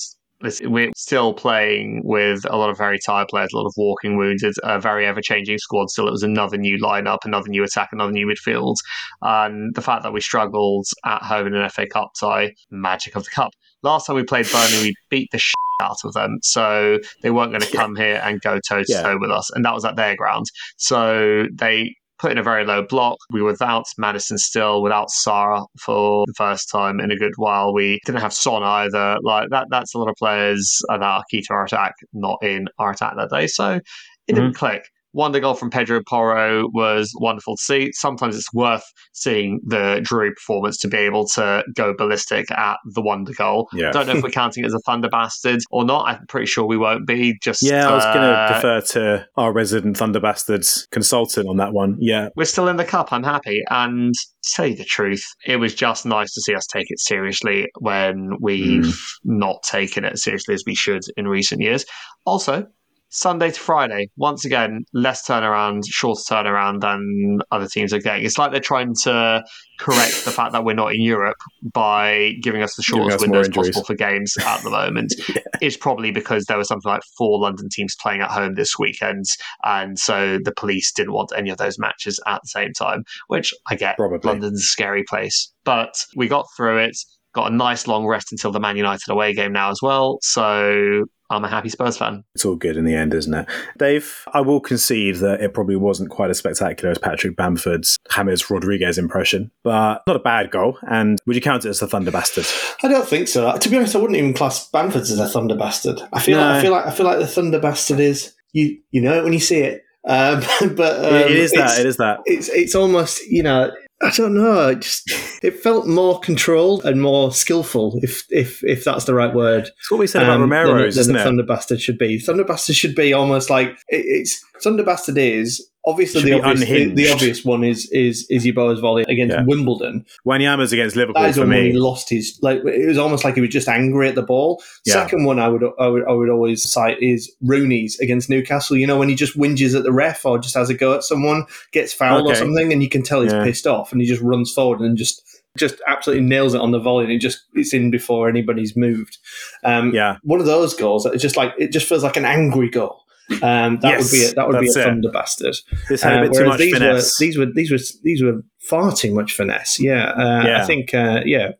we're 0.62 0.92
still 0.96 1.34
playing 1.34 2.02
with 2.04 2.46
a 2.50 2.56
lot 2.56 2.70
of 2.70 2.78
very 2.78 2.98
tired 3.06 3.28
players, 3.30 3.50
a 3.54 3.58
lot 3.58 3.66
of 3.66 3.74
walking 3.78 4.18
wounded, 4.18 4.54
a 4.64 4.80
very 4.80 5.06
ever 5.06 5.22
changing 5.22 5.58
squad. 5.58 5.90
Still, 5.90 6.08
it 6.08 6.12
was 6.12 6.24
another 6.24 6.58
new 6.58 6.78
lineup, 6.78 7.20
another 7.26 7.50
new 7.50 7.64
attack, 7.64 7.90
another 7.92 8.12
new 8.12 8.28
midfield. 8.28 8.76
And 9.22 9.74
the 9.76 9.82
fact 9.82 10.04
that 10.04 10.14
we 10.14 10.22
struggled 10.22 10.86
at 11.06 11.22
home 11.24 11.48
in 11.48 11.56
an 11.56 11.70
FA 11.70 11.88
Cup 11.88 12.12
tie, 12.20 12.54
magic 12.72 13.16
of 13.16 13.24
the 13.24 13.32
cup. 13.32 13.52
Last 13.84 14.08
time 14.08 14.16
we 14.16 14.24
played 14.24 14.50
Burnley, 14.52 14.82
we 14.82 14.96
beat 15.10 15.30
the 15.32 15.40
shit 15.40 15.56
out 15.82 15.98
of 16.04 16.14
them. 16.14 16.38
So 16.42 17.00
they 17.22 17.32
weren't 17.32 17.52
going 17.52 17.62
to 17.62 17.78
come 17.78 17.96
here 17.96 18.22
and 18.24 18.42
go 18.42 18.60
toe 18.68 18.84
to 18.84 18.94
toe 18.94 19.18
with 19.20 19.32
us. 19.32 19.50
And 19.52 19.64
that 19.66 19.74
was 19.74 19.86
at 19.86 19.96
their 19.96 20.16
ground. 20.16 20.46
So 20.78 21.46
they 21.54 21.94
put 22.20 22.32
in 22.32 22.38
a 22.38 22.44
very 22.44 22.66
low 22.66 22.84
block. 22.84 23.18
We 23.32 23.42
were 23.42 23.52
without 23.52 23.86
Maddison 23.98 24.38
still, 24.38 24.82
without 24.82 25.10
Sarr 25.10 25.66
for 25.80 26.26
the 26.28 26.34
first 26.38 26.70
time 26.70 27.00
in 27.00 27.12
a 27.12 27.16
good 27.16 27.34
while. 27.38 27.74
We 27.74 28.00
didn't 28.06 28.22
have 28.22 28.34
Son 28.34 28.64
either. 28.64 29.18
Like 29.24 29.50
that 29.50 29.68
that's 29.70 29.96
a 29.96 29.98
lot 29.98 30.10
of 30.10 30.16
players 30.18 30.80
that 30.90 31.02
are 31.02 31.24
key 31.32 31.42
to 31.42 31.54
our 31.54 31.66
attack, 31.66 31.94
not 32.14 32.38
in 32.44 32.68
our 32.78 32.92
attack 32.92 33.14
that 33.16 33.30
day. 33.30 33.48
So 33.48 33.72
it 33.72 33.82
mm-hmm. 33.82 34.36
didn't 34.36 34.56
click. 34.56 34.84
Wonder 35.14 35.40
goal 35.40 35.56
from 35.56 35.70
Pedro 35.70 36.02
Porro 36.08 36.68
was 36.74 37.12
wonderful 37.20 37.56
to 37.58 37.64
see. 37.64 37.92
Sometimes 37.94 38.36
it's 38.36 38.54
worth 38.54 38.84
seeing 39.14 39.60
the 39.66 40.02
Drury 40.04 40.32
performance 40.32 40.78
to 40.80 40.88
be 40.88 40.98
able 40.98 41.28
to 41.30 41.64
go 41.76 41.94
ballistic 41.98 42.52
at 42.52 42.78
the 42.86 43.02
wonder 43.02 43.34
goal. 43.34 43.68
Yeah. 43.74 43.92
Don't 43.92 44.08
know 44.08 44.16
if 44.16 44.24
we're 44.24 44.30
counting 44.40 44.64
it 44.64 44.68
as 44.68 44.74
a 44.74 44.80
Thunder 44.80 45.10
Bastard 45.10 45.62
or 45.72 45.84
not. 45.84 46.08
I'm 46.08 46.26
pretty 46.28 46.46
sure 46.46 46.66
we 46.66 46.78
won't 46.78 47.08
be. 47.08 47.38
Just 47.42 47.64
yeah, 47.64 47.90
I 47.90 47.96
was 47.96 48.04
going 48.06 48.18
to 48.18 48.22
uh, 48.22 48.54
defer 48.54 48.82
to 48.82 49.28
our 49.36 49.52
resident 49.52 49.98
Thunder 49.98 50.20
Bastards 50.20 50.88
consultant 50.92 51.48
on 51.48 51.58
that 51.58 51.74
one. 51.74 51.98
Yeah, 52.00 52.30
we're 52.36 52.46
still 52.46 52.68
in 52.68 52.78
the 52.78 52.86
cup. 52.86 53.12
I'm 53.12 53.24
happy, 53.24 53.64
and 53.70 54.14
to 54.14 54.52
tell 54.54 54.68
you 54.68 54.76
the 54.76 54.86
truth, 54.86 55.24
it 55.46 55.58
was 55.58 55.74
just 55.74 56.06
nice 56.06 56.34
to 56.34 56.42
see 56.42 56.56
us 56.56 56.66
take 56.68 56.86
it 56.90 57.00
seriously 57.00 57.68
when 57.80 58.32
we've 58.40 58.84
mm. 58.84 59.10
not 59.24 59.64
taken 59.64 60.06
it 60.06 60.14
as 60.14 60.24
seriously 60.24 60.54
as 60.54 60.64
we 60.66 60.76
should 60.76 61.02
in 61.18 61.28
recent 61.28 61.62
years. 61.62 61.86
Also, 62.26 62.68
Sunday 63.10 63.50
to 63.50 63.60
Friday, 63.60 64.10
once 64.18 64.46
again, 64.46 64.86
less 64.94 65.28
turnaround, 65.28 65.82
shorter 65.88 66.22
turnaround 66.30 66.82
than 66.82 67.40
other 67.52 67.68
teams 67.68 67.92
are 67.92 68.00
getting. 68.00 68.24
It's 68.24 68.38
like 68.38 68.52
they're 68.52 68.60
trying 68.60 68.94
to 69.04 69.44
correct 69.80 70.26
the 70.26 70.32
fact 70.32 70.52
that 70.52 70.64
we're 70.64 70.76
not 70.76 70.94
in 70.94 71.02
Europe 71.02 71.38
by 71.74 72.34
giving 72.44 72.62
us 72.62 72.76
the 72.76 72.84
shortest 72.84 73.22
windows 73.22 73.50
possible 73.50 73.84
for 73.84 73.96
games 73.96 74.36
at 74.46 74.62
the 74.62 74.70
moment. 74.70 75.16
yeah. 75.30 75.42
It's 75.60 75.76
probably 75.76 76.12
because 76.12 76.46
there 76.46 76.58
was 76.58 76.68
something 76.68 76.90
like 76.90 77.02
four 77.18 77.40
London 77.40 77.68
teams 77.72 77.96
playing 78.00 78.22
at 78.22 78.30
home 78.30 78.54
this 78.54 78.78
weekend, 78.78 79.26
and 79.64 79.98
so 79.98 80.38
the 80.44 80.54
police 80.54 80.92
didn't 80.92 81.14
want 81.14 81.32
any 81.36 81.50
of 81.50 81.58
those 81.58 81.80
matches 81.80 82.20
at 82.28 82.42
the 82.44 82.48
same 82.48 82.74
time, 82.74 83.04
which 83.28 83.54
I 83.70 83.76
get. 83.76 83.98
Probably. 83.98 84.20
London's 84.24 84.62
a 84.62 84.66
scary 84.66 85.04
place. 85.04 85.52
But 85.64 86.06
we 86.16 86.28
got 86.28 86.46
through 86.56 86.78
it 86.80 86.98
got 87.34 87.52
a 87.52 87.56
nice 87.56 87.86
long 87.86 88.08
rest 88.08 88.32
until 88.32 88.52
the 88.52 88.60
Man 88.60 88.76
United 88.76 89.08
away 89.10 89.34
game 89.34 89.54
now 89.54 89.70
as 89.70 89.80
well. 89.84 90.18
So 90.24 91.06
I'm 91.30 91.44
a 91.44 91.48
happy 91.48 91.70
Spurs 91.70 91.98
fan. 91.98 92.24
It's 92.34 92.46
all 92.46 92.56
good 92.56 92.76
in 92.76 92.86
the 92.86 92.96
end, 92.96 93.14
isn't 93.14 93.34
it? 93.34 93.48
Dave, 93.78 94.24
I 94.34 94.42
will 94.42 94.60
concede 94.60 95.18
that 95.18 95.42
it 95.42 95.54
probably 95.54 95.76
wasn't 95.76 96.10
quite 96.10 96.30
as 96.30 96.40
spectacular 96.40 96.92
as 96.92 96.98
Patrick 96.98 97.36
Bamford's 97.36 97.98
James 98.12 98.50
Rodriguez 98.50 98.98
impression, 98.98 99.52
but 99.64 100.02
not 100.08 100.16
a 100.16 100.20
bad 100.20 100.50
goal. 100.52 100.78
And 100.90 101.20
would 101.26 101.36
you 101.36 101.42
count 101.42 101.66
it 101.66 101.70
as 101.70 101.82
a 101.82 101.88
Thunder 101.88 102.12
Bastard? 102.12 102.46
I 102.84 102.88
don't 102.88 103.08
think 103.08 103.28
so. 103.28 103.56
To 103.56 103.70
be 103.70 103.78
honest, 103.78 103.96
I 103.96 104.00
wouldn't 104.00 104.18
even 104.18 104.34
class 104.34 104.70
Bamford's 104.70 105.12
as 105.12 105.20
a 105.20 105.28
Thunder 105.28 105.56
Bastard. 105.56 106.02
I 106.12 106.20
feel, 106.20 106.38
no. 106.38 106.48
like, 106.48 106.56
I 106.56 106.62
feel 106.62 106.72
like 106.72 106.86
I 106.86 106.92
feel 106.92 107.06
like 107.06 107.20
the 107.20 107.28
Thunder 107.28 107.60
Bastard 107.60 108.00
is 108.00 108.34
you 108.54 108.80
you 108.92 109.02
know 109.02 109.18
it 109.18 109.24
when 109.24 109.34
you 109.34 109.40
see 109.40 109.60
it. 109.60 109.84
Um, 110.08 110.42
but 110.76 111.06
um, 111.06 111.14
it 111.14 111.32
is 111.32 111.52
that. 111.52 111.80
It 111.80 111.86
is 111.86 111.98
that. 111.98 112.20
It's 112.26 112.50
it's 112.50 112.76
almost 112.76 113.26
you 113.28 113.44
know 113.44 113.72
I 114.02 114.12
don't 114.12 114.34
know. 114.34 114.70
It 114.70 114.82
just 114.82 115.10
it 115.44 115.60
felt 115.60 115.86
more 115.86 116.20
controlled 116.20 116.86
and 116.86 117.02
more 117.02 117.34
skillful, 117.34 118.00
if 118.02 118.26
if 118.30 118.64
if 118.64 118.84
that's 118.86 119.06
the 119.06 119.14
right 119.14 119.34
word. 119.34 119.70
It's 119.78 119.92
what 119.92 120.00
we 120.00 120.08
said 120.08 120.24
um, 120.24 120.30
about 120.30 120.40
Romero, 120.42 120.90
than, 120.90 121.08
than 121.08 121.16
the 121.16 121.24
Thunder 121.24 121.44
Bastard 121.44 121.82
should 121.82 121.98
be. 121.98 122.18
Thunder 122.18 122.46
Bastard 122.46 122.78
should 122.78 122.96
be 122.96 123.12
almost 123.12 123.50
like 123.50 123.72
it, 123.90 124.06
it's 124.06 124.44
Thunder 124.64 124.84
Bastard 124.84 125.18
is 125.18 125.70
obviously 125.90 126.22
the 126.22 126.42
obvious, 126.42 126.70
the, 126.70 126.94
the, 126.94 127.10
obvious 127.12 127.44
one 127.44 127.64
is 127.64 127.90
is 127.92 128.28
Yeboah's 128.30 128.80
volley 128.80 129.04
against 129.08 129.36
yeah. 129.36 129.44
Wimbledon. 129.44 130.06
Wanyama's 130.26 130.72
against 130.72 130.96
Liverpool 130.96 131.22
that 131.22 131.30
is 131.30 131.38
for 131.38 131.46
me. 131.46 131.72
He 131.72 131.78
lost 131.78 132.10
his 132.10 132.40
like 132.42 132.60
it 132.66 132.88
was 132.88 132.98
almost 132.98 133.24
like 133.24 133.36
he 133.36 133.42
was 133.42 133.50
just 133.50 133.68
angry 133.68 134.08
at 134.08 134.16
the 134.16 134.24
ball. 134.24 134.62
Yeah. 134.86 134.94
Second 134.94 135.26
one 135.26 135.40
I 135.40 135.48
would 135.48 135.64
I 135.80 135.88
would 135.88 136.08
I 136.08 136.12
would 136.12 136.30
always 136.30 136.70
cite 136.70 137.02
is 137.02 137.32
Rooney's 137.42 138.00
against 138.00 138.30
Newcastle. 138.30 138.78
You 138.78 138.88
know 138.88 138.98
when 138.98 139.10
he 139.10 139.16
just 139.16 139.38
whinges 139.38 139.76
at 139.76 139.84
the 139.84 139.92
ref 139.92 140.26
or 140.26 140.40
just 140.40 140.56
has 140.56 140.70
a 140.70 140.74
go 140.74 140.94
at 140.94 141.04
someone, 141.04 141.46
gets 141.72 141.94
fouled 141.94 142.26
okay. 142.26 142.34
or 142.34 142.36
something, 142.36 142.72
and 142.72 142.84
you 142.84 142.90
can 142.90 143.04
tell 143.04 143.22
he's 143.22 143.34
yeah. 143.34 143.44
pissed 143.44 143.68
off, 143.68 143.92
and 143.92 144.02
he 144.02 144.08
just 144.08 144.22
runs 144.22 144.52
forward 144.52 144.82
and 144.82 144.98
just 144.98 145.24
just 145.58 145.82
absolutely 145.88 146.26
nails 146.26 146.54
it 146.54 146.62
on 146.62 146.72
the 146.72 146.80
volley 146.80 147.04
and 147.04 147.14
it 147.14 147.20
just 147.20 147.44
it's 147.54 147.74
in 147.74 147.92
before 147.92 148.30
anybody's 148.30 148.78
moved. 148.78 149.18
Um, 149.64 149.94
yeah, 149.94 150.18
one 150.24 150.40
of 150.40 150.46
those 150.46 150.74
goals. 150.74 151.06
It's 151.06 151.22
just 151.22 151.38
like 151.38 151.54
it 151.58 151.72
just 151.72 151.88
feels 151.88 152.04
like 152.04 152.18
an 152.18 152.26
angry 152.26 152.70
goal. 152.70 153.04
Um, 153.42 153.80
that 153.82 153.84
yes, 153.84 154.04
would 154.04 154.18
be 154.18 154.26
a, 154.26 154.34
that 154.34 154.48
would 154.48 154.60
be 154.60 154.70
a 154.70 154.74
thunder 154.74 155.12
bastard. 155.12 155.56
This 155.88 156.02
had 156.02 156.18
a 156.18 156.22
bit 156.24 156.36
uh, 156.36 156.40
too 156.40 156.48
much 156.48 156.60
these 156.60 156.74
finesse. 156.74 157.20
Were, 157.20 157.26
these 157.26 157.38
were 157.38 157.46
these 157.46 157.72
were 157.72 158.00
these 158.04 158.24
were 158.24 158.44
far 158.60 158.92
too 158.92 159.14
much 159.14 159.34
finesse. 159.34 159.80
Yeah, 159.80 160.10
uh, 160.12 160.44
yeah. 160.46 160.64
I 160.64 160.66
think 160.66 160.94
uh, 160.94 161.22
yeah. 161.26 161.52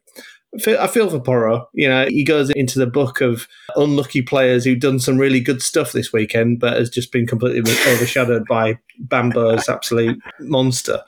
I 0.66 0.88
feel 0.88 1.12
for 1.12 1.20
Porro. 1.20 1.70
You 1.74 1.88
know, 1.88 2.08
he 2.08 2.24
goes 2.24 2.50
into 2.50 2.80
the 2.80 2.88
book 2.88 3.22
of 3.22 3.48
unlucky 3.76 4.24
players 4.24 4.66
who've 4.66 4.80
done 4.80 5.00
some 5.00 5.20
really 5.20 5.40
good 5.40 5.62
stuff 5.62 5.92
this 5.92 6.12
weekend, 6.12 6.60
but 6.60 6.76
has 6.76 6.90
just 6.90 7.12
been 7.12 7.28
completely 7.28 7.60
overshadowed 7.88 8.48
by 8.48 8.80
Bambo's 9.00 9.70
absolute 9.70 10.20
monster. 10.40 11.04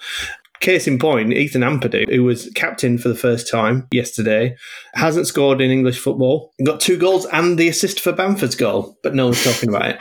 Case 0.59 0.85
in 0.85 0.99
point, 0.99 1.33
Ethan 1.33 1.63
Ampadu, 1.63 2.07
who 2.13 2.23
was 2.23 2.51
captain 2.53 2.99
for 2.99 3.07
the 3.09 3.15
first 3.15 3.49
time 3.49 3.87
yesterday, 3.91 4.55
hasn't 4.93 5.25
scored 5.25 5.59
in 5.59 5.71
English 5.71 5.97
football. 5.97 6.53
Got 6.63 6.79
two 6.79 6.99
goals 6.99 7.25
and 7.25 7.57
the 7.57 7.67
assist 7.67 7.99
for 7.99 8.11
Bamford's 8.11 8.53
goal, 8.53 8.95
but 9.01 9.15
no 9.15 9.25
one's 9.25 9.43
talking 9.43 9.69
about 9.69 9.89
it. 9.89 9.97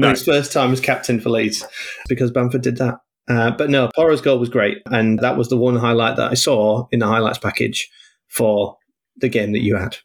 No. 0.00 0.10
His 0.10 0.24
first 0.24 0.52
time 0.52 0.72
as 0.72 0.80
captain 0.80 1.20
for 1.20 1.30
Leeds 1.30 1.64
because 2.08 2.30
Bamford 2.30 2.62
did 2.62 2.78
that. 2.78 2.98
Uh, 3.28 3.50
but 3.50 3.70
no, 3.70 3.88
Porro's 3.94 4.20
goal 4.20 4.38
was 4.38 4.48
great. 4.48 4.78
And 4.86 5.18
that 5.20 5.36
was 5.36 5.48
the 5.48 5.56
one 5.56 5.76
highlight 5.76 6.16
that 6.16 6.30
I 6.30 6.34
saw 6.34 6.88
in 6.90 6.98
the 6.98 7.06
highlights 7.06 7.38
package 7.38 7.90
for 8.28 8.76
the 9.16 9.28
game 9.28 9.52
that 9.52 9.62
you 9.62 9.76
had. 9.76 9.96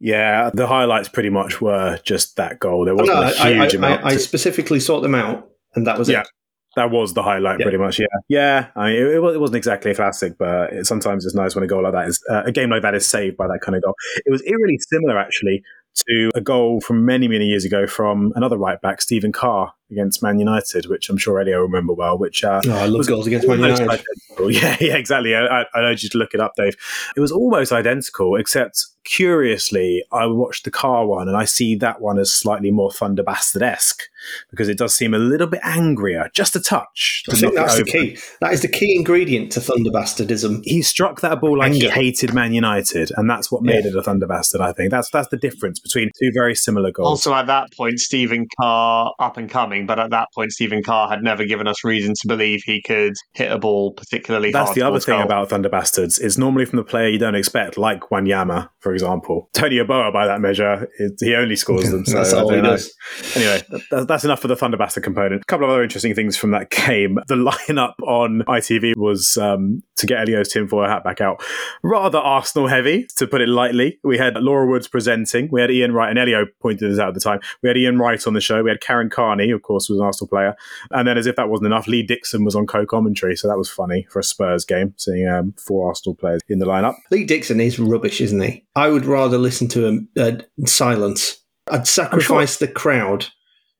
Yeah, 0.00 0.50
the 0.54 0.66
highlights 0.66 1.08
pretty 1.08 1.30
much 1.30 1.60
were 1.60 1.98
just 2.04 2.36
that 2.36 2.60
goal. 2.60 2.84
There 2.84 2.94
wasn't 2.94 3.18
no, 3.18 3.22
a 3.22 3.30
huge 3.30 3.74
I, 3.74 3.78
amount. 3.78 4.04
I, 4.04 4.10
I, 4.10 4.16
specifically 4.16 4.78
sought 4.78 5.00
them 5.00 5.14
out, 5.14 5.50
and 5.74 5.86
that 5.88 5.98
was 5.98 6.08
yeah. 6.08 6.20
it. 6.20 6.28
That 6.76 6.92
was 6.92 7.14
the 7.14 7.22
highlight, 7.24 7.58
Yeah. 7.58 7.64
pretty 7.64 7.78
much. 7.78 7.98
Yeah, 7.98 8.06
yeah. 8.28 8.68
I 8.76 8.90
mean, 8.90 8.96
it, 8.96 9.06
it 9.06 9.16
it 9.16 9.40
wasn't 9.40 9.56
exactly 9.56 9.90
a 9.90 9.94
classic, 9.96 10.38
but 10.38 10.72
it, 10.72 10.86
sometimes 10.86 11.26
it's 11.26 11.34
nice 11.34 11.56
when 11.56 11.64
a 11.64 11.66
goal 11.66 11.82
like 11.82 11.94
that 11.94 12.06
is 12.06 12.22
uh, 12.30 12.42
a 12.44 12.52
game 12.52 12.70
like 12.70 12.82
that 12.82 12.94
is 12.94 13.08
saved 13.08 13.36
by 13.36 13.48
that 13.48 13.60
kind 13.60 13.74
of 13.74 13.82
goal. 13.82 13.94
It 14.24 14.30
was 14.30 14.42
eerily 14.46 14.78
similar, 14.88 15.18
actually, 15.18 15.64
to 16.08 16.30
a 16.34 16.40
goal 16.40 16.80
from 16.80 17.04
many, 17.04 17.28
many 17.28 17.46
years 17.46 17.64
ago 17.64 17.86
from 17.86 18.32
another 18.36 18.56
right 18.56 18.80
back, 18.80 19.00
Stephen 19.00 19.32
Carr, 19.32 19.72
against 19.90 20.22
Man 20.22 20.38
United, 20.38 20.86
which 20.86 21.08
I'm 21.10 21.16
sure 21.16 21.40
Elio 21.40 21.56
will 21.58 21.64
remember 21.66 21.92
well. 21.94 22.18
Which 22.18 22.44
uh, 22.44 22.60
Oh, 22.66 22.70
I 22.72 22.86
love 22.86 22.98
was 22.98 23.06
goals 23.08 23.26
against 23.26 23.46
Man 23.48 23.58
United. 23.60 23.82
identical. 23.88 24.04
Yeah, 24.50 24.76
yeah, 24.80 24.94
exactly. 24.96 25.34
I, 25.34 25.44
I, 25.46 25.60
I 25.74 25.80
urge 25.80 26.04
you 26.04 26.08
to 26.10 26.18
look 26.18 26.32
it 26.32 26.38
up, 26.38 26.52
Dave. 26.56 26.76
It 27.16 27.20
was 27.20 27.32
almost 27.32 27.72
identical, 27.72 28.36
except 28.36 28.84
curiously, 29.04 30.04
I 30.12 30.26
watched 30.26 30.64
the 30.64 30.70
Carr 30.70 31.06
one 31.06 31.28
and 31.28 31.36
I 31.36 31.44
see 31.44 31.74
that 31.76 32.00
one 32.00 32.18
as 32.18 32.32
slightly 32.32 32.70
more 32.70 32.90
Thunder 32.92 33.22
Bastard 33.22 33.62
esque 33.62 34.02
because 34.50 34.68
it 34.68 34.78
does 34.78 34.94
seem 34.94 35.12
a 35.14 35.18
little 35.18 35.46
bit 35.46 35.60
angrier, 35.62 36.30
just 36.34 36.54
a 36.56 36.60
touch. 36.60 37.24
I 37.30 37.34
think 37.34 37.54
that's 37.54 37.76
the 37.76 37.84
key. 37.84 38.18
That 38.40 38.52
is 38.52 38.62
the 38.62 38.68
key 38.68 38.94
ingredient 38.96 39.52
to 39.52 39.60
Thunder 39.60 39.90
Bastardism. 39.90 40.60
He 40.64 40.82
struck 40.82 41.20
that 41.20 41.40
ball 41.40 41.58
like 41.58 41.72
he 41.72 41.88
hated 41.88 42.32
Man 42.34 42.52
United, 42.52 43.10
and 43.16 43.28
that's 43.28 43.50
what 43.50 43.62
made 43.62 43.84
Yeah. 43.84 43.90
it 43.90 43.96
a 43.96 44.02
Thunder 44.02 44.26
Bastard. 44.26 44.60
I 44.60 44.72
think 44.72 44.90
that's 44.90 45.10
that's 45.10 45.28
the 45.28 45.36
difference 45.36 45.78
between 45.80 46.10
two 46.20 46.30
very 46.34 46.54
similar 46.54 46.90
goals. 46.90 47.08
Also, 47.08 47.34
at 47.34 47.46
that 47.46 47.72
point, 47.76 47.98
Stephen 48.00 48.46
Carr 48.60 49.12
up 49.18 49.36
and 49.36 49.48
coming, 49.50 49.77
but 49.86 49.98
at 49.98 50.10
that 50.10 50.28
point, 50.34 50.52
Stephen 50.52 50.82
Carr 50.82 51.08
had 51.08 51.22
never 51.22 51.44
given 51.44 51.66
us 51.66 51.84
reason 51.84 52.14
to 52.20 52.28
believe 52.28 52.62
he 52.64 52.82
could 52.82 53.14
hit 53.32 53.50
a 53.50 53.58
ball 53.58 53.92
particularly 53.92 54.52
hard. 54.52 54.66
That's 54.66 54.74
the 54.74 54.82
other 54.82 55.00
thing 55.00 55.16
goal. 55.16 55.24
about 55.24 55.50
Thunder 55.50 55.68
Bastards 55.68 56.18
is 56.18 56.38
normally 56.38 56.64
from 56.64 56.76
the 56.76 56.84
player 56.84 57.08
you 57.08 57.18
don't 57.18 57.34
expect, 57.34 57.78
like 57.78 58.00
Wanyama, 58.10 58.68
for 58.80 58.92
example. 58.92 59.48
Tony 59.54 59.76
Yeboah, 59.76 60.12
by 60.12 60.26
that 60.26 60.40
measure, 60.40 60.88
is, 60.98 61.12
he 61.20 61.34
only 61.34 61.56
scores 61.56 61.90
them. 61.90 62.04
So 62.08 62.14
That's 62.14 62.32
all 62.32 62.50
he 62.50 62.60
does. 62.62 62.94
Anyway, 63.34 63.62
that's 63.90 64.24
enough 64.24 64.40
for 64.40 64.48
the 64.48 64.56
Thunder 64.56 64.78
Bastard 64.78 65.04
component. 65.04 65.42
A 65.42 65.44
couple 65.44 65.66
of 65.66 65.70
other 65.70 65.82
interesting 65.82 66.14
things 66.14 66.36
from 66.36 66.52
that 66.52 66.70
game. 66.70 67.18
The 67.28 67.34
lineup 67.68 67.94
on 68.02 68.44
ITV 68.48 68.96
was 68.96 69.36
um, 69.36 69.82
to 69.96 70.06
get 70.06 70.20
Elio's 70.20 70.48
tinfoil 70.48 70.88
hat 70.88 71.04
back 71.04 71.20
out. 71.20 71.42
Rather 71.82 72.18
Arsenal 72.18 72.66
heavy, 72.66 73.06
to 73.16 73.26
put 73.26 73.42
it 73.42 73.48
lightly. 73.48 73.98
We 74.02 74.16
had 74.16 74.36
Laura 74.36 74.66
Woods 74.66 74.88
presenting. 74.88 75.48
We 75.52 75.60
had 75.60 75.70
Ian 75.70 75.92
Wright, 75.92 76.08
and 76.08 76.18
Elio 76.18 76.46
pointed 76.62 76.90
this 76.90 76.98
out 76.98 77.08
at 77.08 77.14
the 77.14 77.20
time. 77.20 77.40
We 77.62 77.68
had 77.68 77.76
Ian 77.76 77.98
Wright 77.98 78.24
on 78.26 78.34
the 78.34 78.40
show. 78.40 78.62
We 78.62 78.70
had 78.70 78.80
Karen 78.80 79.10
Carney, 79.10 79.50
of 79.50 79.62
course, 79.68 79.88
was 79.88 80.00
an 80.00 80.04
Arsenal 80.04 80.28
player. 80.28 80.56
And 80.90 81.06
then, 81.06 81.16
as 81.16 81.26
if 81.26 81.36
that 81.36 81.48
wasn't 81.48 81.66
enough, 81.66 81.86
Lee 81.86 82.02
Dixon 82.02 82.44
was 82.44 82.56
on 82.56 82.66
co-commentary. 82.66 83.36
So 83.36 83.46
that 83.46 83.58
was 83.58 83.70
funny 83.70 84.06
for 84.10 84.18
a 84.18 84.24
Spurs 84.24 84.64
game, 84.64 84.94
seeing 84.96 85.28
um, 85.28 85.54
four 85.56 85.88
Arsenal 85.88 86.16
players 86.16 86.40
in 86.48 86.58
the 86.58 86.66
lineup. 86.66 86.96
Lee 87.10 87.24
Dixon 87.24 87.60
is 87.60 87.78
rubbish, 87.78 88.20
isn't 88.20 88.40
he? 88.40 88.64
I 88.74 88.88
would 88.88 89.04
rather 89.04 89.38
listen 89.38 89.68
to 89.68 89.86
him 89.86 90.08
uh, 90.18 90.38
silence. 90.66 91.40
I'd 91.70 91.86
sacrifice 91.86 92.56
the 92.56 92.68
crowd 92.68 93.28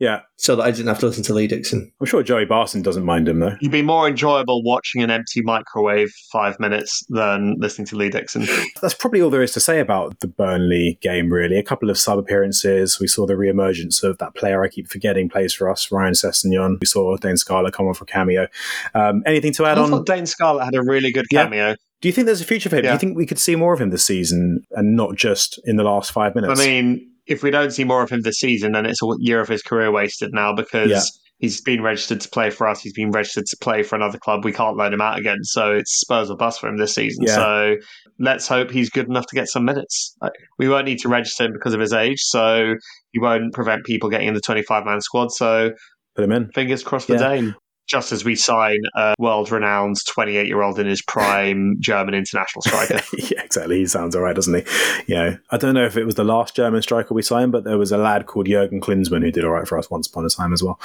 Yeah, 0.01 0.21
so 0.37 0.55
that 0.55 0.63
I 0.63 0.71
didn't 0.71 0.87
have 0.87 1.01
to 1.01 1.07
listen 1.07 1.25
to 1.25 1.35
Lee 1.35 1.49
Dixon. 1.49 1.91
I'm 2.01 2.07
sure 2.07 2.23
Joey 2.23 2.45
Barton 2.45 2.83
doesn't 2.83 3.05
mind 3.05 3.29
him 3.29 3.41
though. 3.41 3.57
You'd 3.61 3.73
be 3.73 3.83
more 3.83 4.07
enjoyable 4.07 4.63
watching 4.63 5.03
an 5.03 5.11
empty 5.11 5.43
microwave 5.43 6.11
five 6.33 6.61
minutes 6.61 7.05
than 7.09 7.57
listening 7.59 7.87
to 7.89 7.97
Lee 7.97 8.09
Dixon. 8.09 8.47
That's 8.81 8.95
probably 8.95 9.21
all 9.21 9.31
there 9.31 9.43
is 9.43 9.51
to 9.55 9.61
say 9.61 9.81
about 9.81 10.21
the 10.21 10.29
Burnley 10.29 10.99
game, 11.03 11.33
really. 11.33 11.59
A 11.59 11.65
couple 11.65 11.91
of 11.91 11.99
sub 11.99 12.17
appearances. 12.19 13.01
We 13.01 13.09
saw 13.09 13.27
the 13.27 13.37
re 13.37 13.49
emergence 13.49 14.05
of 14.05 14.19
that 14.19 14.37
player 14.37 14.63
I 14.63 14.69
keep 14.69 14.87
forgetting 14.89 15.29
plays 15.29 15.53
for 15.53 15.69
us, 15.69 15.91
Ryan 15.91 16.13
Sessegnon. 16.15 16.79
We 16.81 16.87
saw 16.87 17.17
Dane 17.17 17.37
Scarlett 17.37 17.75
come 17.75 17.89
on 17.89 17.95
for 17.95 18.05
a 18.05 18.07
cameo. 18.07 18.47
Um, 18.95 19.25
anything 19.27 19.53
to 19.55 19.67
add 19.67 19.79
I 19.79 19.83
on? 19.83 19.91
thought 19.91 20.07
Dane 20.07 20.27
Scarlett 20.27 20.65
had 20.65 20.77
a 20.77 20.83
really 20.83 21.11
good 21.11 21.27
Yeah. 21.33 21.45
cameo. 21.45 21.75
Do 22.01 22.09
you 22.09 22.13
think 22.13 22.27
there's 22.27 22.41
a 22.41 22.45
future 22.45 22.69
for 22.69 22.77
him? 22.77 22.83
Do 22.85 22.91
you 22.93 22.99
think 22.99 23.17
we 23.17 23.27
could 23.27 23.41
see 23.41 23.57
more 23.57 23.75
of 23.75 23.81
him 23.81 23.91
this 23.91 24.05
season 24.05 24.63
and 24.71 24.95
not 24.95 25.17
just 25.17 25.59
in 25.65 25.75
the 25.75 25.83
last 25.83 26.13
five 26.13 26.37
minutes? 26.37 26.61
I 26.61 26.65
mean, 26.65 27.11
if 27.29 27.43
we 27.43 27.51
don't 27.51 27.71
see 27.73 27.85
more 27.85 28.03
of 28.03 28.11
him 28.11 28.23
this 28.23 28.39
season, 28.41 28.73
then 28.73 28.87
it's 28.87 29.03
a 29.03 29.07
year 29.19 29.41
of 29.41 29.49
his 29.49 29.63
career 29.63 29.91
wasted 29.93 30.33
now 30.33 30.53
because 30.55 30.91
Yeah. 30.91 31.01
he's 31.39 31.61
been 31.61 31.83
registered 31.83 32.21
to 32.23 32.29
play 32.31 32.51
for 32.51 32.67
us. 32.67 32.81
He's 32.81 32.93
been 32.95 33.11
registered 33.11 33.45
to 33.47 33.57
play 33.61 33.83
for 33.83 33.97
another 33.97 34.19
club. 34.19 34.45
We 34.45 34.53
can't 34.53 34.77
loan 34.77 34.93
him 34.95 35.01
out 35.01 35.19
again. 35.19 35.39
So 35.43 35.73
it's 35.75 36.01
Spurs 36.01 36.31
or 36.31 36.37
bust 36.37 36.61
for 36.61 36.69
him 36.69 36.79
this 36.79 36.95
season. 36.95 37.25
Yeah. 37.27 37.35
So 37.35 37.77
let's 38.19 38.49
hope 38.49 38.71
he's 38.71 38.91
good 38.91 39.07
enough 39.09 39.27
to 39.27 39.35
get 39.37 39.49
some 39.49 39.65
minutes. 39.65 40.17
We 40.59 40.69
won't 40.69 40.87
need 40.87 40.99
to 41.01 41.09
register 41.09 41.45
him 41.45 41.53
because 41.53 41.75
of 41.75 41.81
his 41.81 41.93
age. 41.93 42.19
So 42.23 42.75
he 43.13 43.19
won't 43.21 43.53
prevent 43.53 43.85
people 43.85 44.09
getting 44.11 44.29
in 44.29 44.35
the 44.35 44.41
25 44.41 44.85
man 44.87 45.01
squad. 45.01 45.31
So 45.33 45.71
Put 46.17 46.25
him 46.25 46.33
in. 46.33 46.51
fingers 46.53 46.83
crossed 46.83 47.07
for 47.09 47.15
Yeah. 47.15 47.29
Dane. 47.29 47.55
Just 47.89 48.13
as 48.13 48.25
we 48.25 48.35
sign 48.37 48.79
a 48.95 49.15
world 49.19 49.51
renowned 49.51 49.97
28 50.07 50.47
year 50.47 50.63
old 50.63 50.79
in 50.79 50.87
his 50.87 51.03
prime 51.03 51.77
German 51.81 52.15
international 52.15 52.63
striker. 52.63 53.01
yeah, 53.19 53.43
exactly. 53.43 53.79
He 53.79 53.87
sounds 53.87 54.15
all 54.15 54.23
right, 54.23 54.37
doesn't 54.37 54.55
he? 54.55 54.63
You 55.07 55.15
know, 55.15 55.39
I 55.51 55.57
don't 55.57 55.75
know 55.75 55.85
if 55.87 55.97
it 55.97 56.05
was 56.05 56.15
the 56.15 56.25
last 56.25 56.55
German 56.55 56.83
striker 56.83 57.15
we 57.15 57.23
signed, 57.23 57.51
but 57.53 57.65
there 57.65 57.79
was 57.79 57.91
a 57.91 57.97
lad 57.99 58.27
called 58.27 58.47
Jurgen 58.47 58.81
Klinsmann 58.81 59.23
who 59.23 59.31
did 59.33 59.45
all 59.45 59.51
right 59.53 59.67
for 59.67 59.79
us 59.79 59.91
once 59.91 60.07
upon 60.07 60.25
a 60.27 60.29
time 60.29 60.53
as 60.53 60.63
well. 60.63 60.79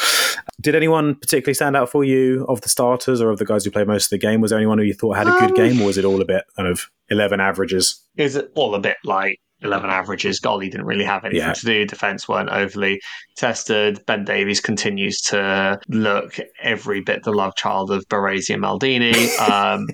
Did 0.62 0.76
anyone 0.76 1.16
particularly 1.16 1.54
stand 1.56 1.76
out 1.76 1.90
for 1.90 2.04
you 2.04 2.46
of 2.48 2.62
the 2.62 2.70
starters 2.70 3.20
or 3.22 3.30
of 3.30 3.38
the 3.38 3.46
guys 3.46 3.66
who 3.66 3.72
played 3.72 3.88
most 3.88 4.06
of 4.06 4.10
the 4.12 4.18
game? 4.18 4.40
Was 4.42 4.52
there 4.52 4.60
anyone 4.60 4.78
who 4.78 4.86
you 4.86 4.94
thought 4.94 5.18
had 5.18 5.28
a 5.28 5.32
good 5.40 5.50
Um, 5.52 5.56
game, 5.56 5.82
or 5.82 5.88
was 5.88 5.98
it 5.98 6.06
all 6.06 6.22
a 6.22 6.26
bit 6.26 6.46
kind 6.56 6.68
of 6.70 6.90
11 7.10 7.40
averages? 7.40 8.00
is 8.16 8.36
it 8.36 8.52
all 8.56 8.76
a 8.76 8.80
bit 8.80 8.96
like 9.04 9.40
11 9.64 9.90
averages. 9.90 10.40
Goalie 10.42 10.70
didn't 10.72 10.86
really 10.86 11.06
have 11.06 11.26
anything 11.26 11.48
Yeah. 11.48 11.54
to 11.54 11.66
do. 11.66 11.86
Defense 11.86 12.28
weren't 12.28 12.50
overly 12.50 13.00
tested. 13.36 14.04
Ben 14.06 14.24
Davies 14.26 14.60
continues 14.60 15.20
to 15.22 15.80
look 15.90 16.38
every 16.62 17.02
bit 17.02 17.24
the 17.24 17.32
love 17.32 17.56
child 17.56 17.92
of 17.92 18.08
Baresi 18.10 18.54
and 18.54 18.64
Maldini. 18.64 19.14
Um, 19.50 19.88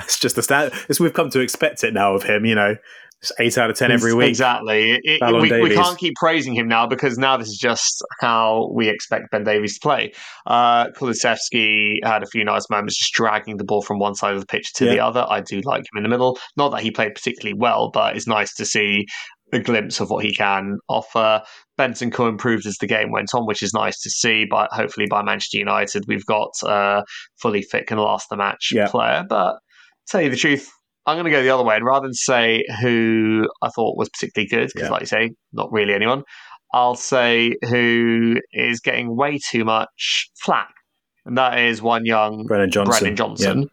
It's 0.00 0.18
just 0.18 0.36
the 0.36 0.42
stat. 0.42 0.72
It's, 0.88 1.00
we've 1.00 1.12
come 1.12 1.30
to 1.30 1.40
expect 1.40 1.84
it 1.84 1.94
now 1.94 2.14
of 2.14 2.22
him, 2.22 2.44
you 2.44 2.54
know. 2.54 2.76
Just 3.22 3.32
eight 3.38 3.56
out 3.56 3.70
of 3.70 3.76
10 3.76 3.92
every 3.92 4.12
week. 4.14 4.28
Exactly. 4.28 4.98
It- 5.04 5.20
we, 5.22 5.62
we 5.62 5.74
can't 5.74 5.96
keep 5.98 6.14
praising 6.16 6.54
him 6.54 6.66
now 6.66 6.86
because 6.86 7.18
now 7.18 7.36
this 7.36 7.48
is 7.48 7.56
just 7.58 8.02
how 8.20 8.68
we 8.74 8.88
expect 8.88 9.30
Ben 9.30 9.44
Davies 9.44 9.74
to 9.74 9.80
play. 9.80 10.12
Uh, 10.46 10.88
Kulusevski 10.90 11.96
had 12.04 12.22
a 12.22 12.26
few 12.26 12.44
nice 12.44 12.68
moments 12.68 12.98
just 12.98 13.12
dragging 13.12 13.56
the 13.58 13.64
ball 13.64 13.82
from 13.82 13.98
one 13.98 14.14
side 14.14 14.34
of 14.34 14.40
the 14.40 14.46
pitch 14.46 14.72
to 14.74 14.86
the 14.86 14.98
other. 15.00 15.24
I 15.28 15.40
do 15.40 15.60
like 15.64 15.80
him 15.82 15.96
in 15.98 16.02
the 16.02 16.08
middle. 16.08 16.38
Not 16.56 16.70
that 16.72 16.82
he 16.82 16.90
played 16.90 17.14
particularly 17.14 17.56
well, 17.58 17.90
but 17.92 18.16
it's 18.16 18.26
nice 18.26 18.54
to 18.56 18.64
see 18.64 19.06
a 19.52 19.60
glimpse 19.60 20.00
of 20.00 20.10
what 20.10 20.24
he 20.24 20.34
can 20.34 20.78
offer. 20.88 21.42
Bentancur 21.78 22.28
improved 22.28 22.66
as 22.66 22.76
the 22.80 22.86
game 22.86 23.10
went 23.12 23.28
on, 23.34 23.46
which 23.46 23.62
is 23.62 23.72
nice 23.74 24.00
to 24.00 24.10
see. 24.10 24.46
But 24.50 24.72
hopefully, 24.72 25.06
by 25.08 25.22
Manchester 25.22 25.58
United, 25.58 26.04
we've 26.08 26.26
got 26.26 26.50
uh, 26.64 27.02
fully 27.40 27.62
fit 27.62 27.86
can 27.86 27.98
last 27.98 28.28
the 28.30 28.36
match 28.36 28.70
Yeah. 28.72 28.88
player. 28.88 29.24
But 29.28 29.56
tell 30.08 30.22
you 30.22 30.30
the 30.30 30.36
truth, 30.36 30.68
I'm 31.06 31.16
going 31.16 31.24
to 31.24 31.30
go 31.30 31.42
the 31.42 31.50
other 31.50 31.64
way. 31.64 31.76
And 31.76 31.84
rather 31.84 32.06
than 32.06 32.14
say 32.14 32.64
who 32.80 33.48
I 33.62 33.68
thought 33.70 33.96
was 33.96 34.08
particularly 34.10 34.48
good, 34.48 34.70
because, 34.74 34.88
Yeah. 34.88 34.92
like 34.92 35.00
you 35.02 35.06
say, 35.06 35.30
not 35.52 35.70
really 35.72 35.94
anyone, 35.94 36.22
I'll 36.72 36.94
say 36.94 37.54
who 37.68 38.36
is 38.52 38.80
getting 38.80 39.16
way 39.16 39.38
too 39.50 39.64
much 39.64 40.30
flack. 40.44 40.72
And 41.26 41.36
that 41.38 41.58
is 41.58 41.82
one 41.82 42.04
young 42.06 42.44
Brennan 42.46 42.70
Johnson. 42.70 42.98
Brennan 43.00 43.16
Johnson. 43.16 43.68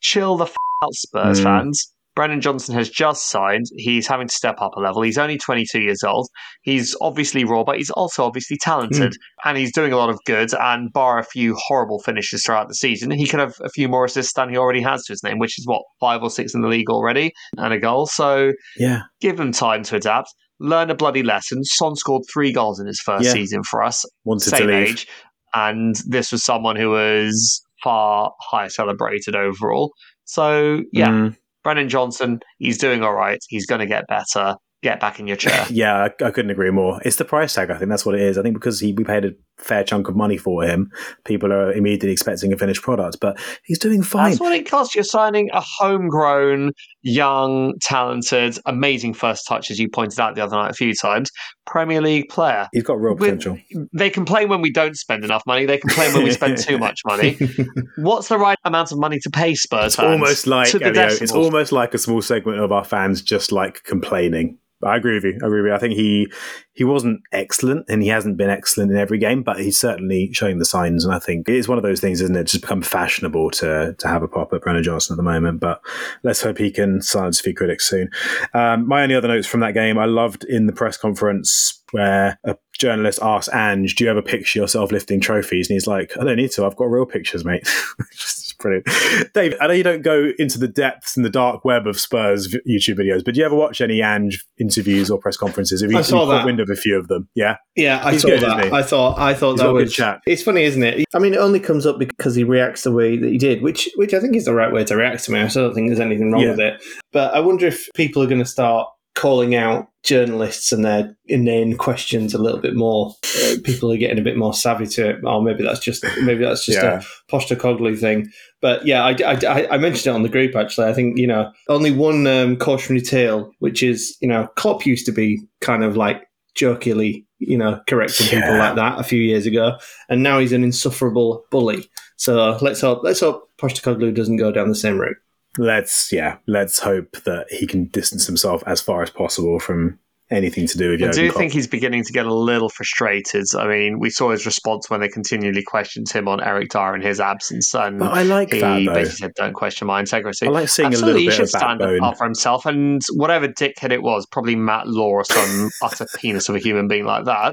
Chill 0.00 0.36
the 0.36 0.44
f- 0.46 0.56
out, 0.84 0.92
Spurs 0.94 1.40
Mm. 1.40 1.44
fans. 1.44 1.92
Brennan 2.14 2.40
Johnson 2.40 2.74
has 2.74 2.90
just 2.90 3.30
signed. 3.30 3.66
He's 3.76 4.06
having 4.06 4.28
to 4.28 4.34
step 4.34 4.56
up 4.60 4.72
a 4.76 4.80
level. 4.80 5.02
He's 5.02 5.16
only 5.18 5.38
22 5.38 5.80
years 5.80 6.02
old. 6.04 6.28
He's 6.62 6.94
obviously 7.00 7.44
raw, 7.44 7.64
but 7.64 7.78
he's 7.78 7.90
also 7.90 8.24
obviously 8.24 8.58
talented. 8.60 9.14
And 9.44 9.56
he's 9.56 9.72
doing 9.72 9.92
a 9.92 9.96
lot 9.96 10.10
of 10.10 10.18
good. 10.26 10.52
And 10.54 10.92
bar 10.92 11.18
a 11.18 11.24
few 11.24 11.56
horrible 11.58 12.00
finishes 12.00 12.44
throughout 12.44 12.68
the 12.68 12.74
season, 12.74 13.10
he 13.10 13.26
could 13.26 13.40
have 13.40 13.54
a 13.62 13.70
few 13.70 13.88
more 13.88 14.04
assists 14.04 14.34
than 14.34 14.50
he 14.50 14.56
already 14.56 14.82
has 14.82 15.04
to 15.04 15.12
his 15.12 15.22
name, 15.22 15.38
which 15.38 15.58
is 15.58 15.66
what, 15.66 15.82
five 16.00 16.22
or 16.22 16.30
six 16.30 16.54
in 16.54 16.60
the 16.60 16.68
league 16.68 16.90
already, 16.90 17.32
and 17.56 17.72
a 17.72 17.78
goal. 17.78 18.06
So 18.06 18.52
Yeah. 18.76 19.00
give 19.20 19.40
him 19.40 19.52
time 19.52 19.82
to 19.84 19.96
adapt. 19.96 20.28
Learn 20.60 20.90
a 20.90 20.94
bloody 20.94 21.22
lesson. 21.22 21.64
Son 21.64 21.96
scored 21.96 22.22
three 22.32 22.52
goals 22.52 22.78
in 22.78 22.86
his 22.86 23.00
first 23.00 23.24
Yeah. 23.24 23.32
season 23.32 23.62
for 23.64 23.82
us 23.82 24.04
Wanted 24.24 24.50
same 24.50 24.70
age, 24.70 25.08
and 25.54 25.96
this 26.06 26.30
was 26.30 26.44
someone 26.44 26.76
who 26.76 26.90
was 26.90 27.62
far 27.82 28.32
higher 28.40 28.68
celebrated 28.68 29.34
overall. 29.34 29.92
So 30.24 30.82
yeah, 30.92 31.08
Mm. 31.10 31.36
Brennan 31.62 31.88
Johnson, 31.88 32.40
he's 32.58 32.78
doing 32.78 33.02
all 33.02 33.14
right. 33.14 33.38
He's 33.48 33.66
going 33.66 33.80
to 33.80 33.86
get 33.86 34.06
better. 34.08 34.56
Get 34.82 34.98
back 34.98 35.20
in 35.20 35.28
your 35.28 35.36
chair. 35.36 35.64
Yeah, 35.70 35.94
I, 35.94 36.24
I 36.24 36.30
couldn't 36.32 36.50
agree 36.50 36.72
more. 36.72 37.00
It's 37.04 37.14
the 37.14 37.24
price 37.24 37.54
tag. 37.54 37.70
I 37.70 37.78
think 37.78 37.88
that's 37.88 38.04
what 38.04 38.16
it 38.16 38.20
is. 38.20 38.36
I 38.36 38.42
think 38.42 38.54
because 38.54 38.80
he, 38.80 38.92
we 38.92 39.04
paid 39.04 39.24
a 39.24 39.30
fair 39.56 39.84
chunk 39.84 40.08
of 40.08 40.16
money 40.16 40.36
for 40.36 40.64
him, 40.64 40.90
people 41.24 41.52
are 41.52 41.72
immediately 41.72 42.10
expecting 42.10 42.52
a 42.52 42.56
finished 42.58 42.82
product. 42.82 43.18
But 43.20 43.38
he's 43.62 43.78
doing 43.78 44.02
fine. 44.02 44.30
That's 44.30 44.40
what 44.40 44.52
it 44.52 44.68
costs. 44.68 44.96
You're 44.96 45.04
signing 45.04 45.50
a 45.52 45.60
homegrown, 45.60 46.72
young, 47.02 47.74
talented, 47.80 48.58
amazing 48.66 49.14
first 49.14 49.46
touch, 49.46 49.70
as 49.70 49.78
you 49.78 49.88
pointed 49.88 50.18
out 50.18 50.34
the 50.34 50.42
other 50.42 50.56
night 50.56 50.72
a 50.72 50.74
few 50.74 50.94
times, 50.94 51.30
Premier 51.66 52.00
League 52.00 52.28
player. 52.28 52.68
He's 52.72 52.82
got 52.82 53.00
real 53.00 53.14
potential. 53.16 53.58
They 53.92 54.10
complain 54.10 54.48
when 54.48 54.60
we 54.60 54.70
don't 54.72 54.96
spend 54.96 55.24
enough 55.24 55.42
money. 55.46 55.64
They 55.66 55.78
complain 55.78 56.12
when 56.12 56.24
we 56.24 56.32
spend 56.32 56.58
too 56.58 56.78
much 56.78 57.00
money. 57.06 57.38
What's 57.96 58.28
the 58.28 58.38
right 58.38 58.58
amount 58.64 58.92
of 58.92 58.98
money 58.98 59.18
to 59.20 59.30
pay 59.30 59.54
Spurs 59.54 59.86
It's 59.86 59.96
fans? 59.96 60.06
almost 60.12 60.46
like 60.46 60.68
to 60.70 60.78
the 60.78 60.86
Elio, 60.86 61.06
it's 61.06 61.32
almost 61.32 61.72
like 61.72 61.94
a 61.94 61.98
small 61.98 62.20
segment 62.22 62.58
of 62.58 62.72
our 62.72 62.84
fans 62.84 63.22
just 63.22 63.52
like 63.52 63.82
complaining. 63.84 64.58
I 64.84 64.96
agree 64.96 65.14
with 65.14 65.24
you. 65.24 65.38
I 65.42 65.46
agree 65.46 65.62
with 65.62 65.68
you. 65.70 65.74
I 65.74 65.78
think 65.78 65.94
he 65.94 66.30
he 66.74 66.84
wasn't 66.84 67.20
excellent, 67.32 67.86
and 67.88 68.02
he 68.02 68.08
hasn't 68.08 68.36
been 68.36 68.50
excellent 68.50 68.90
in 68.90 68.96
every 68.96 69.18
game, 69.18 69.42
but 69.42 69.60
he's 69.60 69.78
certainly 69.78 70.32
showing 70.32 70.58
the 70.58 70.64
signs. 70.64 71.04
And 71.04 71.14
I 71.14 71.18
think 71.18 71.48
it 71.48 71.54
is 71.54 71.68
one 71.68 71.78
of 71.78 71.84
those 71.84 72.00
things, 72.00 72.20
isn't 72.20 72.36
it? 72.36 72.44
Just 72.44 72.62
become 72.62 72.82
fashionable 72.82 73.50
to 73.52 73.94
to 73.98 74.08
have 74.08 74.22
a 74.22 74.28
pop 74.28 74.52
at 74.52 74.62
Brennan 74.62 74.82
Johnson 74.82 75.14
at 75.14 75.16
the 75.16 75.22
moment. 75.22 75.60
But 75.60 75.80
let's 76.22 76.42
hope 76.42 76.58
he 76.58 76.70
can 76.70 77.02
silence 77.02 77.40
a 77.40 77.42
few 77.42 77.54
critics 77.54 77.88
soon. 77.88 78.08
Um, 78.54 78.86
my 78.88 79.02
only 79.02 79.14
other 79.14 79.28
notes 79.28 79.46
from 79.46 79.60
that 79.60 79.74
game, 79.74 79.98
I 79.98 80.06
loved 80.06 80.44
in 80.44 80.66
the 80.66 80.72
press 80.72 80.96
conference 80.96 81.82
where 81.92 82.38
a 82.44 82.56
journalist 82.78 83.18
asks 83.22 83.52
Ange, 83.54 83.94
"Do 83.94 84.04
you 84.04 84.10
ever 84.10 84.22
picture 84.22 84.58
yourself 84.58 84.90
lifting 84.90 85.20
trophies?" 85.20 85.68
And 85.68 85.74
he's 85.74 85.86
like, 85.86 86.16
"I 86.18 86.24
don't 86.24 86.36
need 86.36 86.50
to. 86.52 86.64
I've 86.64 86.76
got 86.76 86.86
real 86.86 87.06
pictures, 87.06 87.44
mate." 87.44 87.64
Just 88.12 88.41
brilliant. 88.62 88.86
Dave, 89.34 89.54
I 89.60 89.66
know 89.66 89.72
you 89.74 89.82
don't 89.82 90.02
go 90.02 90.30
into 90.38 90.58
the 90.58 90.68
depths 90.68 91.16
and 91.16 91.24
the 91.26 91.30
dark 91.30 91.64
web 91.64 91.86
of 91.86 91.98
Spurs 92.00 92.48
YouTube 92.68 92.98
videos, 92.98 93.24
but 93.24 93.34
do 93.34 93.40
you 93.40 93.46
ever 93.46 93.54
watch 93.54 93.80
any 93.80 94.00
Ange 94.00 94.44
interviews 94.58 95.10
or 95.10 95.18
press 95.18 95.36
conferences? 95.36 95.82
Have 95.82 95.90
you, 95.92 95.98
I 95.98 96.02
saw 96.02 96.20
have 96.20 96.28
you 96.28 96.34
that. 96.38 96.44
wind 96.46 96.60
of 96.60 96.70
a 96.70 96.76
few 96.76 96.98
of 96.98 97.08
them? 97.08 97.28
Yeah. 97.34 97.56
Yeah, 97.76 98.00
I 98.04 98.12
He's 98.12 98.22
saw 98.22 98.28
good, 98.28 98.40
that. 98.42 98.58
isn't 98.60 98.72
he? 98.72 98.78
I 98.78 98.82
thought 98.82 99.18
I 99.18 99.34
thought 99.34 99.52
He's 99.52 99.60
that 99.60 99.66
got 99.66 99.72
good 99.74 99.90
chat. 99.90 100.20
It's 100.26 100.42
funny, 100.42 100.62
isn't 100.62 100.82
it? 100.82 101.04
I 101.14 101.18
mean, 101.18 101.34
it 101.34 101.38
only 101.38 101.60
comes 101.60 101.84
up 101.86 101.98
because 101.98 102.34
he 102.34 102.44
reacts 102.44 102.84
the 102.84 102.92
way 102.92 103.16
that 103.18 103.28
he 103.30 103.38
did, 103.38 103.62
which 103.62 103.88
which 103.96 104.14
I 104.14 104.20
think 104.20 104.36
is 104.36 104.44
the 104.46 104.54
right 104.54 104.72
way 104.72 104.84
to 104.84 104.96
react 104.96 105.24
to 105.24 105.32
me. 105.32 105.40
I 105.40 105.48
still 105.48 105.64
don't 105.66 105.74
think 105.74 105.88
there's 105.88 106.00
anything 106.00 106.30
wrong 106.32 106.42
Yeah. 106.42 106.50
with 106.50 106.60
it. 106.60 106.82
But 107.12 107.34
I 107.34 107.40
wonder 107.40 107.66
if 107.66 107.88
people 107.94 108.22
are 108.22 108.26
going 108.26 108.38
to 108.38 108.44
start 108.46 108.88
calling 109.14 109.54
out 109.54 109.88
journalists 110.02 110.72
and 110.72 110.84
their 110.84 111.16
inane 111.26 111.76
questions 111.76 112.34
a 112.34 112.38
little 112.38 112.58
bit 112.60 112.74
more. 112.74 113.14
Uh, 113.44 113.54
people 113.62 113.92
are 113.92 113.96
getting 113.96 114.18
a 114.18 114.22
bit 114.22 114.36
more 114.36 114.52
savvy 114.54 114.86
to 114.86 115.10
it. 115.10 115.20
Or 115.24 115.42
maybe 115.42 115.62
that's 115.62 115.80
just 115.80 116.04
maybe 116.22 116.42
that's 116.44 116.64
just 116.66 116.78
Yeah. 116.82 117.00
a 117.00 117.32
Postecoglou 117.32 117.98
thing. 117.98 118.30
But 118.60 118.84
yeah, 118.86 119.04
I, 119.04 119.10
I, 119.24 119.68
I 119.72 119.78
mentioned 119.78 120.12
it 120.12 120.16
on 120.16 120.22
the 120.22 120.28
group 120.28 120.56
actually. 120.56 120.88
I 120.88 120.94
think 120.94 121.18
you 121.18 121.26
know 121.26 121.50
only 121.68 121.90
one 121.92 122.26
um, 122.26 122.56
cautionary 122.56 123.02
tale, 123.02 123.52
which 123.60 123.82
is 123.82 124.16
you 124.20 124.28
know 124.28 124.48
Klopp 124.56 124.86
used 124.86 125.06
to 125.06 125.12
be 125.12 125.40
kind 125.60 125.84
of 125.84 125.96
like 125.96 126.22
jokingly 126.54 127.26
you 127.38 127.56
know 127.58 127.80
correcting 127.88 128.26
people 128.28 128.56
like 128.58 128.76
that 128.76 128.98
a 128.98 129.04
few 129.04 129.20
years 129.20 129.46
ago, 129.46 129.76
and 130.08 130.22
now 130.22 130.38
he's 130.38 130.52
an 130.52 130.64
insufferable 130.64 131.44
bully. 131.50 131.88
So 132.16 132.56
let's 132.60 132.80
hope 132.80 133.00
let's 133.02 133.20
hope 133.20 133.50
Postecoglou 133.60 134.14
doesn't 134.14 134.36
go 134.36 134.50
down 134.52 134.68
the 134.68 134.74
same 134.74 134.98
route. 135.00 135.16
Let's 135.58 136.12
yeah, 136.12 136.38
let's 136.46 136.78
hope 136.78 137.22
that 137.24 137.46
he 137.50 137.66
can 137.66 137.86
distance 137.86 138.26
himself 138.26 138.62
as 138.66 138.80
far 138.80 139.02
as 139.02 139.10
possible 139.10 139.58
from 139.60 139.98
anything 140.30 140.66
to 140.66 140.78
do 140.78 140.90
with 140.92 141.02
I 141.02 141.10
do 141.10 141.28
Klopp. 141.28 141.38
think 141.38 141.52
he's 141.52 141.66
beginning 141.66 142.04
to 142.04 142.12
get 142.12 142.24
a 142.24 142.32
little 142.32 142.70
frustrated. 142.70 143.44
I 143.54 143.66
mean, 143.66 143.98
we 143.98 144.08
saw 144.08 144.30
his 144.30 144.46
response 144.46 144.88
when 144.88 145.00
they 145.02 145.08
continually 145.08 145.62
questioned 145.62 146.08
him 146.10 146.26
on 146.26 146.42
Eric 146.42 146.70
Dier 146.70 146.94
in 146.94 147.02
his 147.02 147.20
absence, 147.20 147.74
and 147.74 147.98
But 147.98 148.12
I 148.12 148.22
like 148.22 148.50
he 148.50 148.60
that 148.60 148.82
though. 148.86 148.94
basically 148.94 149.16
said, 149.26 149.32
"Don't 149.36 149.52
question 149.52 149.86
my 149.88 150.00
integrity." 150.00 150.46
I 150.46 150.50
like 150.50 150.70
seeing 150.70 150.86
Absolutely, 150.86 151.12
a 151.12 151.14
little 151.14 151.26
bit 151.26 151.32
he 151.32 151.36
should 151.36 151.42
of 151.42 151.48
stand 151.50 151.78
backbone. 151.80 152.02
up 152.04 152.16
for 152.16 152.24
himself, 152.24 152.64
and 152.64 153.02
whatever 153.14 153.46
dickhead 153.46 153.92
it 153.92 154.02
was, 154.02 154.24
probably 154.24 154.56
Matt 154.56 154.86
Law 154.88 155.08
or 155.10 155.24
some 155.24 155.70
utter 155.82 156.06
penis 156.16 156.48
of 156.48 156.54
a 156.54 156.58
human 156.60 156.88
being 156.88 157.04
like 157.04 157.26
that. 157.26 157.52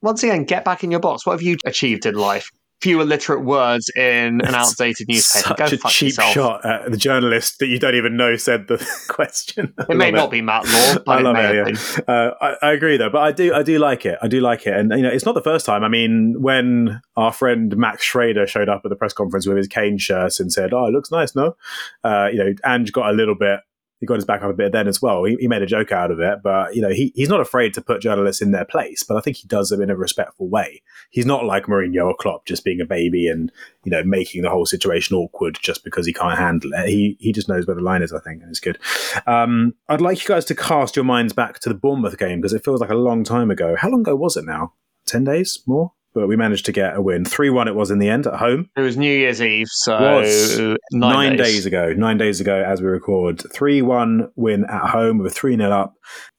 Once 0.00 0.22
again, 0.22 0.44
get 0.44 0.64
back 0.64 0.82
in 0.82 0.90
your 0.90 1.00
box. 1.00 1.26
What 1.26 1.32
have 1.32 1.42
you 1.42 1.58
achieved 1.66 2.06
in 2.06 2.14
life? 2.14 2.50
Few 2.84 3.00
illiterate 3.00 3.46
words 3.46 3.90
in 3.96 4.42
an 4.42 4.54
outdated 4.54 5.08
newspaper. 5.08 5.48
Such 5.48 5.56
Go 5.56 5.64
a 5.64 5.78
fuck 5.78 5.90
cheap 5.90 6.08
yourself. 6.08 6.32
shot 6.34 6.66
at 6.66 6.90
the 6.90 6.98
journalist 6.98 7.58
that 7.60 7.68
you 7.68 7.78
don't 7.78 7.94
even 7.94 8.14
know 8.14 8.36
said 8.36 8.68
the 8.68 8.76
question. 9.08 9.72
It 9.88 9.96
may 9.96 10.10
not 10.10 10.30
be 10.30 10.42
Matt 10.42 10.66
Law, 10.66 10.96
but 11.06 11.18
I 11.18 11.20
love 11.22 11.34
may 11.34 11.60
it. 11.60 11.78
Yeah. 11.78 12.14
Uh, 12.14 12.34
I, 12.42 12.56
I 12.68 12.72
agree 12.72 12.98
though, 12.98 13.08
but 13.08 13.22
I 13.22 13.32
do 13.32 13.54
I 13.54 13.62
do 13.62 13.78
like 13.78 14.04
it. 14.04 14.18
I 14.20 14.28
do 14.28 14.40
like 14.42 14.66
it, 14.66 14.76
and 14.76 14.90
you 14.90 15.00
know, 15.02 15.08
it's 15.08 15.24
not 15.24 15.34
the 15.34 15.40
first 15.40 15.64
time. 15.64 15.82
I 15.82 15.88
mean, 15.88 16.42
when 16.42 17.00
our 17.16 17.32
friend 17.32 17.74
Max 17.74 18.04
Schrader 18.04 18.46
showed 18.46 18.68
up 18.68 18.82
at 18.84 18.90
the 18.90 18.96
press 18.96 19.14
conference 19.14 19.46
with 19.46 19.56
his 19.56 19.66
Kane 19.66 19.96
shirt 19.96 20.38
and 20.38 20.52
said, 20.52 20.74
"Oh, 20.74 20.86
it 20.86 20.90
looks 20.90 21.10
nice," 21.10 21.34
no, 21.34 21.56
uh, 22.04 22.28
you 22.30 22.38
know, 22.38 22.52
Ange 22.66 22.92
got 22.92 23.08
a 23.08 23.14
little 23.14 23.34
bit. 23.34 23.60
He 24.00 24.06
got 24.06 24.16
his 24.16 24.24
back 24.24 24.42
up 24.42 24.50
a 24.50 24.54
bit 24.54 24.72
then 24.72 24.88
as 24.88 25.00
well. 25.00 25.24
He, 25.24 25.36
he 25.40 25.48
made 25.48 25.62
a 25.62 25.66
joke 25.66 25.92
out 25.92 26.10
of 26.10 26.20
it, 26.20 26.40
but 26.42 26.74
you 26.74 26.82
know, 26.82 26.90
he, 26.90 27.12
he's 27.14 27.28
not 27.28 27.40
afraid 27.40 27.72
to 27.74 27.80
put 27.80 28.02
journalists 28.02 28.42
in 28.42 28.50
their 28.50 28.64
place. 28.64 29.02
But 29.02 29.16
I 29.16 29.20
think 29.20 29.36
he 29.36 29.48
does 29.48 29.72
it 29.72 29.80
in 29.80 29.90
a 29.90 29.96
respectful 29.96 30.48
way. 30.48 30.82
He's 31.10 31.26
not 31.26 31.44
like 31.44 31.66
Mourinho 31.66 32.06
or 32.06 32.16
Klopp, 32.16 32.44
just 32.44 32.64
being 32.64 32.80
a 32.80 32.86
baby 32.86 33.28
and 33.28 33.50
you 33.84 33.90
know 33.90 34.02
making 34.04 34.42
the 34.42 34.50
whole 34.50 34.66
situation 34.66 35.16
awkward 35.16 35.58
just 35.62 35.84
because 35.84 36.06
he 36.06 36.12
can't 36.12 36.38
handle 36.38 36.72
it. 36.74 36.88
He 36.88 37.16
he 37.20 37.32
just 37.32 37.48
knows 37.48 37.66
where 37.66 37.76
the 37.76 37.82
line 37.82 38.02
is, 38.02 38.12
I 38.12 38.20
think, 38.20 38.42
and 38.42 38.50
it's 38.50 38.60
good. 38.60 38.78
Um, 39.26 39.74
I'd 39.88 40.00
like 40.00 40.22
you 40.22 40.28
guys 40.28 40.44
to 40.46 40.54
cast 40.54 40.96
your 40.96 41.04
minds 41.04 41.32
back 41.32 41.60
to 41.60 41.68
the 41.68 41.74
Bournemouth 41.74 42.18
game 42.18 42.40
because 42.40 42.52
it 42.52 42.64
feels 42.64 42.80
like 42.80 42.90
a 42.90 42.94
long 42.94 43.24
time 43.24 43.50
ago. 43.50 43.76
How 43.78 43.90
long 43.90 44.00
ago 44.00 44.16
was 44.16 44.36
it 44.36 44.44
now? 44.44 44.72
Ten 45.06 45.24
days 45.24 45.62
more, 45.66 45.92
but 46.14 46.28
we 46.28 46.36
managed 46.36 46.64
to 46.66 46.72
get 46.72 46.96
a 46.96 47.02
win. 47.02 47.24
Three 47.24 47.50
one. 47.50 47.68
It 47.68 47.74
was 47.74 47.90
in 47.90 47.98
the 47.98 48.08
end 48.08 48.26
at 48.26 48.34
home. 48.34 48.70
It 48.76 48.80
was 48.80 48.96
New 48.96 49.12
Year's 49.12 49.42
Eve, 49.42 49.66
so 49.68 49.98
Was 49.98 50.58
nine, 50.92 51.36
days. 51.36 51.66
ago. 51.66 51.92
Nine 51.92 52.16
days 52.16 52.40
ago, 52.40 52.62
as 52.66 52.80
we 52.80 52.86
record, 52.86 53.42
three 53.52 53.82
one 53.82 54.30
win 54.36 54.64
at 54.64 54.88
home 54.90 55.18
with 55.18 55.32
a 55.32 55.34
three 55.34 55.56
0 55.56 55.70
up. 55.70 55.94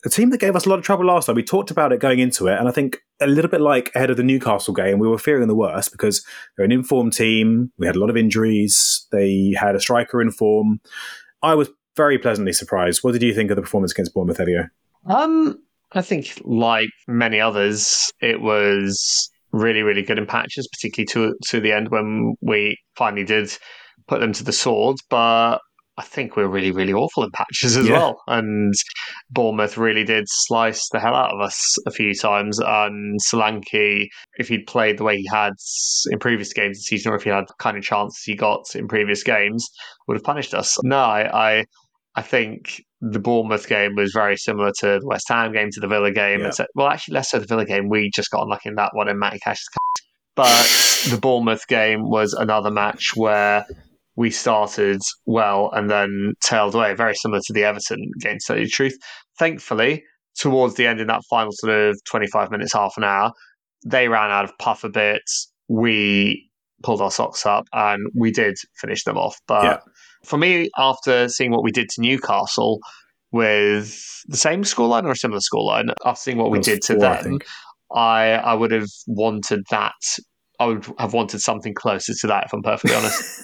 A 0.05 0.09
team 0.09 0.29
that 0.29 0.39
gave 0.39 0.55
us 0.55 0.65
a 0.65 0.69
lot 0.69 0.79
of 0.79 0.85
trouble 0.85 1.05
last 1.05 1.25
time. 1.25 1.35
We 1.35 1.43
talked 1.43 1.71
about 1.71 1.91
it 1.91 1.99
going 1.99 2.19
into 2.19 2.47
it, 2.47 2.57
and 2.57 2.67
I 2.67 2.71
think 2.71 2.99
a 3.21 3.27
little 3.27 3.51
bit 3.51 3.61
like 3.61 3.91
ahead 3.95 4.09
of 4.09 4.17
the 4.17 4.23
Newcastle 4.23 4.73
game, 4.73 4.99
we 4.99 5.07
were 5.07 5.17
fearing 5.17 5.47
the 5.47 5.55
worst 5.55 5.91
because 5.91 6.25
they're 6.55 6.65
an 6.65 6.71
informed 6.71 7.13
team. 7.13 7.71
We 7.77 7.87
had 7.87 7.95
a 7.95 7.99
lot 7.99 8.09
of 8.09 8.17
injuries. 8.17 9.07
They 9.11 9.53
had 9.57 9.75
a 9.75 9.79
striker 9.79 10.21
in 10.21 10.31
form. 10.31 10.79
I 11.41 11.55
was 11.55 11.69
very 11.95 12.17
pleasantly 12.17 12.53
surprised. 12.53 13.03
What 13.03 13.13
did 13.13 13.21
you 13.21 13.33
think 13.33 13.51
of 13.51 13.55
the 13.55 13.61
performance 13.61 13.91
against 13.91 14.13
Bournemouth, 14.13 14.39
Elio? 14.39 14.67
Um, 15.07 15.57
I 15.91 16.01
think, 16.01 16.41
like 16.43 16.89
many 17.07 17.39
others, 17.39 18.11
it 18.19 18.41
was 18.41 19.29
really, 19.55 19.81
really 19.81 20.03
good 20.03 20.19
in 20.19 20.25
patches, 20.25 20.67
particularly 20.71 21.07
to 21.13 21.35
to 21.49 21.59
the 21.59 21.71
end 21.71 21.89
when 21.89 22.35
we 22.41 22.77
finally 22.95 23.23
did 23.23 23.49
put 24.07 24.19
them 24.19 24.33
to 24.33 24.43
the 24.43 24.51
sword. 24.51 24.97
But 25.09 25.59
I 25.97 26.01
think 26.03 26.35
we're 26.35 26.49
really, 26.49 26.71
really 26.71 26.91
awful 26.91 27.23
in 27.23 27.31
patches 27.31 27.77
as 27.77 27.87
Yeah. 27.87 27.93
well. 27.93 28.21
And 28.27 28.73
Bournemouth 29.29 29.77
really 29.77 30.03
did 30.03 30.25
slice 30.27 30.89
the 30.91 30.99
hell 30.99 31.15
out 31.15 31.33
of 31.33 31.39
us 31.39 31.57
a 31.87 31.91
few 31.91 32.13
times. 32.13 32.59
And 32.59 33.17
Solanke, 33.21 34.07
if 34.37 34.49
he'd 34.49 34.67
played 34.67 34.97
the 34.97 35.05
way 35.05 35.15
he 35.15 35.27
had 35.31 35.53
in 36.11 36.19
previous 36.19 36.51
games 36.51 36.77
this 36.77 36.85
season, 36.87 37.13
or 37.13 37.15
if 37.15 37.23
he 37.23 37.29
had 37.29 37.47
the 37.47 37.53
kind 37.59 37.77
of 37.77 37.83
chances 37.83 38.21
he 38.25 38.35
got 38.35 38.75
in 38.75 38.89
previous 38.89 39.23
games, 39.23 39.65
would 40.07 40.17
have 40.17 40.23
punished 40.23 40.53
us. 40.53 40.77
No, 40.83 40.97
I, 40.97 41.59
I 41.59 41.65
I 42.15 42.21
think 42.21 42.81
the 43.01 43.19
Bournemouth 43.19 43.67
game 43.67 43.95
was 43.95 44.11
very 44.13 44.37
similar 44.37 44.71
to 44.79 44.99
the 44.99 45.07
West 45.07 45.27
Ham 45.29 45.51
game, 45.51 45.69
to 45.71 45.79
the 45.79 45.87
Villa 45.87 46.11
game. 46.11 46.39
Yeah. 46.41 46.65
Well, 46.73 46.87
actually, 46.87 47.15
less 47.15 47.29
so 47.31 47.39
the 47.39 47.45
Villa 47.45 47.65
game. 47.65 47.89
We 47.89 48.09
just 48.13 48.31
got 48.31 48.43
unlucky 48.43 48.69
in 48.69 48.75
that 48.75 48.91
one, 48.93 49.09
and 49.09 49.19
Matty 49.19 49.39
Cash's 49.39 49.67
But 50.35 50.65
the 51.09 51.17
Bournemouth 51.17 51.67
game 51.67 52.09
was 52.09 52.33
another 52.33 52.71
match 52.71 53.15
where 53.15 53.65
we 54.15 54.31
started 54.31 55.01
well 55.25 55.69
and 55.73 55.89
then 55.89 56.33
tailed 56.43 56.73
away, 56.75 56.93
very 56.93 57.15
similar 57.15 57.41
to 57.45 57.53
the 57.53 57.63
Everton 57.65 58.11
game, 58.21 58.37
to 58.39 58.45
tell 58.45 58.57
you 58.57 58.65
the 58.65 58.71
truth. 58.71 58.97
Thankfully, 59.37 60.03
towards 60.37 60.75
the 60.75 60.87
end, 60.87 61.01
in 61.01 61.07
that 61.07 61.21
final 61.29 61.51
sort 61.51 61.73
of 61.73 61.99
25 62.09 62.51
minutes, 62.51 62.73
half 62.73 62.93
an 62.97 63.03
hour, 63.03 63.31
they 63.85 64.07
ran 64.07 64.31
out 64.31 64.45
of 64.45 64.57
puff 64.57 64.83
a 64.83 64.89
bit. 64.89 65.21
We 65.67 66.49
pulled 66.83 67.01
our 67.01 67.11
socks 67.11 67.45
up 67.45 67.65
and 67.73 68.07
we 68.15 68.31
did 68.31 68.55
finish 68.79 69.03
them 69.03 69.17
off. 69.17 69.37
But 69.47 69.63
Yeah. 69.63 69.77
For 70.25 70.37
me, 70.37 70.69
after 70.77 71.27
seeing 71.29 71.51
what 71.51 71.63
we 71.63 71.71
did 71.71 71.89
to 71.89 72.01
Newcastle 72.01 72.79
with 73.31 74.23
the 74.27 74.37
same 74.37 74.63
scoreline 74.63 75.03
or 75.03 75.11
a 75.11 75.15
similar 75.15 75.41
scoreline, 75.41 75.93
after 76.05 76.19
seeing 76.19 76.37
what 76.37 76.51
we 76.51 76.59
did 76.59 76.81
to 76.83 76.95
four, 76.95 77.05
I 77.05 77.15
them, 77.21 77.23
think. 77.23 77.45
I 77.93 78.31
I 78.33 78.53
would 78.53 78.71
have 78.71 78.89
wanted 79.07 79.63
that. 79.71 79.93
I 80.59 80.67
would 80.67 80.85
have 80.99 81.13
wanted 81.13 81.41
something 81.41 81.73
closer 81.73 82.13
to 82.13 82.27
that, 82.27 82.45
if 82.45 82.53
I'm 82.53 82.63
perfectly 82.63 82.95
honest. 82.95 83.43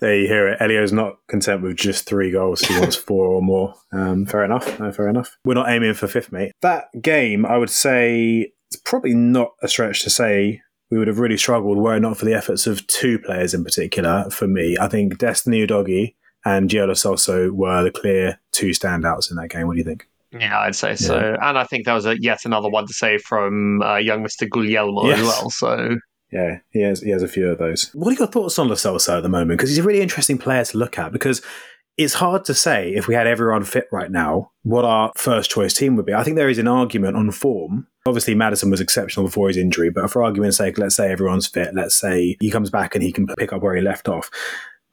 there 0.00 0.16
you 0.16 0.26
hear 0.26 0.48
it. 0.48 0.60
Elio's 0.60 0.92
not 0.92 1.16
content 1.28 1.62
with 1.62 1.76
just 1.76 2.06
three 2.06 2.30
goals. 2.30 2.62
He 2.62 2.78
wants 2.78 2.96
four 2.96 3.26
or 3.26 3.42
more. 3.42 3.74
Um, 3.92 4.24
fair 4.24 4.44
enough. 4.44 4.80
No, 4.80 4.90
fair 4.90 5.08
enough. 5.08 5.36
We're 5.44 5.54
not 5.54 5.68
aiming 5.68 5.92
for 5.94 6.08
fifth, 6.08 6.32
mate. 6.32 6.52
That 6.62 6.84
game, 7.02 7.44
I 7.44 7.58
would 7.58 7.68
say, 7.68 8.52
it's 8.70 8.80
probably 8.84 9.14
not 9.14 9.50
a 9.62 9.68
stretch 9.68 10.02
to 10.04 10.10
say 10.10 10.62
we 10.90 10.98
would 10.98 11.08
have 11.08 11.18
really 11.18 11.36
struggled 11.36 11.78
were 11.78 11.96
it 11.96 12.00
not 12.00 12.16
for 12.16 12.24
the 12.24 12.34
efforts 12.34 12.66
of 12.66 12.86
two 12.86 13.18
players 13.18 13.54
in 13.54 13.64
particular. 13.64 14.28
For 14.30 14.46
me, 14.46 14.76
I 14.80 14.88
think 14.88 15.18
Destiny 15.18 15.66
Udogie 15.66 16.14
and 16.44 16.68
Gio 16.70 16.86
Lo 16.86 16.94
Celso 16.94 17.50
were 17.50 17.82
the 17.84 17.90
clear 17.90 18.40
two 18.52 18.70
standouts 18.70 19.30
in 19.30 19.36
that 19.36 19.50
game. 19.50 19.66
What 19.66 19.74
do 19.74 19.78
you 19.78 19.84
think? 19.84 20.06
yeah, 20.38 20.60
I'd 20.60 20.76
say 20.76 20.94
so. 20.94 21.36
And 21.42 21.58
I 21.58 21.64
think 21.64 21.86
there 21.86 21.94
was 21.94 22.06
a, 22.06 22.20
yet 22.20 22.44
another 22.44 22.68
one 22.68 22.86
to 22.86 22.92
say 22.92 23.18
from 23.18 23.82
uh, 23.82 23.96
young 23.96 24.22
Mr. 24.24 24.48
Guglielmo 24.48 25.06
Yes. 25.06 25.18
as 25.20 25.26
well. 25.26 25.50
So 25.50 25.96
Yeah, 26.30 26.58
he 26.70 26.82
has 26.82 27.00
he 27.00 27.10
has 27.10 27.22
a 27.24 27.28
few 27.28 27.48
of 27.48 27.58
those. 27.58 27.90
What 27.94 28.14
are 28.14 28.18
your 28.18 28.28
thoughts 28.28 28.56
on 28.58 28.68
Lo 28.68 28.74
Celso 28.76 29.16
at 29.16 29.22
the 29.24 29.28
moment? 29.28 29.58
Because 29.58 29.70
he's 29.70 29.78
a 29.78 29.82
really 29.82 30.00
interesting 30.00 30.38
player 30.38 30.64
to 30.64 30.78
look 30.78 30.98
at. 30.98 31.10
Because 31.12 31.42
it's 32.00 32.14
hard 32.14 32.46
to 32.46 32.54
say 32.54 32.94
if 32.94 33.06
we 33.06 33.14
had 33.14 33.26
everyone 33.26 33.62
fit 33.62 33.86
right 33.92 34.10
now 34.10 34.50
what 34.62 34.86
our 34.86 35.12
first 35.16 35.50
choice 35.50 35.74
team 35.74 35.96
would 35.96 36.06
be. 36.06 36.14
I 36.14 36.24
think 36.24 36.36
there 36.36 36.48
is 36.48 36.56
an 36.56 36.66
argument 36.66 37.14
on 37.14 37.30
form. 37.30 37.88
Obviously, 38.06 38.34
Maddison 38.34 38.70
was 38.70 38.80
exceptional 38.80 39.26
before 39.26 39.48
his 39.48 39.58
injury, 39.58 39.90
but 39.90 40.10
for 40.10 40.22
argument's 40.22 40.56
sake, 40.56 40.78
let's 40.78 40.96
say 40.96 41.12
everyone's 41.12 41.46
fit. 41.46 41.74
Let's 41.74 41.94
say 41.94 42.38
he 42.40 42.50
comes 42.50 42.70
back 42.70 42.94
and 42.94 43.04
he 43.04 43.12
can 43.12 43.26
pick 43.38 43.52
up 43.52 43.60
where 43.60 43.76
he 43.76 43.82
left 43.82 44.08
off. 44.08 44.30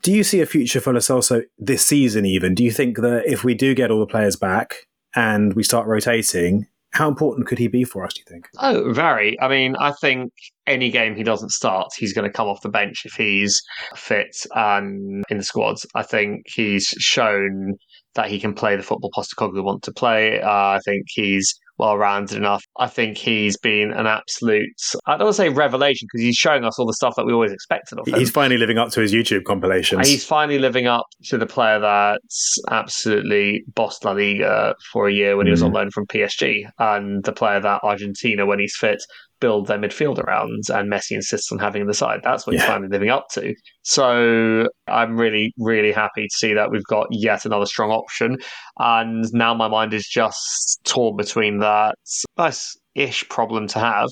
Do 0.03 0.11
you 0.11 0.21
see 0.21 0.41
a 0.41 0.45
future 0.45 0.81
for 0.81 0.91
Lo 0.91 0.99
Celso 0.99 1.43
this 1.57 1.85
season? 1.85 2.25
Even 2.25 2.53
do 2.53 2.63
you 2.63 2.71
think 2.71 2.97
that 2.97 3.23
if 3.25 3.45
we 3.45 3.53
do 3.53 3.73
get 3.73 3.89
all 3.89 4.01
the 4.01 4.05
players 4.05 4.35
back 4.35 4.87
and 5.15 5.53
we 5.53 5.63
start 5.63 5.87
rotating, 5.87 6.67
how 6.97 7.07
important 7.07 7.47
could 7.47 7.59
he 7.59 7.67
be 7.67 7.83
for 7.83 8.03
us? 8.03 8.13
Do 8.13 8.21
you 8.21 8.25
think? 8.27 8.49
Oh, 8.57 8.91
very. 8.91 9.39
I 9.39 9.47
mean, 9.47 9.75
I 9.79 9.91
think 10.01 10.33
any 10.65 10.89
game 10.89 11.15
he 11.15 11.21
doesn't 11.21 11.51
start, 11.51 11.89
he's 11.95 12.11
going 12.11 12.27
to 12.27 12.35
come 12.35 12.47
off 12.47 12.61
the 12.61 12.69
bench 12.69 13.03
if 13.05 13.13
he's 13.13 13.61
fit 13.95 14.35
and 14.55 15.23
in 15.29 15.37
the 15.37 15.43
squads. 15.43 15.85
I 15.93 16.01
think 16.01 16.45
he's 16.47 16.87
shown 16.97 17.75
that 18.15 18.29
he 18.29 18.39
can 18.39 18.55
play 18.55 18.75
the 18.75 18.81
football 18.81 19.11
Postecoglou 19.15 19.63
want 19.63 19.83
to 19.83 19.93
play. 19.93 20.41
Uh, 20.41 20.49
I 20.49 20.79
think 20.85 21.05
he's 21.07 21.53
well 21.77 21.97
rounded 21.97 22.37
enough. 22.37 22.63
I 22.77 22.87
think 22.87 23.17
he's 23.17 23.57
been 23.57 23.91
an 23.91 24.07
absolute, 24.07 24.69
I 25.05 25.11
don't 25.17 25.25
want 25.25 25.35
to 25.35 25.37
say 25.37 25.49
revelation 25.49 26.07
because 26.11 26.23
he's 26.25 26.35
showing 26.35 26.63
us 26.63 26.77
all 26.79 26.85
the 26.85 26.93
stuff 26.93 27.15
that 27.15 27.25
we 27.25 27.33
always 27.33 27.51
expected 27.51 27.99
of 27.99 28.07
him. 28.07 28.15
He's 28.19 28.31
finally 28.31 28.57
living 28.57 28.77
up 28.77 28.89
to 28.91 29.01
his 29.01 29.13
YouTube 29.13 29.43
compilations. 29.45 30.07
He's 30.07 30.25
finally 30.25 30.59
living 30.59 30.87
up 30.87 31.05
to 31.25 31.37
the 31.37 31.45
player 31.45 31.79
that's 31.79 32.57
absolutely 32.71 33.63
bossed 33.75 34.05
La 34.05 34.11
Liga 34.11 34.75
for 34.91 35.07
a 35.07 35.13
year 35.13 35.37
when 35.37 35.45
he 35.47 35.51
was 35.51 35.61
Mm. 35.61 35.65
on 35.67 35.71
loan 35.73 35.91
from 35.91 36.05
PSG, 36.07 36.65
and 36.79 37.23
the 37.23 37.31
player 37.33 37.59
that 37.59 37.81
Argentina, 37.83 38.45
when 38.45 38.59
he's 38.59 38.75
fit, 38.75 39.01
build 39.39 39.67
their 39.67 39.77
midfield 39.77 40.19
around, 40.19 40.63
and 40.69 40.91
Messi 40.91 41.11
insists 41.11 41.51
on 41.51 41.59
having 41.59 41.81
in 41.81 41.87
the 41.87 41.93
side. 41.93 42.21
That's 42.23 42.47
what 42.47 42.55
he's 42.55 42.65
finally 42.65 42.89
living 42.89 43.09
up 43.09 43.27
to. 43.33 43.53
So 43.83 44.67
I'm 44.87 45.17
really, 45.17 45.53
really 45.57 45.91
happy 45.91 46.23
to 46.23 46.37
see 46.37 46.53
that 46.53 46.71
we've 46.71 46.83
got 46.83 47.07
yet 47.11 47.45
another 47.45 47.65
strong 47.65 47.91
option, 47.91 48.37
and 48.77 49.25
now 49.33 49.53
my 49.53 49.67
mind 49.67 49.93
is 49.93 50.07
just 50.07 50.79
torn 50.85 51.15
between 51.15 51.59
that 51.59 51.95
nice-ish 52.37 53.27
problem 53.29 53.67
to 53.67 53.79
have 53.79 54.09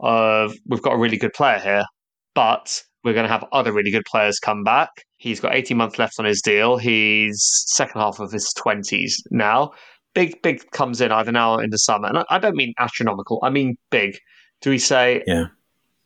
of 0.00 0.54
we've 0.66 0.82
got 0.82 0.94
a 0.94 0.98
really 0.98 1.16
good 1.16 1.32
player 1.32 1.58
here, 1.58 1.84
but 2.34 2.82
we're 3.04 3.14
going 3.14 3.26
to 3.26 3.32
have 3.32 3.44
other 3.52 3.72
really 3.72 3.90
good 3.90 4.04
players 4.10 4.38
come 4.38 4.62
back. 4.64 4.90
He's 5.16 5.40
got 5.40 5.54
18 5.54 5.76
months 5.76 5.98
left 5.98 6.14
on 6.18 6.24
his 6.24 6.40
deal. 6.40 6.76
He's 6.76 7.40
second 7.66 8.00
half 8.00 8.20
of 8.20 8.30
his 8.30 8.52
20s 8.56 9.14
now. 9.30 9.70
Big, 10.14 10.40
big 10.42 10.68
comes 10.72 11.00
in 11.00 11.12
either 11.12 11.32
now 11.32 11.54
or 11.54 11.62
in 11.62 11.70
the 11.70 11.78
summer. 11.78 12.08
And 12.08 12.24
I 12.30 12.38
don't 12.38 12.56
mean 12.56 12.74
astronomical, 12.78 13.40
I 13.42 13.50
mean 13.50 13.76
big. 13.90 14.16
Do 14.60 14.70
we 14.70 14.78
say 14.78 15.22
yeah. 15.26 15.46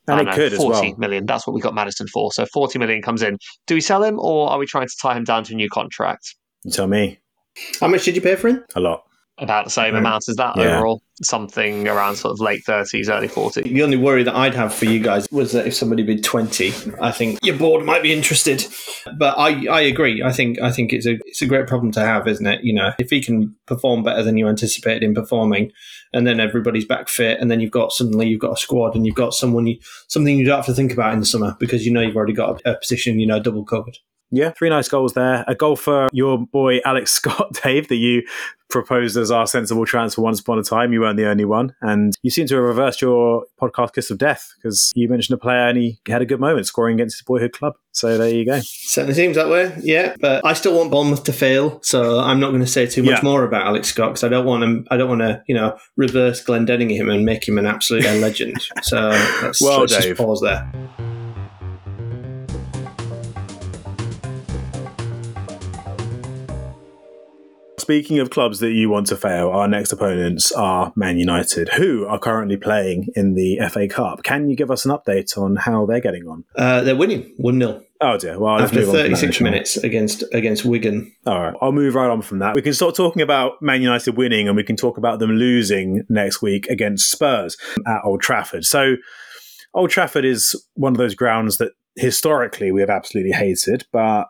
I 0.09 0.12
And 0.12 0.18
don't 0.18 0.20
it 0.20 0.24
know, 0.24 0.34
could 0.36 0.53
as 0.53 0.59
well. 0.59 0.94
million? 0.98 1.26
That's 1.26 1.46
what 1.46 1.55
we 1.55 1.61
got 1.61 1.74
Maddison 1.74 2.07
for. 2.09 2.32
So 2.32 2.44
40 2.46 2.78
million 2.78 3.03
comes 3.03 3.22
in. 3.22 3.38
Do 3.66 3.74
we 3.74 3.80
sell 3.80 4.03
him 4.03 4.18
or 4.18 4.50
are 4.50 4.59
we 4.59 4.66
trying 4.66 4.88
to 4.88 4.94
tie 5.00 5.16
him 5.16 5.24
down 5.24 5.44
to 5.44 5.53
a 5.53 5.57
new 5.57 5.68
contract? 5.70 6.34
You 6.64 6.70
tell 6.72 6.86
me. 6.88 7.20
How 7.80 7.88
much 7.88 8.05
did 8.05 8.16
you 8.16 8.22
pay 8.22 8.34
for 8.36 8.48
him? 8.48 8.64
A 8.74 8.80
lot. 8.80 9.05
About 9.38 9.64
the 9.64 9.70
same 9.70 9.94
amount 9.94 10.28
as 10.28 10.36
that 10.36 10.56
Yeah. 10.56 10.76
overall. 10.76 11.02
Something 11.22 11.88
around 11.88 12.16
sort 12.16 12.32
of 12.32 12.40
late 12.40 12.62
30s, 12.66 13.08
early 13.08 13.28
40s. 13.28 13.64
The 13.64 13.82
only 13.82 13.96
worry 13.96 14.22
that 14.24 14.36
I'd 14.36 14.54
have 14.54 14.74
for 14.74 14.84
you 14.84 14.98
guys 15.00 15.26
was 15.32 15.52
that 15.52 15.66
if 15.66 15.74
somebody 15.74 16.02
bid 16.02 16.22
twenty, 16.22 16.72
I 17.00 17.10
think 17.12 17.38
your 17.42 17.56
board 17.56 17.84
might 17.84 18.02
be 18.02 18.12
interested. 18.12 18.66
But 19.16 19.38
I, 19.38 19.66
I 19.68 19.80
agree. 19.80 20.22
I 20.22 20.32
think 20.32 20.60
I 20.60 20.70
think 20.70 20.92
it's 20.92 21.06
a 21.06 21.18
it's 21.24 21.40
a 21.42 21.46
great 21.46 21.66
problem 21.66 21.92
to 21.92 22.00
have, 22.00 22.28
isn't 22.28 22.46
it? 22.46 22.62
You 22.62 22.74
know, 22.74 22.92
if 22.98 23.08
he 23.10 23.22
can 23.22 23.56
perform 23.66 24.02
better 24.02 24.22
than 24.22 24.36
you 24.36 24.48
anticipated 24.48 25.02
him 25.02 25.14
performing, 25.14 25.72
and 26.12 26.26
then 26.26 26.38
everybody's 26.38 26.84
back 26.84 27.08
fit, 27.08 27.40
and 27.40 27.50
then 27.50 27.58
you've 27.60 27.70
got 27.70 27.92
suddenly 27.92 28.28
you've 28.28 28.40
got 28.40 28.52
a 28.52 28.60
squad, 28.60 28.94
and 28.94 29.06
you've 29.06 29.14
got 29.14 29.32
someone 29.32 29.66
you, 29.66 29.78
something 30.08 30.36
you 30.36 30.44
don't 30.44 30.56
have 30.56 30.66
to 30.66 30.74
think 30.74 30.92
about 30.92 31.14
in 31.14 31.20
the 31.20 31.26
summer 31.26 31.56
because 31.58 31.86
you 31.86 31.92
know 31.92 32.02
you've 32.02 32.16
already 32.16 32.34
got 32.34 32.60
a, 32.66 32.72
a 32.72 32.78
position 32.78 33.18
you 33.18 33.26
know 33.26 33.40
double 33.40 33.64
covered. 33.64 33.96
Yeah, 34.32 34.50
three 34.50 34.70
nice 34.70 34.88
goals 34.88 35.12
there. 35.12 35.44
A 35.46 35.54
goal 35.54 35.76
for 35.76 36.08
your 36.12 36.38
boy 36.38 36.78
Alex 36.84 37.12
Scott, 37.22 37.58
Dave, 37.62 37.88
that 37.88 37.96
you 37.96 38.22
proposed 38.70 39.18
as 39.18 39.30
our 39.30 39.46
sensible 39.46 39.84
transfer 39.84 40.22
once 40.22 40.40
upon 40.40 40.58
a 40.58 40.62
time. 40.62 40.94
You 40.94 41.02
weren't 41.02 41.18
the 41.18 41.28
only 41.28 41.44
one. 41.44 41.74
And 41.82 42.14
you 42.22 42.30
seem 42.30 42.46
to 42.46 42.54
have 42.54 42.64
reversed 42.64 43.02
your 43.02 43.44
podcast 43.60 43.92
kiss 43.92 44.10
of 44.10 44.16
death 44.16 44.54
because 44.56 44.90
you 44.94 45.10
mentioned 45.10 45.36
a 45.36 45.38
player 45.38 45.68
and 45.68 45.76
he 45.76 45.98
had 46.06 46.22
a 46.22 46.24
good 46.24 46.40
moment 46.40 46.66
scoring 46.66 46.94
against 46.94 47.18
his 47.18 47.22
boyhood 47.26 47.52
club. 47.52 47.74
So 47.90 48.16
there 48.16 48.30
you 48.30 48.46
go. 48.46 48.60
Certainly 48.62 49.12
seems 49.14 49.36
that 49.36 49.50
way, 49.50 49.76
yeah. 49.82 50.14
But 50.18 50.46
I 50.46 50.54
still 50.54 50.74
want 50.78 50.90
Bournemouth 50.90 51.24
to 51.24 51.32
fail, 51.34 51.80
so 51.82 52.18
I'm 52.20 52.40
not 52.40 52.48
going 52.48 52.62
to 52.62 52.66
say 52.66 52.86
too 52.86 53.02
much 53.02 53.16
Yeah. 53.18 53.20
more 53.22 53.44
about 53.44 53.66
Alex 53.66 53.88
Scott 53.88 54.12
because 54.12 54.24
I 54.24 54.28
don't 54.28 54.46
want 54.46 54.64
him. 54.64 54.86
I 54.90 54.96
don't 54.96 55.10
want 55.10 55.20
to, 55.20 55.42
you 55.46 55.54
know, 55.54 55.76
reverse 55.98 56.42
Glendenning 56.42 56.88
him 56.90 57.10
and 57.10 57.26
make 57.26 57.46
him 57.46 57.58
an 57.58 57.66
absolute 57.66 58.04
legend. 58.22 58.56
So 58.80 59.10
let's, 59.42 59.60
Well, 59.60 59.80
let's 59.80 59.92
Dave. 59.92 60.16
just 60.16 60.18
pause 60.18 60.40
there. 60.40 60.72
Speaking 67.82 68.20
of 68.20 68.30
clubs 68.30 68.60
that 68.60 68.70
you 68.70 68.88
want 68.88 69.08
to 69.08 69.16
fail, 69.16 69.50
our 69.50 69.66
next 69.66 69.90
opponents 69.90 70.52
are 70.52 70.92
Man 70.94 71.18
United, 71.18 71.68
who 71.70 72.06
are 72.06 72.16
currently 72.16 72.56
playing 72.56 73.08
in 73.16 73.34
the 73.34 73.58
FA 73.72 73.88
Cup. 73.88 74.22
Can 74.22 74.48
you 74.48 74.54
give 74.54 74.70
us 74.70 74.84
an 74.84 74.92
update 74.92 75.36
on 75.36 75.56
how 75.56 75.84
they're 75.84 76.00
getting 76.00 76.28
on? 76.28 76.44
Uh, 76.54 76.82
they're 76.82 76.94
winning 76.94 77.34
one 77.38 77.58
0 77.58 77.82
Oh 78.00 78.16
dear. 78.18 78.38
Well, 78.38 78.60
after 78.60 78.76
move 78.76 78.90
on 78.90 78.94
from 78.94 79.10
that 79.10 79.18
36 79.18 79.40
minutes 79.40 79.76
against 79.78 80.22
against 80.32 80.64
Wigan. 80.64 81.12
All 81.26 81.40
right, 81.40 81.54
I'll 81.60 81.72
move 81.72 81.96
right 81.96 82.08
on 82.08 82.22
from 82.22 82.38
that. 82.38 82.54
We 82.54 82.62
can 82.62 82.72
start 82.72 82.94
talking 82.94 83.20
about 83.20 83.60
Man 83.60 83.82
United 83.82 84.16
winning 84.16 84.46
and 84.46 84.56
we 84.56 84.62
can 84.62 84.76
talk 84.76 84.96
about 84.96 85.18
them 85.18 85.32
losing 85.32 86.04
next 86.08 86.40
week 86.40 86.68
against 86.68 87.10
Spurs 87.10 87.56
at 87.84 88.02
Old 88.04 88.20
Trafford. 88.20 88.64
So, 88.64 88.94
Old 89.74 89.90
Trafford 89.90 90.24
is 90.24 90.54
one 90.74 90.92
of 90.92 90.98
those 90.98 91.16
grounds 91.16 91.56
that 91.56 91.72
historically 91.96 92.70
we 92.70 92.80
have 92.80 92.90
absolutely 92.90 93.32
hated, 93.32 93.86
but 93.92 94.28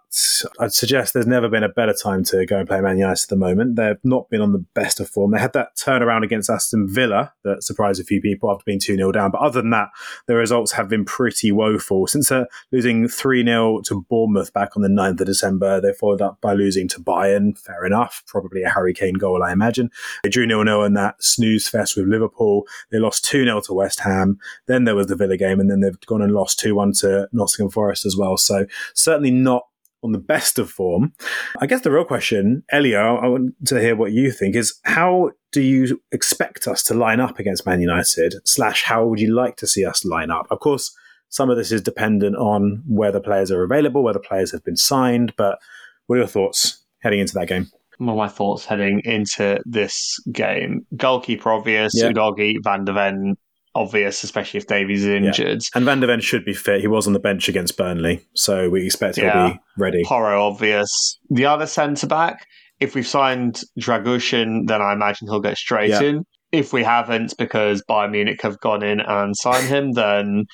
I'd 0.61 0.75
suggest 0.75 1.15
there's 1.15 1.27
never 1.27 1.49
been 1.49 1.63
a 1.63 1.69
better 1.69 1.95
time 1.95 2.23
to 2.25 2.45
go 2.45 2.59
and 2.59 2.69
play 2.69 2.81
Man 2.81 2.99
United 2.99 3.23
at 3.25 3.29
the 3.31 3.37
moment. 3.37 3.77
They've 3.77 3.97
not 4.05 4.29
been 4.29 4.43
on 4.43 4.53
the 4.53 4.65
best 4.75 5.01
of 5.01 5.09
form. 5.09 5.31
They 5.31 5.39
had 5.39 5.55
that 5.55 5.77
turnaround 5.77 6.23
against 6.23 6.51
Aston 6.51 6.87
Villa 6.87 7.33
that 7.45 7.63
surprised 7.63 8.01
a 8.01 8.05
few 8.05 8.21
people 8.21 8.51
after 8.51 8.65
being 8.65 8.79
2 8.79 8.97
0 8.97 9.13
down, 9.13 9.31
but 9.31 9.41
other 9.41 9.63
than 9.63 9.71
that, 9.71 9.89
the 10.27 10.35
results 10.35 10.73
have 10.73 10.89
been 10.89 11.05
pretty 11.05 11.51
woeful. 11.51 12.07
Since 12.07 12.31
uh, 12.31 12.45
losing 12.73 13.09
3 13.09 13.45
0 13.45 13.81
to 13.87 14.07
Bournemouth 14.11 14.53
back 14.53 14.77
on 14.77 14.83
the 14.83 14.89
9th 14.89 15.21
of 15.21 15.27
December, 15.27 15.81
they 15.81 15.95
followed 15.95 16.21
up 16.21 16.39
by 16.41 16.53
losing 16.53 16.89
to 16.89 17.01
Bayern. 17.01 17.59
Fair 17.59 17.85
enough. 17.87 18.23
Probably 18.27 18.63
a 18.63 18.71
Harry 18.71 18.93
Kane 18.93 19.15
goal, 19.15 19.43
I 19.43 19.53
imagine. 19.53 19.91
They 20.25 20.31
drew 20.31 20.47
0 20.47 20.65
0 20.65 20.83
in 20.85 20.95
that 20.95 21.23
snooze 21.23 21.69
fest 21.69 21.97
with 21.97 22.07
Liverpool. 22.07 22.67
They 22.91 22.99
lost 22.99 23.25
2 23.25 23.45
0 23.45 23.63
to 23.63 23.73
West 23.73 24.01
Ham. 24.01 24.39
Then 24.67 24.85
there 24.85 24.95
was 24.95 25.07
the 25.07 25.17
Villa 25.17 25.39
game, 25.39 25.59
and 25.59 25.71
then 25.71 25.81
they've 25.81 25.99
gone 26.01 26.23
and 26.23 26.33
lost 26.33 26.59
2 26.59 26.75
1 26.75 26.93
to 27.01 27.29
Nottingham 27.33 27.71
Forest 27.71 28.05
as 28.05 28.17
well. 28.17 28.37
So 28.37 28.67
certainly 28.95 29.31
not 29.31 29.65
on 30.03 30.13
the 30.13 30.19
best 30.19 30.59
of 30.59 30.71
form. 30.71 31.13
I 31.61 31.67
guess 31.67 31.83
the 31.83 31.91
real 31.91 32.05
question, 32.05 32.65
Elio, 32.71 33.17
I 33.19 33.27
want 33.29 33.55
to 33.67 33.81
hear 33.81 33.95
what 33.97 34.13
you 34.13 34.31
think, 34.31 34.57
is 34.57 34.79
how 34.85 35.31
do 35.53 35.61
you 35.61 36.01
expect 36.11 36.67
us 36.67 36.83
to 36.85 36.95
line 36.95 37.21
up 37.21 37.39
against 37.39 37.67
Man 37.67 37.81
United? 37.81 38.35
Slash, 38.45 38.83
how 38.83 39.07
would 39.07 39.21
you 39.21 39.35
like 39.35 39.57
to 39.59 39.67
see 39.67 39.85
us 39.85 40.05
line 40.05 40.31
up? 40.31 40.47
Of 40.51 40.61
course, 40.61 40.97
some 41.29 41.51
of 41.51 41.57
this 41.57 41.73
is 41.73 41.81
dependent 41.81 42.37
on 42.37 42.83
where 42.87 43.13
the 43.13 43.21
players 43.21 43.51
are 43.51 43.63
available, 43.63 44.03
where 44.03 44.13
the 44.13 44.21
players 44.21 44.51
have 44.53 44.65
been 44.65 44.77
signed, 44.77 45.35
but 45.37 45.59
what 46.07 46.17
are 46.17 46.19
your 46.19 46.27
thoughts 46.29 46.85
heading 47.01 47.21
into 47.21 47.35
that 47.35 47.49
game? 47.49 47.69
What 47.99 48.15
are 48.15 48.17
my 48.17 48.29
thoughts 48.29 48.65
heading 48.65 49.01
into 49.05 49.61
this 49.65 50.19
game? 50.33 50.85
Goalkeeper 50.97 51.53
obvious, 51.53 51.93
Yeah. 51.95 52.11
Udogie, 52.11 52.57
Van 52.65 52.85
de 52.85 52.93
Ven 52.93 53.37
obvious, 53.75 54.23
especially 54.25 54.59
if 54.59 54.67
Davies 54.67 55.05
is 55.05 55.09
injured. 55.09 55.63
And 55.75 55.85
Van 55.85 56.01
de 56.01 56.07
Ven 56.07 56.21
should 56.21 56.45
be 56.45 56.53
fit. 56.55 56.81
He 56.81 56.87
was 56.89 57.07
on 57.07 57.13
the 57.13 57.21
bench 57.21 57.49
against 57.49 57.77
Burnley, 57.77 58.25
so 58.35 58.69
we 58.69 58.85
expect 58.85 59.17
he'll 59.17 59.51
be 59.53 59.59
ready. 59.79 60.03
Porro 60.05 60.43
obvious. 60.47 61.19
The 61.31 61.47
other 61.47 61.67
centre 61.67 62.07
back, 62.07 62.47
if 62.81 62.95
we've 62.95 63.07
signed 63.07 63.63
Dragusin, 63.81 64.67
then 64.67 64.83
I 64.83 64.93
imagine 64.93 65.29
he'll 65.29 65.41
get 65.41 65.57
straight 65.57 65.91
Yeah. 65.91 66.03
in. 66.03 66.25
If 66.51 66.73
we 66.75 66.83
haven't, 66.83 67.35
because 67.39 67.83
Bayern 67.89 68.11
Munich 68.11 68.43
have 68.43 68.61
gone 68.61 68.83
in 68.83 69.01
and 69.01 69.35
signed 69.37 69.69
him, 69.69 69.93
then 69.93 70.45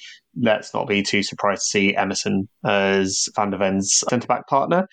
let's 0.41 0.73
not 0.73 0.87
be 0.87 1.03
too 1.03 1.25
surprised 1.25 1.63
to 1.63 1.67
see 1.67 1.97
Emerson 1.97 2.49
as 2.65 3.29
Van 3.35 3.51
de 3.51 3.57
Ven's 3.57 4.05
centre 4.09 4.29
back 4.29 4.47
partner. 4.47 4.87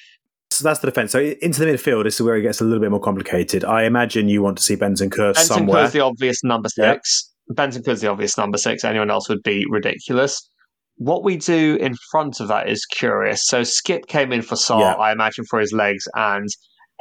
So 0.50 0.64
that's 0.64 0.80
the 0.80 0.88
defence. 0.88 1.12
So 1.12 1.20
into 1.20 1.60
the 1.60 1.68
midfield, 1.68 2.06
this 2.06 2.16
is 2.16 2.22
where 2.22 2.36
it 2.38 2.42
gets 2.42 2.60
a 2.60 2.64
little 2.64 2.80
bit 2.80 2.90
more 2.90 3.00
complicated. 3.00 3.64
I 3.64 3.84
imagine 3.84 4.30
you 4.30 4.42
want 4.42 4.58
to 4.58 4.64
see 4.64 4.76
Bentancur 4.76 5.34
Benson 5.36 5.46
somewhere. 5.46 5.84
Kerr's 5.84 5.94
the 5.94 6.00
obvious 6.00 6.44
number 6.44 6.70
Yeah. 6.76 6.94
six. 6.94 7.32
Bentancur's 7.52 8.02
the 8.02 8.10
obvious 8.10 8.38
number 8.38 8.58
six. 8.58 8.84
Anyone 8.84 9.12
else 9.12 9.30
would 9.30 9.44
be 9.44 9.66
ridiculous. 9.70 10.50
What 10.98 11.24
we 11.24 11.38
do 11.38 11.78
in 11.82 11.96
front 12.12 12.40
of 12.40 12.48
that 12.48 12.70
is 12.70 12.86
curious. 12.86 13.46
So 13.46 13.64
Skip 13.64 14.08
came 14.08 14.32
in 14.32 14.42
for 14.42 14.56
Sarr, 14.56 14.80
Yeah. 14.80 14.94
I 14.94 15.12
imagine, 15.12 15.44
for 15.50 15.60
his 15.60 15.74
legs 15.74 16.06
and 16.16 16.48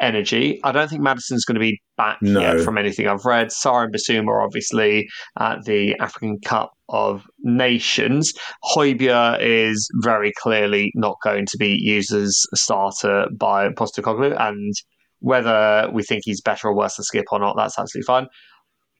energy. 0.00 0.58
I 0.64 0.72
don't 0.72 0.88
think 0.88 1.02
Maddison's 1.02 1.44
going 1.44 1.54
to 1.54 1.60
be 1.60 1.80
back 1.96 2.18
No. 2.20 2.40
yet 2.40 2.60
from 2.62 2.76
anything 2.76 3.06
I've 3.06 3.24
read. 3.24 3.48
Sarr 3.48 3.84
and 3.84 3.94
Bissouma 3.94 4.26
are 4.26 4.42
obviously 4.42 5.06
at 5.38 5.64
the 5.64 5.94
African 6.00 6.40
Cup 6.40 6.72
of 6.88 7.22
Nations. 7.44 8.32
Højbjerg 8.74 9.38
is 9.40 9.88
very 10.02 10.32
clearly 10.42 10.90
not 10.96 11.16
going 11.22 11.46
to 11.46 11.56
be 11.56 11.78
used 11.80 12.12
as 12.12 12.36
a 12.52 12.56
starter 12.56 13.26
by 13.38 13.68
Postecoglou, 13.68 14.36
and 14.40 14.74
whether 15.20 15.88
we 15.92 16.02
think 16.02 16.22
he's 16.24 16.40
better 16.40 16.66
or 16.68 16.76
worse 16.76 16.96
than 16.96 17.04
Skip 17.04 17.26
or 17.30 17.38
not, 17.38 17.54
that's 17.56 17.78
absolutely 17.78 18.06
fine. 18.06 18.26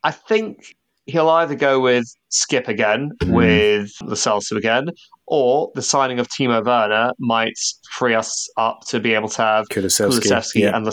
I 0.05 0.13
think 0.13 0.77
he'll 1.07 1.29
either 1.29 1.55
go 1.55 1.81
with 1.81 2.07
Skip 2.37 2.67
again, 2.69 3.11
Mhm. 3.23 3.33
with 3.33 3.91
the 4.09 4.17
Celso 4.17 4.57
again, 4.57 4.87
or 5.27 5.71
the 5.75 5.83
signing 5.83 6.19
of 6.19 6.29
Timo 6.29 6.63
Werner 6.65 7.13
might 7.19 7.55
free 7.93 8.15
us 8.15 8.49
up 8.59 8.81
to 8.89 8.99
be 9.01 9.15
able 9.15 9.29
to 9.29 9.41
have 9.43 9.67
Kulusevski. 9.71 10.19
Kulusevski 10.21 10.61
Yeah. 10.63 10.77
and 10.77 10.87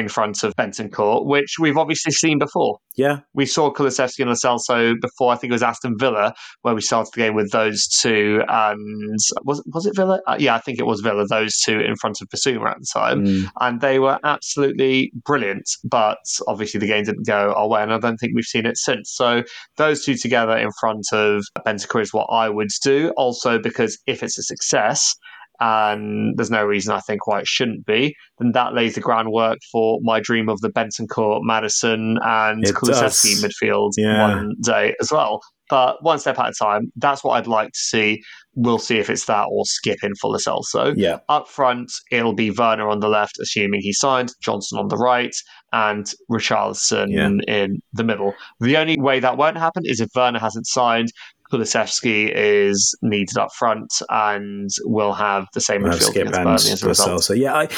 in 0.00 0.08
front 0.08 0.42
of 0.42 0.56
Bentancur, 0.56 1.24
which 1.26 1.56
we've 1.60 1.76
obviously 1.76 2.12
seen 2.12 2.38
before. 2.38 2.78
yeah. 2.96 3.18
We 3.34 3.44
saw 3.44 3.72
Kulusevski 3.72 4.20
and 4.20 4.30
Lo 4.30 4.36
Celso 4.36 4.94
before, 5.00 5.32
I 5.32 5.36
think 5.36 5.50
it 5.50 5.54
was 5.54 5.62
Aston 5.64 5.96
Villa, 5.98 6.32
where 6.62 6.74
we 6.74 6.80
started 6.80 7.10
the 7.12 7.18
game 7.22 7.34
with 7.34 7.50
those 7.50 7.86
two. 7.88 8.40
And 8.48 9.18
was, 9.44 9.62
was 9.66 9.84
it 9.86 9.94
Villa? 9.96 10.20
Uh, 10.28 10.36
yeah, 10.38 10.54
I 10.54 10.60
think 10.60 10.78
it 10.78 10.86
was 10.86 11.00
Villa, 11.00 11.26
those 11.26 11.58
two 11.58 11.78
in 11.80 11.96
front 11.96 12.18
of 12.22 12.28
Bissouma 12.28 12.70
at 12.70 12.78
the 12.78 12.86
time 12.92 13.24
Mm. 13.26 13.48
and 13.60 13.80
they 13.80 13.98
were 13.98 14.18
absolutely 14.24 15.12
brilliant. 15.24 15.64
But 15.84 16.18
obviously, 16.46 16.78
the 16.80 16.86
game 16.86 17.04
didn't 17.04 17.26
go 17.26 17.52
our 17.56 17.68
way, 17.68 17.82
and 17.82 17.92
I 17.92 17.98
don't 17.98 18.16
think 18.16 18.32
we've 18.34 18.44
seen 18.44 18.64
it 18.66 18.76
since. 18.78 19.12
So 19.12 19.42
those 19.76 20.04
two 20.04 20.14
together 20.16 20.53
in 20.62 20.70
front 20.80 21.04
of 21.12 21.44
Bentancur 21.66 22.00
is 22.02 22.12
what 22.12 22.26
I 22.26 22.48
would 22.48 22.70
do. 22.82 23.12
Also, 23.16 23.58
because 23.58 23.98
if 24.06 24.22
it's 24.22 24.38
a 24.38 24.42
success. 24.42 25.14
and 25.60 26.36
there's 26.36 26.50
no 26.50 26.64
reason 26.64 26.92
I 26.92 26.98
think 26.98 27.28
why 27.28 27.38
it 27.38 27.46
shouldn't 27.46 27.86
be, 27.86 28.16
then 28.40 28.50
that 28.52 28.74
lays 28.74 28.96
the 28.96 29.00
groundwork 29.00 29.58
for 29.70 30.00
my 30.02 30.18
dream 30.18 30.48
of 30.48 30.60
the 30.62 30.68
Benton 30.68 31.06
Court, 31.06 31.42
Maddison, 31.44 32.18
and 32.24 32.64
Kulusevski 32.64 33.40
midfield 33.40 33.92
Yeah. 33.96 34.20
one 34.34 34.56
day 34.60 34.96
as 35.00 35.12
well. 35.12 35.40
But 35.70 36.02
one 36.02 36.18
step 36.18 36.40
at 36.40 36.48
a 36.50 36.52
time, 36.52 36.90
that's 36.96 37.22
what 37.22 37.34
I'd 37.34 37.46
like 37.46 37.68
to 37.68 37.78
see. 37.78 38.20
We'll 38.56 38.78
see 38.78 38.98
if 38.98 39.10
it's 39.10 39.24
that 39.26 39.46
or 39.50 39.64
skip 39.64 39.98
in 40.02 40.14
for 40.20 40.34
Celso. 40.36 40.94
Yeah. 40.96 41.18
Up 41.28 41.48
front, 41.48 41.90
it'll 42.10 42.34
be 42.34 42.50
Werner 42.50 42.88
on 42.88 43.00
the 43.00 43.08
left, 43.08 43.38
assuming 43.40 43.80
he 43.80 43.92
signed, 43.92 44.32
Johnson 44.42 44.78
on 44.78 44.88
the 44.88 44.96
right, 44.96 45.34
and 45.72 46.06
Richarlison 46.30 47.08
Yeah. 47.10 47.30
in 47.52 47.80
the 47.92 48.04
middle. 48.04 48.32
The 48.60 48.76
only 48.76 48.98
way 49.00 49.20
that 49.20 49.36
won't 49.36 49.56
happen 49.58 49.82
is 49.84 50.00
if 50.00 50.08
Werner 50.14 50.38
hasn't 50.38 50.66
signed, 50.66 51.08
Kulusevski 51.52 52.32
is 52.34 52.96
needed 53.02 53.36
up 53.38 53.52
front, 53.58 53.92
and 54.08 54.70
we'll 54.84 55.12
have 55.12 55.46
the 55.54 55.60
same 55.60 55.82
We'll 55.82 55.92
midfield 55.92 56.22
and 56.26 56.32
Burnley 56.32 56.54
as 56.54 56.82
a 56.82 56.88
result. 56.88 57.20
Celso. 57.20 57.36
Yeah, 57.36 57.54
I, 57.54 57.68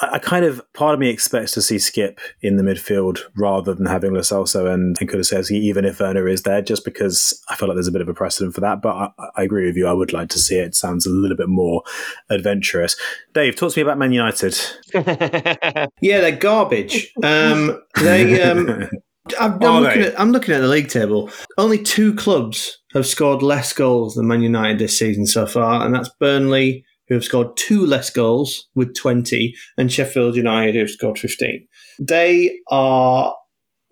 I 0.00 0.18
kind 0.18 0.44
of 0.44 0.60
part 0.72 0.94
of 0.94 1.00
me 1.00 1.10
expects 1.10 1.52
to 1.52 1.62
see 1.62 1.78
Skip 1.78 2.18
in 2.40 2.56
the 2.56 2.62
midfield 2.62 3.20
rather 3.36 3.74
than 3.74 3.86
having 3.86 4.14
Lo 4.14 4.20
Celso 4.20 4.72
and, 4.72 4.96
and 4.98 5.08
Kulusevski, 5.08 5.52
even 5.52 5.84
if 5.84 6.00
Werner 6.00 6.26
is 6.26 6.42
there, 6.42 6.62
just 6.62 6.84
because 6.84 7.40
I 7.50 7.56
feel 7.56 7.68
like 7.68 7.76
there's 7.76 7.88
a 7.88 7.92
bit 7.92 8.00
of 8.00 8.08
a 8.08 8.14
precedent 8.14 8.54
for 8.54 8.62
that. 8.62 8.80
But 8.80 8.94
I, 8.96 9.10
I 9.36 9.42
agree 9.42 9.66
with 9.66 9.76
you. 9.76 9.86
I 9.86 9.92
would 9.92 10.12
like 10.12 10.30
to 10.30 10.38
see 10.38 10.56
it. 10.56 10.68
It 10.68 10.74
sounds 10.74 11.06
a 11.06 11.10
little 11.10 11.36
bit 11.36 11.48
more 11.48 11.82
adventurous. 12.30 12.96
Dave, 13.34 13.54
talk 13.56 13.72
to 13.72 13.78
me 13.78 13.82
about 13.82 13.98
Man 13.98 14.12
United. 14.12 14.58
Yeah, 16.00 16.20
they're 16.20 16.36
garbage. 16.36 17.12
Um, 17.22 17.80
they. 18.00 18.42
Um, 18.42 18.88
I'm, 19.38 19.52
I'm 19.52 19.58
looking 19.82 20.02
they? 20.02 20.08
at 20.08 20.20
I'm 20.20 20.32
looking 20.32 20.54
at 20.54 20.60
the 20.60 20.68
league 20.68 20.88
table. 20.88 21.30
Only 21.58 21.82
two 21.82 22.14
clubs 22.14 22.78
have 22.92 23.06
scored 23.06 23.42
less 23.42 23.72
goals 23.72 24.14
than 24.14 24.26
Man 24.26 24.42
United 24.42 24.78
this 24.78 24.98
season 24.98 25.26
so 25.26 25.46
far, 25.46 25.84
and 25.84 25.94
that's 25.94 26.10
Burnley, 26.20 26.84
who 27.08 27.14
have 27.14 27.24
scored 27.24 27.56
two 27.56 27.84
less 27.84 28.10
goals 28.10 28.68
with 28.74 28.94
20, 28.94 29.54
and 29.76 29.92
Sheffield 29.92 30.36
United, 30.36 30.74
who 30.74 30.80
have 30.80 30.90
scored 30.90 31.18
15. 31.18 31.66
They 31.98 32.58
are 32.70 33.34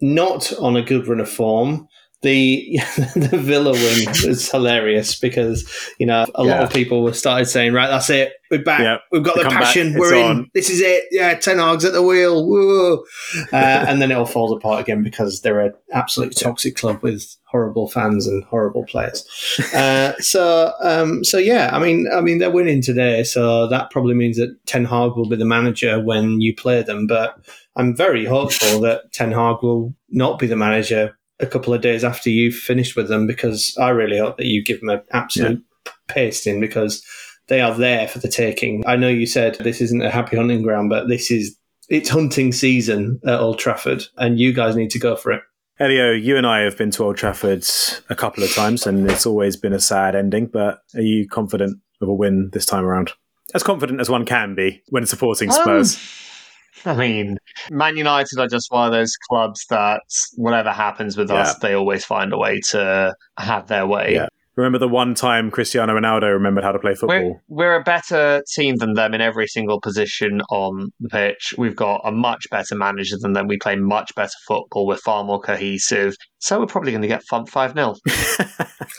not 0.00 0.52
on 0.58 0.76
a 0.76 0.82
good 0.82 1.06
run 1.06 1.20
of 1.20 1.28
form. 1.28 1.86
The 2.22 2.78
the 3.16 3.38
Villa 3.40 3.72
win 3.72 4.08
was 4.26 4.50
hilarious 4.50 5.18
because 5.18 5.70
you 5.98 6.06
know 6.06 6.26
a 6.34 6.44
lot 6.44 6.62
of 6.62 6.70
people 6.70 7.02
were 7.02 7.14
started 7.14 7.46
saying 7.46 7.72
right 7.72 7.88
that's 7.88 8.10
it. 8.10 8.32
We're 8.50 8.62
back. 8.62 8.80
Yeah. 8.80 8.98
we've 9.12 9.22
got 9.22 9.36
The 9.36 9.44
the, 9.44 9.48
passion. 9.48 9.94
We're 9.98 10.14
in. 10.14 10.24
on. 10.26 10.50
this 10.54 10.68
is 10.68 10.80
it. 10.80 11.04
Yeah 11.10 11.34
Ten 11.34 11.58
Hag's 11.58 11.84
at 11.84 11.92
the 11.92 12.02
wheel. 12.02 12.46
Woo 12.46 13.04
uh, 13.52 13.56
and 13.88 14.02
then 14.02 14.10
it 14.10 14.14
all 14.14 14.26
falls 14.26 14.52
apart 14.52 14.80
again 14.80 15.02
because 15.02 15.40
they're 15.40 15.60
an 15.60 15.74
absolute 15.92 16.36
toxic 16.36 16.76
club 16.76 17.02
with 17.02 17.36
horrible 17.50 17.88
fans 17.88 18.26
and 18.26 18.44
horrible 18.44 18.84
players. 18.84 19.24
Uh, 19.74 20.14
so, 20.18 20.72
um, 20.82 21.24
so 21.24 21.36
yeah, 21.36 21.70
I 21.72 21.78
mean, 21.80 22.08
I 22.12 22.20
mean, 22.20 22.38
they're 22.38 22.50
winning 22.50 22.80
today, 22.80 23.24
so 23.24 23.66
that 23.68 23.90
probably 23.90 24.14
means 24.14 24.36
that 24.36 24.56
Ten 24.66 24.84
Hag 24.84 25.16
will 25.16 25.28
be 25.28 25.36
the 25.36 25.44
manager 25.44 26.00
when 26.00 26.40
you 26.40 26.54
play 26.54 26.82
them. 26.82 27.06
But 27.06 27.36
I'm 27.76 27.96
very 27.96 28.24
hopeful 28.24 28.80
that 28.82 29.12
Ten 29.12 29.32
Hag 29.32 29.62
will 29.62 29.94
not 30.10 30.38
be 30.38 30.46
the 30.46 30.56
manager 30.56 31.16
a 31.40 31.46
couple 31.46 31.74
of 31.74 31.80
days 31.80 32.04
after 32.04 32.30
you've 32.30 32.54
finished 32.54 32.96
with 32.96 33.08
them, 33.08 33.26
because 33.26 33.76
I 33.78 33.88
really 33.90 34.18
hope 34.18 34.36
that 34.36 34.46
you 34.46 34.62
give 34.62 34.80
them 34.80 34.90
an 34.90 35.02
absolute 35.12 35.62
pasting 36.08 36.60
because 36.60 37.04
they 37.48 37.60
are 37.60 37.74
there 37.74 38.08
for 38.08 38.18
the 38.18 38.28
taking. 38.28 38.84
I 38.86 38.96
know 38.96 39.08
you 39.08 39.26
said 39.26 39.56
this 39.56 39.80
isn't 39.80 40.02
a 40.02 40.10
happy 40.10 40.36
hunting 40.36 40.62
ground, 40.62 40.90
but 40.90 41.08
this 41.08 41.30
is 41.30 41.56
it's 41.88 42.08
hunting 42.08 42.52
season 42.52 43.20
at 43.26 43.40
Old 43.40 43.58
Trafford, 43.58 44.04
and 44.16 44.38
you 44.38 44.52
guys 44.52 44.76
need 44.76 44.90
to 44.90 44.98
go 44.98 45.16
for 45.16 45.32
it. 45.32 45.42
Elio, 45.80 46.12
you 46.12 46.36
and 46.36 46.46
I 46.46 46.60
have 46.60 46.76
been 46.76 46.90
to 46.92 47.04
Old 47.04 47.16
Trafford 47.16 47.64
a 48.08 48.14
couple 48.14 48.44
of 48.44 48.54
times, 48.54 48.86
and 48.86 49.10
it's 49.10 49.26
always 49.26 49.56
been 49.56 49.72
a 49.72 49.80
sad 49.80 50.14
ending. 50.14 50.46
But 50.46 50.80
are 50.94 51.00
you 51.00 51.26
confident 51.26 51.80
of 52.00 52.08
a 52.08 52.14
win 52.14 52.50
this 52.52 52.66
time 52.66 52.84
around? 52.84 53.12
As 53.54 53.62
confident 53.62 54.00
as 54.00 54.08
one 54.08 54.24
can 54.24 54.54
be 54.54 54.82
when 54.90 55.06
supporting 55.06 55.50
Spurs. 55.50 55.96
Um, 55.96 56.00
I 56.84 56.94
mean, 56.94 57.38
Man 57.70 57.96
United 57.96 58.38
are 58.38 58.48
just 58.48 58.70
one 58.70 58.86
of 58.86 58.92
those 58.92 59.16
clubs 59.28 59.64
that 59.70 60.02
whatever 60.36 60.70
happens 60.70 61.16
with 61.16 61.30
us, 61.30 61.58
they 61.58 61.74
always 61.74 62.04
find 62.04 62.32
a 62.32 62.38
way 62.38 62.60
to 62.70 63.14
have 63.38 63.68
their 63.68 63.86
way. 63.86 64.14
Yeah. 64.14 64.28
Remember 64.56 64.78
the 64.78 64.88
one 64.88 65.14
time 65.14 65.50
Cristiano 65.50 65.94
Ronaldo 65.94 66.32
remembered 66.32 66.64
how 66.64 66.72
to 66.72 66.78
play 66.78 66.94
football? 66.94 67.40
We're, 67.48 67.72
we're 67.72 67.76
a 67.76 67.82
better 67.82 68.42
team 68.54 68.76
than 68.76 68.94
them 68.94 69.14
in 69.14 69.20
every 69.20 69.46
single 69.46 69.80
position 69.80 70.42
on 70.50 70.90
the 71.00 71.08
pitch. 71.08 71.54
We've 71.56 71.76
got 71.76 72.02
a 72.04 72.12
much 72.12 72.44
better 72.50 72.74
manager 72.74 73.16
than 73.18 73.32
them. 73.32 73.46
We 73.46 73.56
play 73.58 73.76
much 73.76 74.14
better 74.14 74.36
football. 74.46 74.86
We're 74.86 74.96
far 74.96 75.24
more 75.24 75.40
cohesive. 75.40 76.14
So 76.40 76.60
we're 76.60 76.66
probably 76.66 76.90
going 76.92 77.02
to 77.02 77.08
get 77.08 77.22
5 77.22 77.74
0. 77.74 77.94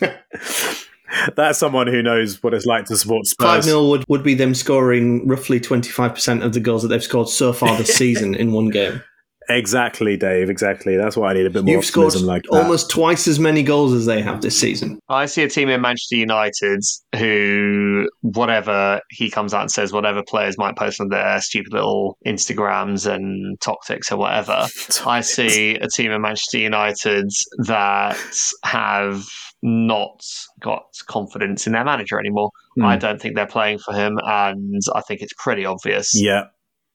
That's 1.36 1.60
someone 1.60 1.88
who 1.88 2.02
knows 2.02 2.42
what 2.44 2.54
it's 2.54 2.66
like 2.66 2.86
to 2.86 2.98
support 2.98 3.24
Five 3.40 3.64
Spurs. 3.64 3.66
0 3.66 3.88
would, 3.90 4.06
would 4.08 4.24
be 4.24 4.34
them 4.34 4.54
scoring 4.54 5.28
roughly 5.28 5.60
twenty 5.60 5.90
five 5.90 6.14
percent 6.14 6.44
of 6.44 6.54
the 6.54 6.60
goals 6.60 6.82
that 6.84 6.90
they've 6.90 7.04
scored 7.04 7.30
so 7.30 7.54
far 7.54 7.78
this 7.78 7.94
season 7.96 8.36
in 8.36 8.52
one 8.52 8.70
game. 8.70 9.02
Exactly, 9.50 10.16
Dave. 10.16 10.50
Exactly. 10.50 10.96
That's 10.96 11.18
why 11.18 11.32
I 11.32 11.34
need 11.34 11.46
a 11.46 11.50
bit 11.50 11.66
more 11.66 11.76
You've 11.76 11.86
scored 11.86 12.08
optimism 12.08 12.28
like 12.28 12.44
that. 12.44 12.62
almost 12.62 12.90
twice 12.90 13.28
as 13.28 13.40
many 13.40 13.64
goals 13.64 13.92
as 13.92 14.06
they 14.06 14.22
have 14.22 14.42
this 14.42 14.58
season. 14.58 15.00
I 15.10 15.26
see 15.26 15.44
a 15.44 15.50
team 15.50 15.68
in 15.68 15.82
Manchester 15.82 16.16
United 16.16 16.82
who, 17.18 18.08
whatever 18.22 19.02
he 19.10 19.30
comes 19.30 19.54
out 19.54 19.62
and 19.62 19.72
says, 19.72 19.92
whatever 19.92 20.24
players 20.24 20.58
might 20.58 20.78
post 20.78 21.02
on 21.02 21.10
their 21.10 21.42
stupid 21.42 21.74
little 21.74 22.18
Instagrams 22.26 23.12
and 23.12 23.60
tactics 23.60 24.12
or 24.12 24.18
whatever, 24.18 24.68
I 25.06 25.22
see 25.22 25.76
a 25.76 25.88
team 25.88 26.12
in 26.12 26.22
Manchester 26.22 26.60
United 26.60 27.30
that 27.66 28.18
have 28.64 29.26
not 29.62 30.24
got 30.60 30.84
confidence 31.08 31.68
in 31.68 31.74
their 31.74 31.86
manager 31.86 32.20
anymore. 32.20 32.52
Hmm. 32.76 32.86
I 32.86 32.98
don't 32.98 33.22
think 33.22 33.36
they're 33.36 33.46
playing 33.46 33.80
for 33.80 33.94
him, 33.94 34.20
and 34.24 34.82
I 34.96 35.02
think 35.02 35.22
it's 35.22 35.34
pretty 35.38 35.66
obvious. 35.66 36.12
Yeah. 36.14 36.46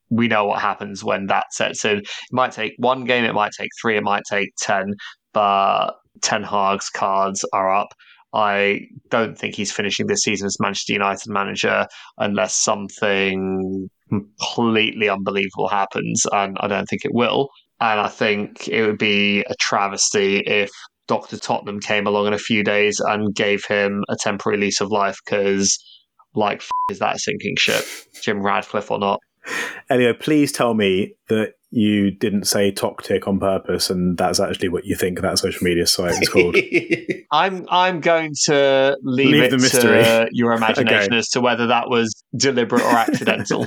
We 0.09 0.29
know 0.29 0.45
what 0.45 0.61
happens 0.61 1.03
when 1.03 1.27
that 1.27 1.53
sets 1.53 1.85
in. 1.85 1.99
It 1.99 2.09
might 2.31 2.53
take 2.53 2.75
one 2.79 3.05
game, 3.05 3.25
it 3.25 3.35
might 3.35 3.53
take 3.59 3.71
three, 3.81 3.97
it 3.97 4.05
might 4.05 4.23
take 4.31 4.51
ten, 4.61 4.95
but 5.33 5.93
Ten 6.23 6.43
Hag's 6.43 6.89
cards 6.89 7.45
are 7.53 7.75
up. 7.75 7.89
I 8.33 8.83
don't 9.09 9.39
think 9.39 9.55
he's 9.55 9.73
finishing 9.73 10.07
this 10.07 10.23
season 10.23 10.47
as 10.47 10.61
Manchester 10.61 10.93
United 10.93 11.31
manager 11.31 11.87
unless 12.19 12.55
something 12.55 13.89
completely 14.09 15.09
unbelievable 15.09 15.69
happens, 15.69 16.25
and 16.33 16.57
I 16.61 16.69
don't 16.69 16.87
think 16.87 17.05
it 17.05 17.15
will. 17.15 17.49
And 17.81 18.01
I 18.01 18.09
think 18.09 18.69
it 18.69 18.87
would 18.87 18.99
be 18.99 19.41
a 19.41 19.55
travesty 19.61 20.39
if 20.39 20.71
Dr. 21.09 21.39
Tottenham 21.39 21.81
came 21.81 22.07
along 22.07 22.27
in 22.27 22.33
a 22.33 22.39
few 22.39 22.65
days 22.65 23.01
and 23.01 23.35
gave 23.35 23.65
him 23.65 24.03
a 24.09 24.17
temporary 24.21 24.59
lease 24.59 24.81
of 24.81 24.91
life 24.91 25.17
because, 25.25 25.79
like, 26.35 26.59
f- 26.59 26.69
is 26.91 26.99
that 26.99 27.17
a 27.17 27.19
sinking 27.19 27.55
ship, 27.59 27.85
Jim 28.23 28.43
Ratcliffe 28.43 28.91
or 28.91 28.99
not? 28.99 29.21
Elio, 29.89 30.13
please 30.15 30.51
tell 30.51 30.75
me 30.75 31.15
that 31.29 31.53
you 31.71 32.11
didn't 32.11 32.45
say 32.45 32.73
Toctic 32.73 33.29
on 33.29 33.39
purpose 33.39 33.91
and 33.91 34.17
that's 34.19 34.41
actually 34.41 34.69
what 34.69 34.85
you 34.87 34.97
think 34.97 35.21
that 35.21 35.39
social 35.39 35.63
media 35.65 35.87
site 35.87 36.21
is 36.21 36.29
called. 36.29 36.57
I'm 37.33 37.67
I'm 37.71 38.01
going 38.01 38.33
to 38.47 38.97
leave, 39.03 39.31
Leave 39.33 39.43
it 39.45 39.51
the 39.51 39.59
mystery. 39.59 40.03
to 40.03 40.29
your 40.33 40.53
imagination 40.53 41.13
Okay. 41.13 41.19
as 41.19 41.29
to 41.31 41.41
whether 41.41 41.67
that 41.69 41.89
was 41.89 42.13
deliberate 42.37 42.83
or 42.83 42.91
accidental. 42.91 43.67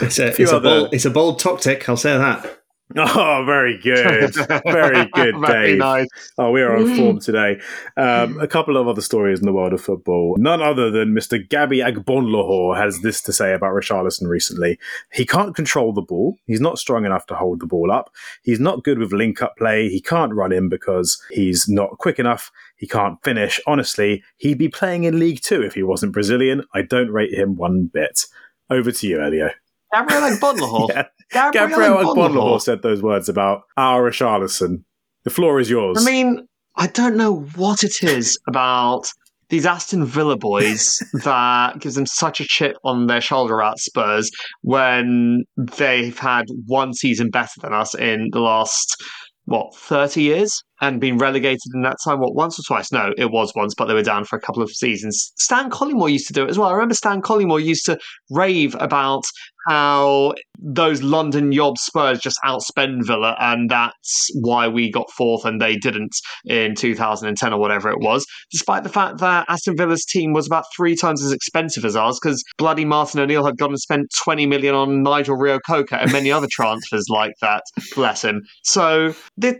It's 0.00 0.18
a, 0.18 0.28
it's 0.40 0.52
a, 0.52 0.56
other- 0.56 0.60
bold, 0.82 0.94
it's 0.94 1.04
a 1.04 1.10
bold 1.10 1.38
tactic, 1.40 1.88
I'll 1.88 1.96
say 1.96 2.16
that. 2.16 2.59
oh, 2.96 3.44
very 3.46 3.78
good. 3.78 4.34
Very 4.64 5.06
good, 5.14 5.34
Very 5.40 5.70
Dave. 5.70 5.78
nice. 5.78 6.08
Oh, 6.38 6.50
we 6.50 6.60
are 6.62 6.76
on 6.76 6.96
form 6.96 7.20
today. 7.20 7.60
Um, 7.96 8.40
a 8.40 8.48
couple 8.48 8.76
of 8.76 8.88
other 8.88 9.00
stories 9.00 9.38
in 9.38 9.46
the 9.46 9.52
world 9.52 9.72
of 9.72 9.80
football. 9.80 10.34
None 10.38 10.60
other 10.60 10.90
than 10.90 11.14
Mr. 11.14 11.48
Gabby 11.48 11.78
Agbonlahor 11.78 12.76
has 12.76 13.00
this 13.00 13.22
to 13.22 13.32
say 13.32 13.54
about 13.54 13.74
Richarlison 13.74 14.26
recently. 14.28 14.78
He 15.12 15.24
can't 15.24 15.54
control 15.54 15.92
the 15.92 16.02
ball. 16.02 16.36
He's 16.46 16.60
not 16.60 16.78
strong 16.78 17.04
enough 17.04 17.26
to 17.26 17.36
hold 17.36 17.60
the 17.60 17.66
ball 17.66 17.92
up. 17.92 18.10
He's 18.42 18.58
not 18.60 18.82
good 18.82 18.98
with 18.98 19.12
link-up 19.12 19.56
play. 19.56 19.88
He 19.88 20.00
can't 20.00 20.34
run 20.34 20.52
in 20.52 20.68
because 20.68 21.22
he's 21.30 21.68
not 21.68 21.98
quick 21.98 22.18
enough. 22.18 22.50
He 22.76 22.88
can't 22.88 23.22
finish. 23.22 23.60
Honestly, 23.66 24.24
he'd 24.38 24.58
be 24.58 24.68
playing 24.68 25.04
in 25.04 25.18
League 25.18 25.42
Two 25.42 25.62
if 25.62 25.74
he 25.74 25.82
wasn't 25.84 26.12
Brazilian. 26.12 26.64
I 26.74 26.82
don't 26.82 27.10
rate 27.10 27.34
him 27.34 27.54
one 27.54 27.86
bit. 27.92 28.26
Over 28.68 28.90
to 28.90 29.06
you, 29.06 29.20
Elio. 29.20 29.50
Gabriel 29.92 30.22
Agbonlahor. 30.30 30.88
Yeah. 30.88 31.04
Gabriel, 31.30 32.14
Gabriel 32.14 32.58
said 32.58 32.82
those 32.82 33.02
words 33.02 33.28
about 33.28 33.62
our 33.76 34.02
Richarlison. 34.02 34.84
The 35.24 35.30
floor 35.30 35.60
is 35.60 35.70
yours. 35.70 35.98
I 36.00 36.04
mean, 36.04 36.46
I 36.76 36.86
don't 36.86 37.16
know 37.16 37.40
what 37.56 37.82
it 37.84 38.02
is 38.02 38.38
about 38.48 39.10
these 39.48 39.66
Aston 39.66 40.06
Villa 40.06 40.36
boys 40.36 40.98
that 41.24 41.78
gives 41.80 41.96
them 41.96 42.06
such 42.06 42.40
a 42.40 42.44
chip 42.44 42.76
on 42.84 43.06
their 43.06 43.20
shoulder 43.20 43.60
at 43.60 43.78
Spurs 43.78 44.30
when 44.62 45.44
they've 45.56 46.18
had 46.18 46.46
one 46.66 46.94
season 46.94 47.30
better 47.30 47.60
than 47.60 47.74
us 47.74 47.94
in 47.94 48.28
the 48.32 48.40
last 48.40 48.96
what 49.44 49.74
30 49.74 50.22
years 50.22 50.62
and 50.80 51.00
been 51.00 51.18
relegated 51.18 51.72
in 51.74 51.82
that 51.82 51.96
time. 52.04 52.20
What 52.20 52.34
once 52.34 52.58
or 52.58 52.62
twice? 52.66 52.92
No, 52.92 53.12
it 53.16 53.30
was 53.30 53.52
once, 53.54 53.74
but 53.76 53.86
they 53.86 53.94
were 53.94 54.02
down 54.02 54.24
for 54.24 54.36
a 54.36 54.40
couple 54.40 54.62
of 54.62 54.70
seasons. 54.70 55.32
Stan 55.38 55.70
Collymore 55.70 56.10
used 56.10 56.26
to 56.28 56.32
do 56.32 56.44
it 56.44 56.50
as 56.50 56.58
well. 56.58 56.68
I 56.68 56.72
remember 56.72 56.94
Stan 56.94 57.22
Collymore 57.22 57.62
used 57.62 57.86
to 57.86 57.98
rave 58.30 58.76
about 58.78 59.24
how 59.68 60.34
those 60.58 61.02
London 61.02 61.52
Yob 61.52 61.78
Spurs 61.78 62.18
just 62.18 62.38
outspend 62.44 63.06
Villa, 63.06 63.36
and 63.40 63.70
that's 63.70 64.30
why 64.40 64.68
we 64.68 64.90
got 64.90 65.10
fourth 65.10 65.44
and 65.44 65.60
they 65.60 65.76
didn't 65.76 66.14
in 66.44 66.74
2010 66.74 67.52
or 67.52 67.60
whatever 67.60 67.90
it 67.90 68.00
was. 68.00 68.26
Despite 68.50 68.82
the 68.82 68.88
fact 68.88 69.18
that 69.18 69.46
Aston 69.48 69.76
Villa's 69.76 70.04
team 70.04 70.32
was 70.32 70.46
about 70.46 70.64
three 70.76 70.96
times 70.96 71.22
as 71.22 71.32
expensive 71.32 71.84
as 71.84 71.96
ours, 71.96 72.18
because 72.20 72.42
bloody 72.58 72.84
Martin 72.84 73.20
O'Neill 73.20 73.44
had 73.44 73.58
gone 73.58 73.70
and 73.70 73.80
spent 73.80 74.06
20 74.24 74.46
million 74.46 74.74
on 74.74 75.02
Nigel 75.02 75.36
Reo-Coker 75.36 75.96
and 75.96 76.12
many 76.12 76.30
other 76.30 76.48
transfers 76.50 77.06
like 77.08 77.34
that. 77.40 77.62
Bless 77.94 78.22
him. 78.22 78.42
So 78.62 79.14
the, 79.36 79.58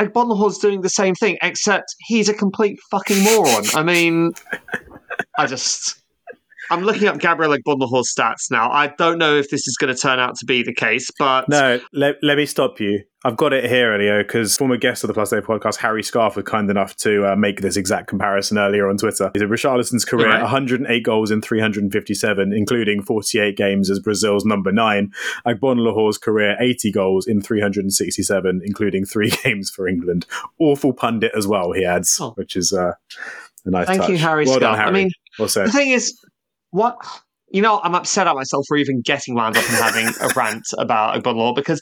Agbonlahor's 0.00 0.58
doing 0.58 0.80
the 0.80 0.88
same 0.88 1.14
thing, 1.14 1.36
except 1.42 1.94
he's 2.00 2.28
a 2.28 2.34
complete 2.34 2.78
fucking 2.90 3.22
moron. 3.22 3.64
I 3.74 3.82
mean, 3.82 4.32
I 5.38 5.46
just. 5.46 6.02
I'm 6.70 6.82
looking 6.82 7.08
up 7.08 7.18
Gabriel 7.18 7.52
Agbonlahor's 7.56 8.14
stats 8.16 8.50
now. 8.50 8.70
I 8.70 8.88
don't 8.98 9.18
know 9.18 9.34
if 9.36 9.50
this 9.50 9.66
is 9.66 9.76
going 9.76 9.94
to 9.94 10.00
turn 10.00 10.18
out 10.18 10.36
to 10.36 10.46
be 10.46 10.62
the 10.62 10.74
case, 10.74 11.10
but 11.18 11.48
No, 11.48 11.80
let, 11.92 12.16
let 12.22 12.36
me 12.36 12.46
stop 12.46 12.78
you. 12.80 13.02
I've 13.22 13.36
got 13.36 13.52
it 13.52 13.66
here, 13.66 13.92
Elio, 13.92 14.22
because 14.22 14.56
former 14.56 14.78
guest 14.78 15.04
of 15.04 15.08
the 15.08 15.12
Plus 15.14 15.28
Dave 15.28 15.44
podcast, 15.44 15.76
Harry 15.76 16.02
Scarf, 16.02 16.36
was 16.36 16.44
kind 16.46 16.70
enough 16.70 16.96
to 16.98 17.26
uh, 17.32 17.36
make 17.36 17.60
this 17.60 17.76
exact 17.76 18.06
comparison 18.06 18.56
earlier 18.56 18.88
on 18.88 18.96
Twitter. 18.96 19.30
He 19.34 19.40
said 19.40 19.48
Richarlison's 19.50 20.06
career, 20.06 20.28
Right. 20.28 20.40
108 20.40 21.02
goals 21.04 21.30
in 21.30 21.42
357, 21.42 22.52
including 22.54 23.02
48 23.02 23.58
games 23.58 23.90
as 23.90 23.98
Brazil's 23.98 24.46
number 24.46 24.72
nine. 24.72 25.12
Agbonlahor's 25.46 26.16
career, 26.16 26.56
80 26.60 26.92
goals 26.92 27.26
in 27.26 27.42
367, 27.42 28.62
including 28.64 29.04
three 29.04 29.30
games 29.44 29.68
for 29.70 29.86
England. 29.86 30.24
Awful 30.58 30.92
pundit 30.94 31.32
as 31.36 31.46
well, 31.46 31.72
he 31.72 31.84
adds, 31.84 32.16
Oh. 32.20 32.30
which 32.36 32.56
is 32.56 32.72
uh, 32.72 32.92
a 33.66 33.70
nice 33.70 33.86
thank 33.86 34.00
touch. 34.00 34.10
you, 34.10 34.16
Harry 34.18 34.44
well 34.46 34.54
Scarf. 34.56 34.76
Done, 34.76 34.78
Harry. 34.78 34.88
I 34.88 34.92
mean, 34.92 35.10
well 35.38 35.48
the 35.48 35.70
thing 35.70 35.90
is, 35.90 36.18
what 36.70 36.96
you 37.52 37.62
know, 37.62 37.80
I'm 37.82 37.96
upset 37.96 38.28
at 38.28 38.36
myself 38.36 38.64
for 38.68 38.76
even 38.76 39.00
getting 39.00 39.34
wound 39.34 39.56
up 39.56 39.64
and 39.68 39.74
having 39.74 40.06
a 40.20 40.28
rant 40.36 40.62
about 40.78 41.20
Agbonlahor 41.20 41.52
because 41.56 41.80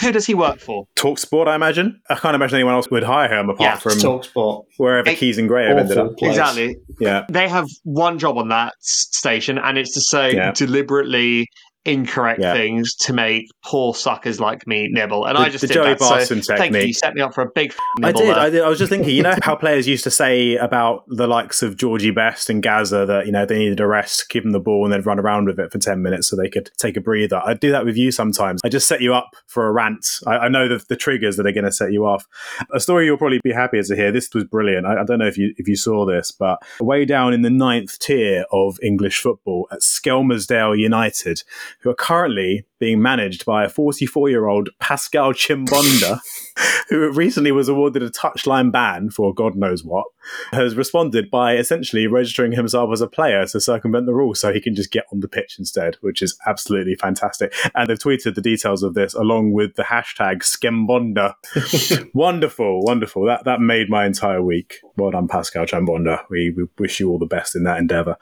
who 0.00 0.10
does 0.10 0.24
he 0.24 0.32
work 0.32 0.58
for? 0.58 0.86
Talk 0.96 1.18
sport, 1.18 1.48
I 1.48 1.54
imagine. 1.54 2.00
I 2.08 2.14
can't 2.14 2.34
imagine 2.34 2.54
anyone 2.56 2.72
else 2.72 2.90
would 2.90 3.02
hire 3.02 3.28
him 3.30 3.50
apart 3.50 3.60
Yeah, 3.60 3.76
from 3.76 3.92
Talksport. 3.92 4.64
wherever 4.78 5.10
Hey, 5.10 5.16
Keys 5.16 5.36
and 5.36 5.48
Gray 5.48 5.66
have 5.68 5.76
ended 5.76 5.98
up. 5.98 6.16
Place. 6.16 6.30
Exactly. 6.30 6.76
Yeah. 6.98 7.26
They 7.30 7.46
have 7.46 7.66
one 7.84 8.18
job 8.18 8.38
on 8.38 8.48
that 8.48 8.72
station, 8.80 9.58
and 9.58 9.76
it's 9.76 9.92
to 9.92 10.00
say 10.00 10.34
Yeah. 10.34 10.52
deliberately 10.52 11.46
incorrect 11.86 12.40
Yeah. 12.40 12.52
things 12.54 12.94
to 12.96 13.12
make 13.12 13.46
poor 13.64 13.94
suckers 13.94 14.40
like 14.40 14.66
me 14.66 14.88
nibble. 14.90 15.24
And 15.26 15.36
The- 15.36 15.40
I 15.42 15.48
just 15.48 15.62
the 15.62 15.68
did 15.68 15.74
Joey 15.74 15.88
that. 15.90 16.00
So 16.00 16.08
Barton 16.08 16.42
thank 16.42 16.74
you. 16.74 16.80
You 16.80 16.92
set 16.94 17.14
me 17.14 17.20
up 17.22 17.34
for 17.34 17.42
a 17.42 17.50
big 17.54 17.70
f- 17.70 17.78
I 18.02 18.06
nibble 18.08 18.20
did, 18.20 18.28
there. 18.28 18.38
I 18.38 18.50
did. 18.50 18.62
I 18.62 18.68
was 18.68 18.78
just 18.78 18.90
thinking, 18.90 19.10
you 19.14 19.22
know 19.22 19.34
how 19.42 19.54
players 19.56 19.86
used 19.88 20.04
to 20.04 20.10
say 20.10 20.56
about 20.56 21.04
the 21.08 21.26
likes 21.26 21.62
of 21.62 21.76
Georgie 21.76 22.10
Best 22.10 22.50
and 22.50 22.62
Gazza 22.62 23.06
that, 23.06 23.26
you 23.26 23.32
know, 23.32 23.46
they 23.46 23.58
needed 23.58 23.80
a 23.80 23.86
rest, 23.86 24.28
give 24.28 24.42
them 24.42 24.52
the 24.52 24.60
ball 24.60 24.84
and 24.84 24.92
then 24.92 25.02
run 25.02 25.18
around 25.18 25.46
with 25.46 25.58
it 25.58 25.70
for 25.72 25.78
10 25.78 26.02
minutes 26.02 26.28
so 26.28 26.36
they 26.36 26.48
could 26.48 26.70
take 26.78 26.96
a 26.96 27.00
breather. 27.00 27.40
I 27.44 27.54
do 27.54 27.70
that 27.70 27.84
with 27.84 27.96
you 27.96 28.10
sometimes. 28.10 28.60
I 28.64 28.68
just 28.68 28.88
set 28.88 29.00
you 29.00 29.14
up 29.14 29.30
for 29.46 29.66
a 29.66 29.72
rant. 29.72 30.06
I, 30.26 30.36
I 30.38 30.48
know 30.48 30.68
the, 30.68 30.84
the 30.88 30.96
triggers 30.96 31.36
that 31.36 31.46
are 31.46 31.52
going 31.52 31.64
to 31.64 31.72
set 31.72 31.92
you 31.92 32.04
off. 32.06 32.26
A 32.74 32.80
story 32.80 33.06
you'll 33.06 33.16
probably 33.18 33.40
be 33.44 33.52
happier 33.52 33.82
to 33.82 33.96
hear. 33.96 34.12
This 34.12 34.32
was 34.34 34.44
brilliant. 34.44 34.86
I, 34.86 35.02
I 35.02 35.04
don't 35.04 35.18
know 35.18 35.26
if 35.26 35.38
you, 35.38 35.54
if 35.56 35.68
you 35.68 35.76
saw 35.76 36.04
this, 36.06 36.32
but 36.32 36.58
way 36.80 37.04
down 37.04 37.32
in 37.32 37.42
the 37.42 37.50
ninth 37.50 37.98
tier 37.98 38.44
of 38.52 38.78
English 38.82 39.20
football 39.20 39.68
at 39.70 39.80
Skelmersdale 39.80 40.78
United, 40.78 41.42
who 41.82 41.90
are 41.90 41.94
currently 41.94 42.64
being 42.78 43.00
managed 43.00 43.44
by 43.44 43.64
a 43.64 43.68
44 43.68 44.28
year 44.28 44.46
old 44.46 44.68
Pascal 44.80 45.32
Chimbonda, 45.32 46.20
who 46.88 47.10
recently 47.12 47.52
was 47.52 47.68
awarded 47.68 48.02
a 48.02 48.10
touchline 48.10 48.70
ban 48.70 49.10
for 49.10 49.32
God 49.32 49.54
knows 49.56 49.84
what, 49.84 50.06
has 50.52 50.76
responded 50.76 51.30
by 51.30 51.56
essentially 51.56 52.06
registering 52.06 52.52
himself 52.52 52.90
as 52.92 53.00
a 53.00 53.06
player 53.06 53.46
to 53.46 53.60
circumvent 53.60 54.06
the 54.06 54.14
rules 54.14 54.40
so 54.40 54.52
he 54.52 54.60
can 54.60 54.74
just 54.74 54.90
get 54.90 55.06
on 55.12 55.20
the 55.20 55.28
pitch 55.28 55.56
instead, 55.58 55.96
which 56.00 56.22
is 56.22 56.38
absolutely 56.46 56.94
fantastic. 56.94 57.54
And 57.74 57.88
they've 57.88 57.98
tweeted 57.98 58.34
the 58.34 58.42
details 58.42 58.82
of 58.82 58.94
this 58.94 59.14
along 59.14 59.52
with 59.52 59.76
the 59.76 59.84
hashtag 59.84 60.42
Skembonda. 60.42 61.34
wonderful, 62.14 62.82
wonderful. 62.82 63.24
That 63.26 63.44
that 63.44 63.60
made 63.60 63.88
my 63.88 64.06
entire 64.06 64.42
week. 64.42 64.80
Well 64.96 65.10
done, 65.10 65.28
Pascal 65.28 65.66
Chimbonda. 65.66 66.24
We, 66.30 66.50
we 66.50 66.66
wish 66.78 67.00
you 67.00 67.10
all 67.10 67.18
the 67.18 67.26
best 67.26 67.56
in 67.56 67.64
that 67.64 67.78
endeavour. 67.78 68.16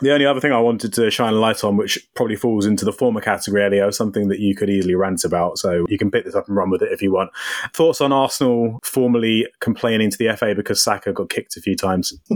The 0.00 0.12
only 0.12 0.26
other 0.26 0.40
thing 0.40 0.52
I 0.52 0.60
wanted 0.60 0.92
to 0.94 1.10
shine 1.10 1.34
a 1.34 1.38
light 1.38 1.62
on, 1.62 1.76
which 1.76 1.98
probably 2.14 2.36
falls 2.36 2.66
into 2.66 2.84
the 2.84 2.92
former 2.92 3.20
category, 3.20 3.64
Elio, 3.64 3.90
something 3.90 4.28
that 4.28 4.38
you 4.38 4.54
could 4.54 4.70
easily 4.70 4.94
rant 4.94 5.24
about, 5.24 5.58
so 5.58 5.84
you 5.88 5.98
can 5.98 6.10
pick 6.10 6.24
this 6.24 6.34
up 6.34 6.48
and 6.48 6.56
run 6.56 6.70
with 6.70 6.82
it 6.82 6.92
if 6.92 7.02
you 7.02 7.12
want. 7.12 7.30
Thoughts 7.74 8.00
on 8.00 8.12
Arsenal 8.12 8.80
formally 8.82 9.46
complaining 9.60 10.10
to 10.10 10.18
the 10.18 10.34
FA 10.36 10.54
because 10.54 10.82
Saka 10.82 11.12
got 11.12 11.28
kicked 11.28 11.56
a 11.56 11.60
few 11.60 11.76
times? 11.76 12.14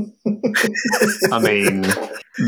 I 1.33 1.39
mean, 1.39 1.83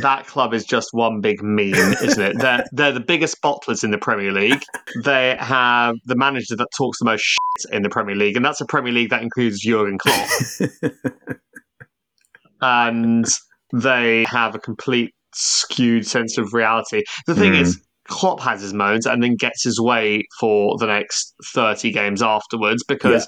that 0.02 0.26
club 0.26 0.52
is 0.52 0.64
just 0.64 0.88
one 0.92 1.20
big 1.20 1.42
meme, 1.42 1.74
isn't 1.74 2.22
it? 2.22 2.38
They're 2.38 2.64
they're 2.72 2.92
the 2.92 3.00
biggest 3.00 3.40
bottlers 3.40 3.84
in 3.84 3.90
the 3.90 3.98
Premier 3.98 4.32
League. 4.32 4.62
They 5.02 5.36
have 5.38 5.96
the 6.04 6.16
manager 6.16 6.56
that 6.56 6.68
talks 6.76 6.98
the 6.98 7.06
most 7.06 7.22
shit 7.22 7.72
in 7.72 7.82
the 7.82 7.88
Premier 7.88 8.16
League, 8.16 8.36
and 8.36 8.44
that's 8.44 8.60
a 8.60 8.66
Premier 8.66 8.92
League 8.92 9.10
that 9.10 9.22
includes 9.22 9.60
Jurgen 9.60 9.98
Klopp. 9.98 10.28
and 12.60 13.26
they 13.72 14.24
have 14.28 14.54
a 14.54 14.58
complete 14.58 15.12
skewed 15.34 16.06
sense 16.06 16.38
of 16.38 16.52
reality. 16.54 17.02
The 17.26 17.34
thing 17.34 17.52
Mm. 17.52 17.60
is, 17.62 17.80
Klopp 18.08 18.40
has 18.40 18.60
his 18.62 18.72
moans 18.72 19.04
and 19.06 19.22
then 19.22 19.34
gets 19.34 19.64
his 19.64 19.80
way 19.80 20.22
for 20.40 20.76
the 20.78 20.86
next 20.86 21.34
30 21.46 21.90
games 21.90 22.22
afterwards 22.22 22.84
because 22.86 23.26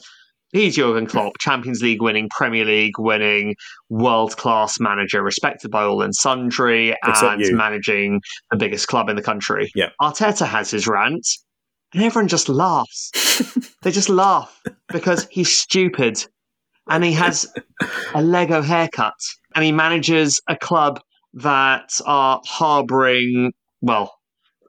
he's 0.53 0.76
Jurgen 0.76 1.07
Klopp, 1.07 1.32
Champions 1.41 1.82
League 1.82 2.01
winning, 2.01 2.28
Premier 2.30 2.64
League 2.64 2.99
winning, 2.99 3.57
world 3.91 4.36
class 4.36 4.78
manager, 4.78 5.22
respected 5.22 5.70
by 5.70 5.82
all 5.82 6.01
and 6.01 6.14
sundry, 6.14 6.95
Except 7.05 7.32
and 7.32 7.41
you. 7.43 7.57
managing 7.57 8.20
the 8.53 8.57
biggest 8.57 8.86
club 8.89 9.09
in 9.09 9.16
the 9.16 9.22
country. 9.22 9.70
Yeah. 9.74 9.91
Arteta 10.01 10.47
has 10.47 10.70
his 10.70 10.86
rant, 10.86 11.26
and 11.93 12.05
everyone 12.05 12.28
just 12.28 12.49
laughs. 12.49 13.11
they 13.82 13.91
just 13.91 14.09
laugh 14.09 14.62
because 14.93 15.26
he's 15.30 15.55
stupid 15.55 16.24
and 16.89 17.03
he 17.05 17.12
has 17.12 17.53
a 18.14 18.22
Lego 18.22 18.62
haircut 18.62 19.12
and 19.59 19.65
he 19.65 19.73
manages 19.73 20.41
a 20.49 20.55
club 20.55 21.01
that 21.35 21.91
are 22.07 22.41
harboring, 22.47 23.53
well, 23.81 24.15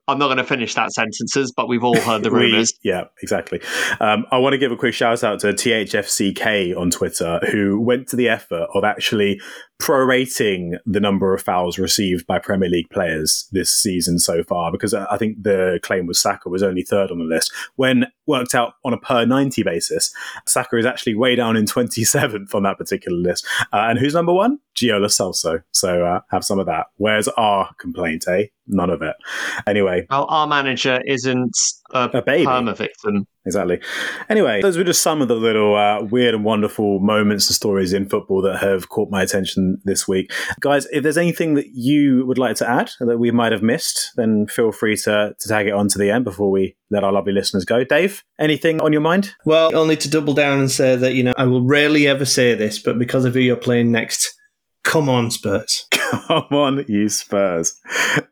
I'm 0.08 0.18
not 0.18 0.26
going 0.26 0.38
to 0.40 0.44
finish 0.44 0.74
that 0.74 0.92
sentences, 0.92 1.54
but 1.56 1.68
we've 1.68 1.84
all 1.84 1.96
heard 2.00 2.24
the 2.24 2.32
We- 2.34 2.40
rumors. 2.46 2.74
yeah, 2.84 3.04
exactly. 3.22 3.62
Um, 4.00 4.26
I 4.32 4.40
want 4.40 4.54
to 4.54 4.58
give 4.58 4.72
a 4.72 4.76
quick 4.76 4.96
shout 4.96 5.24
out 5.24 5.42
to 5.42 5.54
THFCK 5.54 6.76
on 6.76 6.90
Twitter, 6.90 7.40
who 7.52 7.80
went 7.80 8.08
to 8.08 8.16
the 8.16 8.28
effort 8.30 8.68
of 8.74 8.84
actually 8.84 9.40
prorating 9.82 10.78
the 10.86 11.00
number 11.00 11.34
of 11.34 11.42
fouls 11.42 11.80
received 11.80 12.28
by 12.28 12.38
Premier 12.38 12.70
League 12.70 12.90
players 12.90 13.48
this 13.52 13.72
season 13.72 14.20
so 14.20 14.44
far, 14.44 14.72
because 14.72 14.94
I 14.94 15.18
think 15.18 15.42
the 15.44 15.80
claim 15.82 16.06
was 16.06 16.20
Saka 16.20 16.50
was 16.50 16.62
only 16.62 16.84
third 16.84 17.12
on 17.12 17.18
the 17.18 17.24
list. 17.24 17.52
When 17.76 18.08
worked 18.28 18.54
out 18.54 18.74
on 18.86 18.94
a 18.94 18.98
per 18.98 19.26
90 19.26 19.64
basis, 19.64 20.14
Saka 20.46 20.78
is 20.78 20.86
actually 20.86 21.16
way 21.16 21.36
down 21.36 21.56
in 21.58 21.66
27th 21.66 22.54
on 22.54 22.64
that 22.64 22.78
particular 22.78 23.18
list. 23.18 23.46
Uh, 23.74 23.88
and 23.90 23.98
who's 23.98 24.14
number 24.14 24.34
one? 24.34 24.60
Giola 24.76 25.08
Celso. 25.08 25.64
So 25.72 26.06
uh, 26.06 26.22
have 26.30 26.44
some 26.44 26.60
of 26.60 26.66
that. 26.68 26.88
Where's 26.98 27.28
our 27.30 27.70
complaint, 27.80 28.26
eh? 28.28 28.46
None 28.68 28.90
of 28.92 29.02
it. 29.02 29.16
Anyway, 29.66 30.06
Well, 30.10 30.28
our 30.30 30.46
manager 30.46 31.02
isn't 31.08 31.58
a, 31.92 32.10
A 32.14 32.22
baby. 32.22 32.46
perma 32.46 32.78
victim. 32.78 33.26
Exactly. 33.46 33.80
Anyway, 34.30 34.62
those 34.62 34.78
were 34.78 34.84
just 34.84 35.02
some 35.02 35.22
of 35.22 35.28
the 35.28 35.36
little 35.36 35.76
uh, 35.76 36.04
weird 36.04 36.36
and 36.36 36.44
wonderful 36.44 37.00
moments 37.00 37.48
and 37.48 37.56
stories 37.56 37.94
in 37.94 38.08
football 38.08 38.42
that 38.42 38.60
have 38.60 38.90
caught 38.90 39.10
my 39.10 39.24
attention 39.24 39.82
this 39.86 40.08
week. 40.08 40.32
Guys, 40.60 40.88
if 40.92 41.04
there's 41.04 41.18
anything 41.18 41.54
that 41.56 41.68
you 41.74 42.26
would 42.26 42.38
like 42.38 42.58
to 42.58 42.70
add 42.70 42.92
that 43.00 43.18
we 43.18 43.32
might 43.32 43.52
have 43.52 43.64
missed, 43.64 44.12
then 44.18 44.46
feel 44.48 44.72
free 44.72 44.98
to, 44.98 45.34
to 45.40 45.48
tag 45.48 45.68
it 45.68 45.74
on 45.74 45.88
to 45.88 45.98
the 45.98 46.12
end 46.12 46.26
before 46.26 46.52
we 46.52 46.76
let 46.92 47.04
our 47.04 47.14
lovely 47.14 47.32
listeners 47.32 47.66
go. 47.66 47.84
Dave, 47.84 48.24
anything 48.38 48.82
on 48.82 48.92
your 48.92 49.02
mind? 49.02 49.34
Well, 49.46 49.76
only 49.76 49.96
to 49.98 50.10
double 50.10 50.34
down 50.34 50.60
and 50.60 50.70
say 50.70 50.96
that, 50.98 51.14
you 51.14 51.24
know, 51.24 51.34
I 51.38 51.46
will 51.46 51.64
rarely 51.64 52.08
ever 52.08 52.26
say 52.26 52.56
this, 52.56 52.78
but 52.78 53.00
because 53.00 53.24
of 53.24 53.34
who 53.34 53.40
you're 53.40 53.56
playing 53.56 53.92
next, 53.92 54.34
come 54.84 55.08
on, 55.08 55.32
Spurs. 55.32 55.88
Come 56.10 56.48
on, 56.52 56.86
you 56.88 57.08
Spurs. 57.08 57.80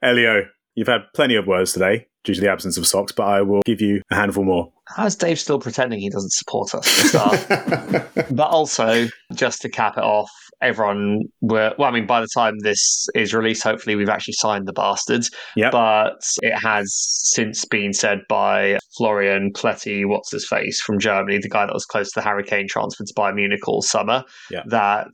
Elio, 0.01 0.47
you've 0.74 0.88
had 0.88 1.01
plenty 1.14 1.36
of 1.36 1.45
words 1.45 1.74
today 1.74 2.08
due 2.24 2.34
to 2.34 2.41
the 2.41 2.49
absence 2.49 2.76
of 2.76 2.88
socks, 2.88 3.12
but 3.12 3.28
I 3.28 3.43
will 3.43 3.62
give 3.66 3.82
you 3.82 4.01
a 4.10 4.16
handful 4.16 4.43
more. 4.43 4.74
How's 4.95 5.15
Dave 5.15 5.39
still 5.39 5.59
pretending 5.59 5.99
he 5.99 6.09
doesn't 6.09 6.31
support 6.31 6.73
us 6.73 7.11
but 8.31 8.47
also, 8.47 9.07
just 9.33 9.61
to 9.61 9.69
cap 9.69 9.97
it 9.97 10.03
off, 10.03 10.31
everyone 10.62 11.20
were 11.41 11.74
well. 11.78 11.89
I 11.89 11.93
mean, 11.93 12.08
by 12.08 12.22
the 12.22 12.28
time 12.34 12.53
this 12.60 13.08
is 13.16 13.34
released, 13.34 13.64
hopefully 13.64 13.95
we've 13.95 14.10
actually 14.10 14.34
signed 14.34 14.68
the 14.68 14.74
bastards. 14.74 15.30
Yep. 15.55 15.72
But 15.72 16.22
it 16.41 16.58
has 16.58 16.93
since 17.24 17.66
been 17.66 17.93
said 17.93 18.20
by 18.30 18.80
Florian 18.97 19.51
Kletti, 19.53 20.05
what's 20.05 20.32
his 20.32 20.47
face 20.47 20.82
from 20.82 20.99
Germany, 20.99 21.39
the 21.39 21.49
guy 21.49 21.66
that 21.66 21.74
was 21.74 21.86
close 21.86 22.08
to 22.12 22.20
the 22.20 22.28
Hurricane 22.28 22.68
transfer 22.68 23.03
to 23.03 23.14
Bayern 23.14 23.36
Munich 23.36 23.68
all 23.68 23.82
summer, 23.82 24.24
Yeah. 24.49 24.64
that 24.68 25.08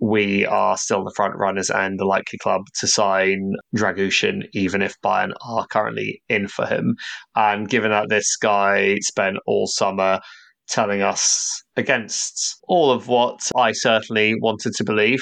we 0.00 0.46
are 0.46 0.76
still 0.76 1.04
the 1.04 1.12
front 1.16 1.34
runners 1.36 1.70
and 1.70 1.98
the 1.98 2.04
likely 2.04 2.38
club 2.38 2.62
to 2.80 2.86
sign 2.86 3.52
Dragusin, 3.76 4.44
even 4.52 4.82
if 4.82 4.94
Bayern 5.04 5.32
are 5.46 5.66
currently 5.66 6.22
in 6.28 6.48
for 6.48 6.66
him. 6.66 6.94
And 7.34 7.68
given 7.68 7.90
that 7.90 8.08
this 8.08 8.36
guy 8.36 8.96
spent 9.02 9.38
all 9.46 9.66
summer 9.66 10.20
telling 10.68 11.02
us 11.02 11.62
against 11.76 12.56
all 12.68 12.90
of 12.90 13.08
what 13.08 13.40
I 13.56 13.72
certainly 13.72 14.34
wanted 14.40 14.74
to 14.74 14.84
believe 14.84 15.20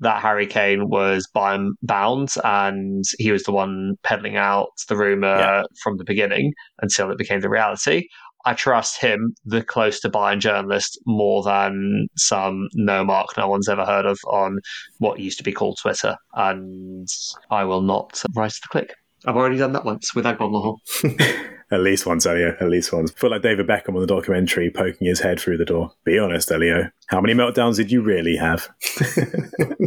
that 0.00 0.20
Harry 0.20 0.46
Kane 0.46 0.88
was 0.88 1.26
bound 1.32 2.30
and 2.42 3.04
he 3.18 3.30
was 3.30 3.44
the 3.44 3.52
one 3.52 3.94
peddling 4.02 4.36
out 4.36 4.68
the 4.88 4.96
rumor 4.96 5.36
yeah. 5.36 5.62
from 5.82 5.96
the 5.96 6.04
beginning 6.04 6.52
until 6.82 7.10
it 7.10 7.18
became 7.18 7.40
the 7.40 7.48
reality. 7.48 8.06
I 8.46 8.52
trust 8.52 9.00
him, 9.00 9.34
the 9.44 9.62
close 9.62 10.00
to 10.00 10.10
Bayern 10.10 10.38
journalist, 10.38 10.98
more 11.06 11.42
than 11.42 12.08
some 12.16 12.68
no 12.74 13.02
mark 13.02 13.36
no 13.38 13.48
one's 13.48 13.68
ever 13.68 13.86
heard 13.86 14.04
of 14.04 14.18
on 14.26 14.58
what 14.98 15.18
used 15.18 15.38
to 15.38 15.44
be 15.44 15.52
called 15.52 15.78
Twitter. 15.80 16.16
And 16.34 17.08
I 17.50 17.64
will 17.64 17.80
not 17.80 18.22
rise 18.36 18.54
to 18.54 18.60
the 18.64 18.68
click. 18.68 18.94
I've 19.26 19.36
already 19.36 19.56
done 19.56 19.72
that 19.72 19.86
once 19.86 20.14
with 20.14 20.26
Agbon 20.26 20.76
At 21.70 21.80
least 21.80 22.06
once, 22.06 22.26
Elio. 22.26 22.56
At 22.60 22.68
least 22.68 22.92
once. 22.92 23.10
I 23.10 23.18
feel 23.18 23.30
like 23.30 23.42
David 23.42 23.66
Beckham 23.66 23.94
on 23.94 24.00
the 24.00 24.06
documentary 24.06 24.70
poking 24.70 25.06
his 25.06 25.20
head 25.20 25.40
through 25.40 25.58
the 25.58 25.64
door. 25.64 25.92
Be 26.04 26.18
honest, 26.18 26.50
Elio. 26.50 26.90
How 27.08 27.20
many 27.20 27.34
meltdowns 27.34 27.76
did 27.76 27.90
you 27.90 28.02
really 28.02 28.36
have? 28.36 28.68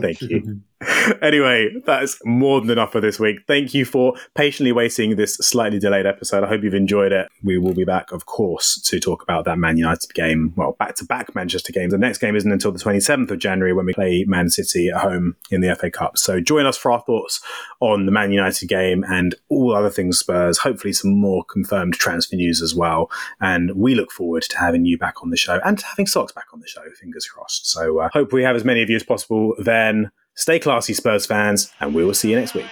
Thank 0.01 0.21
you. 0.21 0.61
anyway, 1.21 1.69
that's 1.85 2.19
more 2.23 2.61
than 2.61 2.69
enough 2.69 2.91
for 2.91 3.01
this 3.01 3.19
week. 3.19 3.39
Thank 3.47 3.73
you 3.73 3.85
for 3.85 4.13
patiently 4.35 4.71
waiting 4.71 5.15
this 5.15 5.35
slightly 5.35 5.79
delayed 5.79 6.05
episode. 6.05 6.43
I 6.43 6.47
hope 6.47 6.63
you've 6.63 6.75
enjoyed 6.75 7.11
it. 7.11 7.27
We 7.43 7.57
will 7.57 7.73
be 7.73 7.85
back, 7.85 8.11
of 8.11 8.27
course, 8.27 8.79
to 8.81 8.99
talk 8.99 9.23
about 9.23 9.45
that 9.45 9.57
Man 9.57 9.77
United 9.77 10.13
game. 10.13 10.53
Well, 10.55 10.75
back 10.77 10.95
to 10.95 11.05
back 11.05 11.33
Manchester 11.33 11.73
games. 11.73 11.91
The 11.91 11.97
next 11.97 12.19
game 12.19 12.35
isn't 12.35 12.51
until 12.51 12.71
the 12.71 12.79
27th 12.79 13.31
of 13.31 13.39
January 13.39 13.73
when 13.73 13.87
we 13.87 13.93
play 13.93 14.25
Man 14.27 14.49
City 14.49 14.89
at 14.89 15.01
home 15.01 15.35
in 15.49 15.61
the 15.61 15.75
FA 15.75 15.89
Cup. 15.89 16.17
So 16.17 16.39
join 16.39 16.67
us 16.67 16.77
for 16.77 16.91
our 16.91 17.01
thoughts 17.01 17.41
on 17.79 18.05
the 18.05 18.11
Man 18.11 18.31
United 18.31 18.67
game 18.67 19.03
and 19.07 19.33
all 19.49 19.75
other 19.75 19.89
things 19.89 20.19
Spurs. 20.19 20.59
Hopefully, 20.59 20.93
some 20.93 21.19
more 21.19 21.43
confirmed 21.77 21.93
transfer 21.93 22.35
news 22.35 22.61
as 22.61 22.73
well. 22.75 23.09
And 23.39 23.71
we 23.75 23.95
look 23.95 24.11
forward 24.11 24.43
to 24.43 24.57
having 24.57 24.85
you 24.85 24.97
back 24.97 25.23
on 25.23 25.29
the 25.29 25.37
show 25.37 25.59
and 25.63 25.79
having 25.81 26.07
Socks 26.07 26.31
back 26.31 26.47
on 26.53 26.59
the 26.59 26.67
show. 26.67 26.83
Fingers 26.99 27.25
crossed. 27.27 27.69
So, 27.69 27.99
uh, 27.99 28.09
hope 28.11 28.33
we 28.33 28.43
have 28.43 28.55
as 28.55 28.65
many 28.65 28.81
of 28.81 28.89
you 28.89 28.95
as 28.95 29.03
possible 29.03 29.53
then. 29.59 30.11
Stay 30.35 30.59
classy, 30.59 30.93
Spurs 30.93 31.25
fans, 31.25 31.71
and 31.79 31.95
we 31.95 32.05
will 32.05 32.13
see 32.13 32.29
you 32.29 32.35
next 32.35 32.53
week. 32.53 32.67